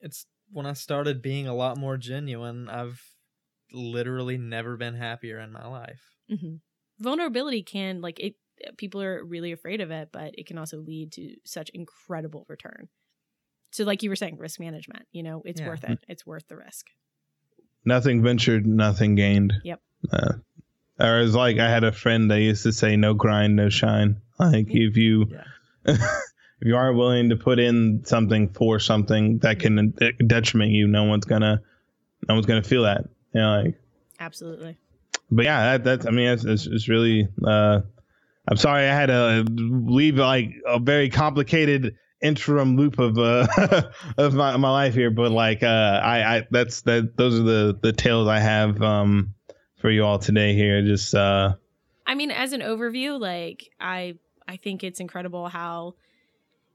It's 0.00 0.26
when 0.50 0.66
I 0.66 0.72
started 0.72 1.22
being 1.22 1.46
a 1.46 1.54
lot 1.54 1.76
more 1.78 1.96
genuine, 1.96 2.68
I've 2.68 3.00
literally 3.72 4.38
never 4.38 4.76
been 4.76 4.94
happier 4.94 5.38
in 5.38 5.52
my 5.52 5.66
life. 5.66 6.02
hmm 6.28 6.56
Vulnerability 7.00 7.62
can, 7.62 8.00
like, 8.00 8.20
it, 8.20 8.34
people 8.76 9.02
are 9.02 9.22
really 9.24 9.52
afraid 9.52 9.80
of 9.80 9.90
it, 9.90 10.08
but 10.12 10.34
it 10.38 10.46
can 10.46 10.58
also 10.58 10.78
lead 10.78 11.12
to 11.12 11.34
such 11.44 11.68
incredible 11.70 12.46
return. 12.48 12.88
So, 13.72 13.84
like 13.84 14.02
you 14.02 14.10
were 14.10 14.16
saying, 14.16 14.38
risk 14.38 14.60
management, 14.60 15.06
you 15.12 15.22
know, 15.22 15.42
it's 15.44 15.60
Yeah. 15.60 15.68
worth 15.68 15.84
it. 15.84 15.98
It's 16.08 16.24
worth 16.26 16.46
the 16.48 16.56
risk. 16.56 16.86
nothing 17.86 18.22
ventured 18.22 18.66
nothing 18.66 19.14
gained 19.14 19.52
Yep. 19.62 19.80
uh, 20.10 20.32
or 20.98 21.20
it's 21.20 21.34
like 21.34 21.58
i 21.58 21.68
had 21.68 21.84
a 21.84 21.92
friend 21.92 22.30
that 22.30 22.40
used 22.40 22.62
to 22.62 22.72
say 22.72 22.96
no 22.96 23.12
grind 23.12 23.56
no 23.56 23.68
shine 23.68 24.22
like 24.38 24.68
if 24.70 24.96
you 24.96 25.26
Yeah. 25.30 25.44
if 25.84 26.00
you 26.62 26.76
aren't 26.76 26.96
willing 26.96 27.28
to 27.28 27.36
put 27.36 27.58
in 27.58 28.02
something 28.06 28.48
for 28.48 28.78
something 28.78 29.38
that 29.40 29.58
can 29.60 29.92
detriment 30.26 30.70
you 30.70 30.86
no 30.86 31.04
one's 31.04 31.26
gonna 31.26 31.60
no 32.26 32.34
one's 32.34 32.46
gonna 32.46 32.62
feel 32.62 32.84
that 32.84 33.04
you 33.34 33.40
know 33.42 33.62
like 33.64 33.74
Absolutely. 34.18 34.78
But 35.34 35.44
yeah, 35.44 35.72
that, 35.72 35.84
that's 35.84 36.06
I 36.06 36.10
mean, 36.10 36.28
it's, 36.28 36.44
it's, 36.44 36.66
it's 36.66 36.88
really. 36.88 37.28
Uh, 37.44 37.80
I'm 38.46 38.58
sorry, 38.58 38.82
I 38.86 38.94
had 38.94 39.06
to 39.06 39.44
leave 39.48 40.16
like 40.16 40.50
a 40.66 40.78
very 40.78 41.08
complicated 41.08 41.96
interim 42.20 42.76
loop 42.76 42.98
of 42.98 43.18
uh 43.18 43.46
of 44.18 44.34
my, 44.34 44.56
my 44.56 44.70
life 44.70 44.94
here, 44.94 45.10
but 45.10 45.30
like 45.30 45.62
uh, 45.62 46.00
I 46.02 46.36
I 46.36 46.46
that's 46.50 46.82
that 46.82 47.16
those 47.16 47.38
are 47.38 47.42
the 47.42 47.78
the 47.82 47.92
tales 47.92 48.28
I 48.28 48.40
have 48.40 48.82
um 48.82 49.34
for 49.76 49.90
you 49.90 50.04
all 50.04 50.18
today 50.18 50.54
here. 50.54 50.82
Just 50.82 51.14
uh 51.14 51.54
I 52.06 52.14
mean, 52.14 52.30
as 52.30 52.52
an 52.52 52.60
overview, 52.60 53.18
like 53.18 53.70
I 53.80 54.14
I 54.46 54.56
think 54.56 54.84
it's 54.84 55.00
incredible 55.00 55.48
how 55.48 55.94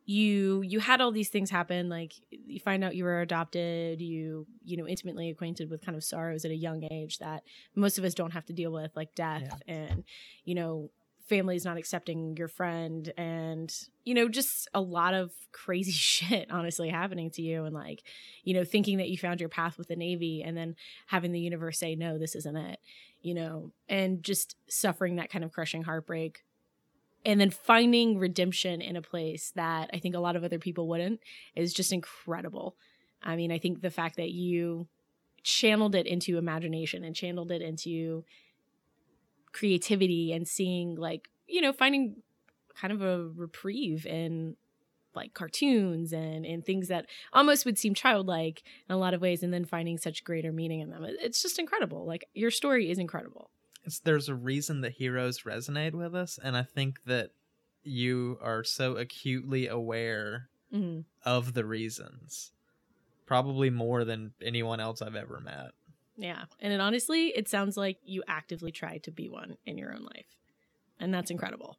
you 0.10 0.64
you 0.64 0.80
had 0.80 1.02
all 1.02 1.11
these 1.11 1.30
things 1.30 1.52
happen 1.52 1.88
like 1.88 2.14
you 2.31 2.60
find 2.60 2.84
out 2.84 2.95
you 2.95 3.03
were 3.03 3.22
adopted 3.22 4.02
you 4.02 4.48
you 4.65 4.76
know 4.76 4.88
intimately 4.88 5.30
acquainted 5.30 5.69
with 5.69 5.86
kind 5.86 5.95
of 5.95 6.03
sorrows 6.03 6.44
at 6.44 6.49
a 6.49 6.56
young 6.56 6.84
age 6.90 7.19
that 7.19 7.44
most 7.76 7.99
of 7.99 8.03
us 8.03 8.15
don't 8.15 8.34
have 8.34 8.44
to 8.44 8.52
deal 8.52 8.72
with 8.72 8.90
like 8.95 9.14
death 9.14 9.61
and 9.68 10.03
you 10.45 10.56
know 10.56 10.90
families 11.27 11.64
not 11.64 11.77
accepting 11.77 12.36
your 12.38 12.48
friend 12.48 13.14
and 13.18 13.72
you 14.03 14.15
know 14.15 14.27
just 14.27 14.68
a 14.73 14.81
lot 14.81 15.14
of 15.14 15.31
crazy 15.52 15.91
shit 15.91 16.49
honestly 16.49 16.90
happening 16.90 17.30
to 17.30 17.44
you 17.44 17.65
and 17.65 17.76
like 17.76 18.02
you 18.44 18.56
know 18.56 18.64
thinking 18.64 18.98
that 18.98 19.10
you 19.10 19.18
found 19.18 19.40
your 19.40 19.48
path 19.48 19.77
with 19.77 19.90
the 19.90 19.95
navy 19.95 20.41
and 20.44 20.57
then 20.57 20.76
having 21.06 21.31
the 21.31 21.40
universe 21.40 21.77
say 21.77 21.94
no 21.94 22.18
this 22.18 22.34
isn't 22.34 22.57
it 22.57 22.80
you 23.22 23.36
know 23.36 23.72
and 23.88 24.23
just 24.23 24.56
suffering 24.68 25.18
that 25.18 25.30
kind 25.30 25.45
of 25.45 25.52
crushing 25.52 25.84
heartbreak 25.84 26.44
and 27.25 27.39
then 27.39 27.49
finding 27.49 28.17
redemption 28.17 28.81
in 28.81 28.95
a 28.95 29.01
place 29.01 29.51
that 29.55 29.89
i 29.93 29.99
think 29.99 30.15
a 30.15 30.19
lot 30.19 30.35
of 30.35 30.43
other 30.43 30.59
people 30.59 30.87
wouldn't 30.87 31.19
is 31.55 31.73
just 31.73 31.91
incredible. 31.91 32.75
I 33.21 33.35
mean 33.35 33.51
i 33.51 33.57
think 33.57 33.81
the 33.81 33.91
fact 33.91 34.17
that 34.17 34.31
you 34.31 34.87
channeled 35.43 35.95
it 35.95 36.05
into 36.05 36.37
imagination 36.37 37.03
and 37.03 37.15
channeled 37.15 37.51
it 37.51 37.61
into 37.61 38.23
creativity 39.51 40.31
and 40.31 40.47
seeing 40.47 40.95
like 40.95 41.29
you 41.47 41.61
know 41.61 41.73
finding 41.73 42.17
kind 42.79 42.93
of 42.93 43.01
a 43.01 43.29
reprieve 43.35 44.05
in 44.05 44.55
like 45.15 45.33
cartoons 45.33 46.13
and 46.13 46.45
and 46.45 46.65
things 46.65 46.87
that 46.87 47.05
almost 47.33 47.65
would 47.65 47.77
seem 47.77 47.93
childlike 47.93 48.63
in 48.87 48.95
a 48.95 48.97
lot 48.97 49.13
of 49.13 49.21
ways 49.21 49.43
and 49.43 49.53
then 49.53 49.65
finding 49.65 49.97
such 49.97 50.23
greater 50.23 50.51
meaning 50.51 50.79
in 50.79 50.89
them. 50.89 51.03
It's 51.03 51.41
just 51.41 51.59
incredible. 51.59 52.05
Like 52.05 52.25
your 52.33 52.51
story 52.51 52.89
is 52.89 52.99
incredible 52.99 53.49
there's 53.97 54.29
a 54.29 54.35
reason 54.35 54.81
that 54.81 54.93
heroes 54.93 55.41
resonate 55.41 55.93
with 55.93 56.13
us, 56.13 56.37
and 56.41 56.55
I 56.55 56.63
think 56.63 57.03
that 57.05 57.31
you 57.83 58.37
are 58.41 58.63
so 58.63 58.97
acutely 58.97 59.67
aware 59.67 60.49
Mhm. 60.71 61.05
of 61.25 61.53
the 61.53 61.65
reasons, 61.65 62.51
probably 63.25 63.69
more 63.69 64.03
than 64.05 64.33
anyone 64.41 64.79
else 64.79 65.01
I've 65.01 65.15
ever 65.15 65.39
met. 65.39 65.71
yeah 66.17 66.45
and 66.59 66.73
it 66.73 66.81
honestly 66.81 67.27
it 67.29 67.47
sounds 67.47 67.77
like 67.77 67.97
you 68.03 68.21
actively 68.27 68.71
try 68.71 68.97
to 68.99 69.11
be 69.11 69.29
one 69.29 69.55
in 69.65 69.77
your 69.77 69.93
own 69.93 70.03
life 70.03 70.35
and 70.99 71.13
that's 71.13 71.31
incredible 71.31 71.77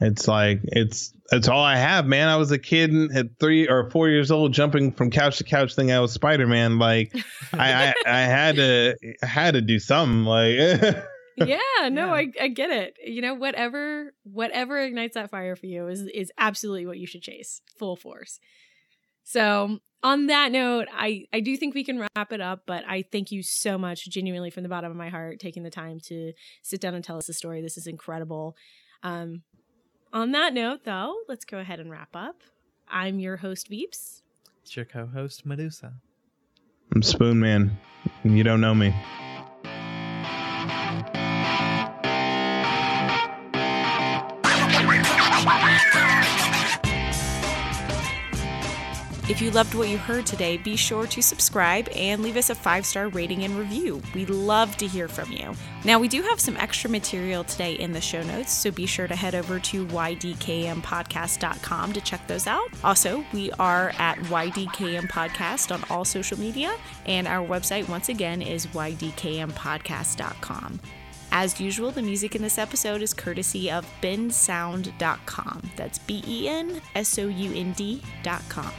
It's 0.00 0.28
like 0.28 0.60
it's 0.64 1.12
it's 1.32 1.48
all 1.48 1.62
I 1.62 1.76
have, 1.76 2.06
man. 2.06 2.28
I 2.28 2.36
was 2.36 2.50
a 2.52 2.58
kid 2.58 2.94
at 3.12 3.38
three 3.40 3.68
or 3.68 3.90
four 3.90 4.08
years 4.08 4.30
old, 4.30 4.52
jumping 4.52 4.92
from 4.92 5.10
couch 5.10 5.38
to 5.38 5.44
couch, 5.44 5.74
thinking 5.74 5.94
I 5.94 6.00
was 6.00 6.12
Spider 6.12 6.46
Man. 6.46 6.78
Like 6.78 7.14
I, 7.52 7.88
I, 7.88 7.94
I 8.06 8.20
had 8.20 8.56
to 8.56 8.94
I 9.22 9.26
had 9.26 9.54
to 9.54 9.60
do 9.60 9.78
something. 9.78 10.24
Like 10.24 10.56
yeah, 11.36 11.88
no, 11.88 12.06
Yeah. 12.06 12.12
I, 12.12 12.32
I 12.40 12.48
get 12.48 12.70
it. 12.70 12.96
You 13.04 13.22
know, 13.22 13.34
whatever 13.34 14.14
whatever 14.22 14.78
ignites 14.78 15.14
that 15.14 15.30
fire 15.30 15.56
for 15.56 15.66
you 15.66 15.88
is 15.88 16.02
is 16.02 16.32
absolutely 16.38 16.86
what 16.86 16.98
you 16.98 17.06
should 17.06 17.22
chase, 17.22 17.60
full 17.78 17.96
force. 17.96 18.38
So 19.24 19.80
on 20.02 20.28
that 20.28 20.52
note, 20.52 20.86
I 20.92 21.24
I 21.32 21.40
do 21.40 21.56
think 21.56 21.74
we 21.74 21.84
can 21.84 21.98
wrap 21.98 22.32
it 22.32 22.40
up, 22.40 22.62
but 22.66 22.84
I 22.86 23.02
thank 23.10 23.32
you 23.32 23.42
so 23.42 23.76
much, 23.76 24.08
genuinely 24.08 24.50
from 24.50 24.62
the 24.62 24.68
bottom 24.68 24.90
of 24.90 24.96
my 24.96 25.08
heart, 25.08 25.40
taking 25.40 25.64
the 25.64 25.70
time 25.70 25.98
to 26.06 26.32
sit 26.62 26.80
down 26.80 26.94
and 26.94 27.04
tell 27.04 27.18
us 27.18 27.26
the 27.26 27.34
story. 27.34 27.60
This 27.60 27.76
is 27.76 27.86
incredible. 27.86 28.56
Um, 29.02 29.42
on 30.12 30.32
that 30.32 30.54
note, 30.54 30.84
though, 30.84 31.16
let's 31.28 31.44
go 31.44 31.58
ahead 31.58 31.80
and 31.80 31.90
wrap 31.90 32.14
up. 32.14 32.42
I'm 32.88 33.18
your 33.18 33.36
host, 33.36 33.70
Veeps. 33.70 34.22
It's 34.62 34.76
your 34.76 34.84
co-host 34.84 35.44
Medusa. 35.46 35.94
I'm 36.94 37.02
Spoon 37.02 37.38
Man. 37.38 37.78
You 38.24 38.42
don't 38.44 38.60
know 38.60 38.74
me. 38.74 38.94
If 49.28 49.42
you 49.42 49.50
loved 49.50 49.74
what 49.74 49.90
you 49.90 49.98
heard 49.98 50.24
today, 50.24 50.56
be 50.56 50.74
sure 50.74 51.06
to 51.06 51.20
subscribe 51.20 51.90
and 51.90 52.22
leave 52.22 52.38
us 52.38 52.48
a 52.48 52.54
five 52.54 52.86
star 52.86 53.08
rating 53.08 53.44
and 53.44 53.58
review. 53.58 54.00
We'd 54.14 54.30
love 54.30 54.78
to 54.78 54.86
hear 54.86 55.06
from 55.06 55.30
you. 55.30 55.52
Now, 55.84 55.98
we 55.98 56.08
do 56.08 56.22
have 56.22 56.40
some 56.40 56.56
extra 56.56 56.88
material 56.88 57.44
today 57.44 57.74
in 57.74 57.92
the 57.92 58.00
show 58.00 58.22
notes, 58.22 58.54
so 58.54 58.70
be 58.70 58.86
sure 58.86 59.06
to 59.06 59.14
head 59.14 59.34
over 59.34 59.60
to 59.60 59.84
ydkmpodcast.com 59.84 61.92
to 61.92 62.00
check 62.00 62.26
those 62.26 62.46
out. 62.46 62.70
Also, 62.82 63.22
we 63.34 63.52
are 63.58 63.92
at 63.98 64.16
ydkm 64.16 65.10
podcast 65.10 65.74
on 65.74 65.84
all 65.90 66.06
social 66.06 66.40
media, 66.40 66.74
and 67.04 67.28
our 67.28 67.46
website, 67.46 67.86
once 67.86 68.08
again, 68.08 68.40
is 68.40 68.64
ydkmpodcast.com. 68.68 70.80
As 71.30 71.60
usual, 71.60 71.90
the 71.90 72.00
music 72.00 72.34
in 72.34 72.40
this 72.40 72.56
episode 72.56 73.02
is 73.02 73.12
courtesy 73.12 73.70
of 73.70 73.86
bensound.com. 74.00 75.70
That's 75.76 75.98
B 75.98 76.24
E 76.26 76.48
N 76.48 76.80
S 76.94 77.18
O 77.18 77.28
U 77.28 77.52
N 77.54 77.72
D.com. 77.72 78.72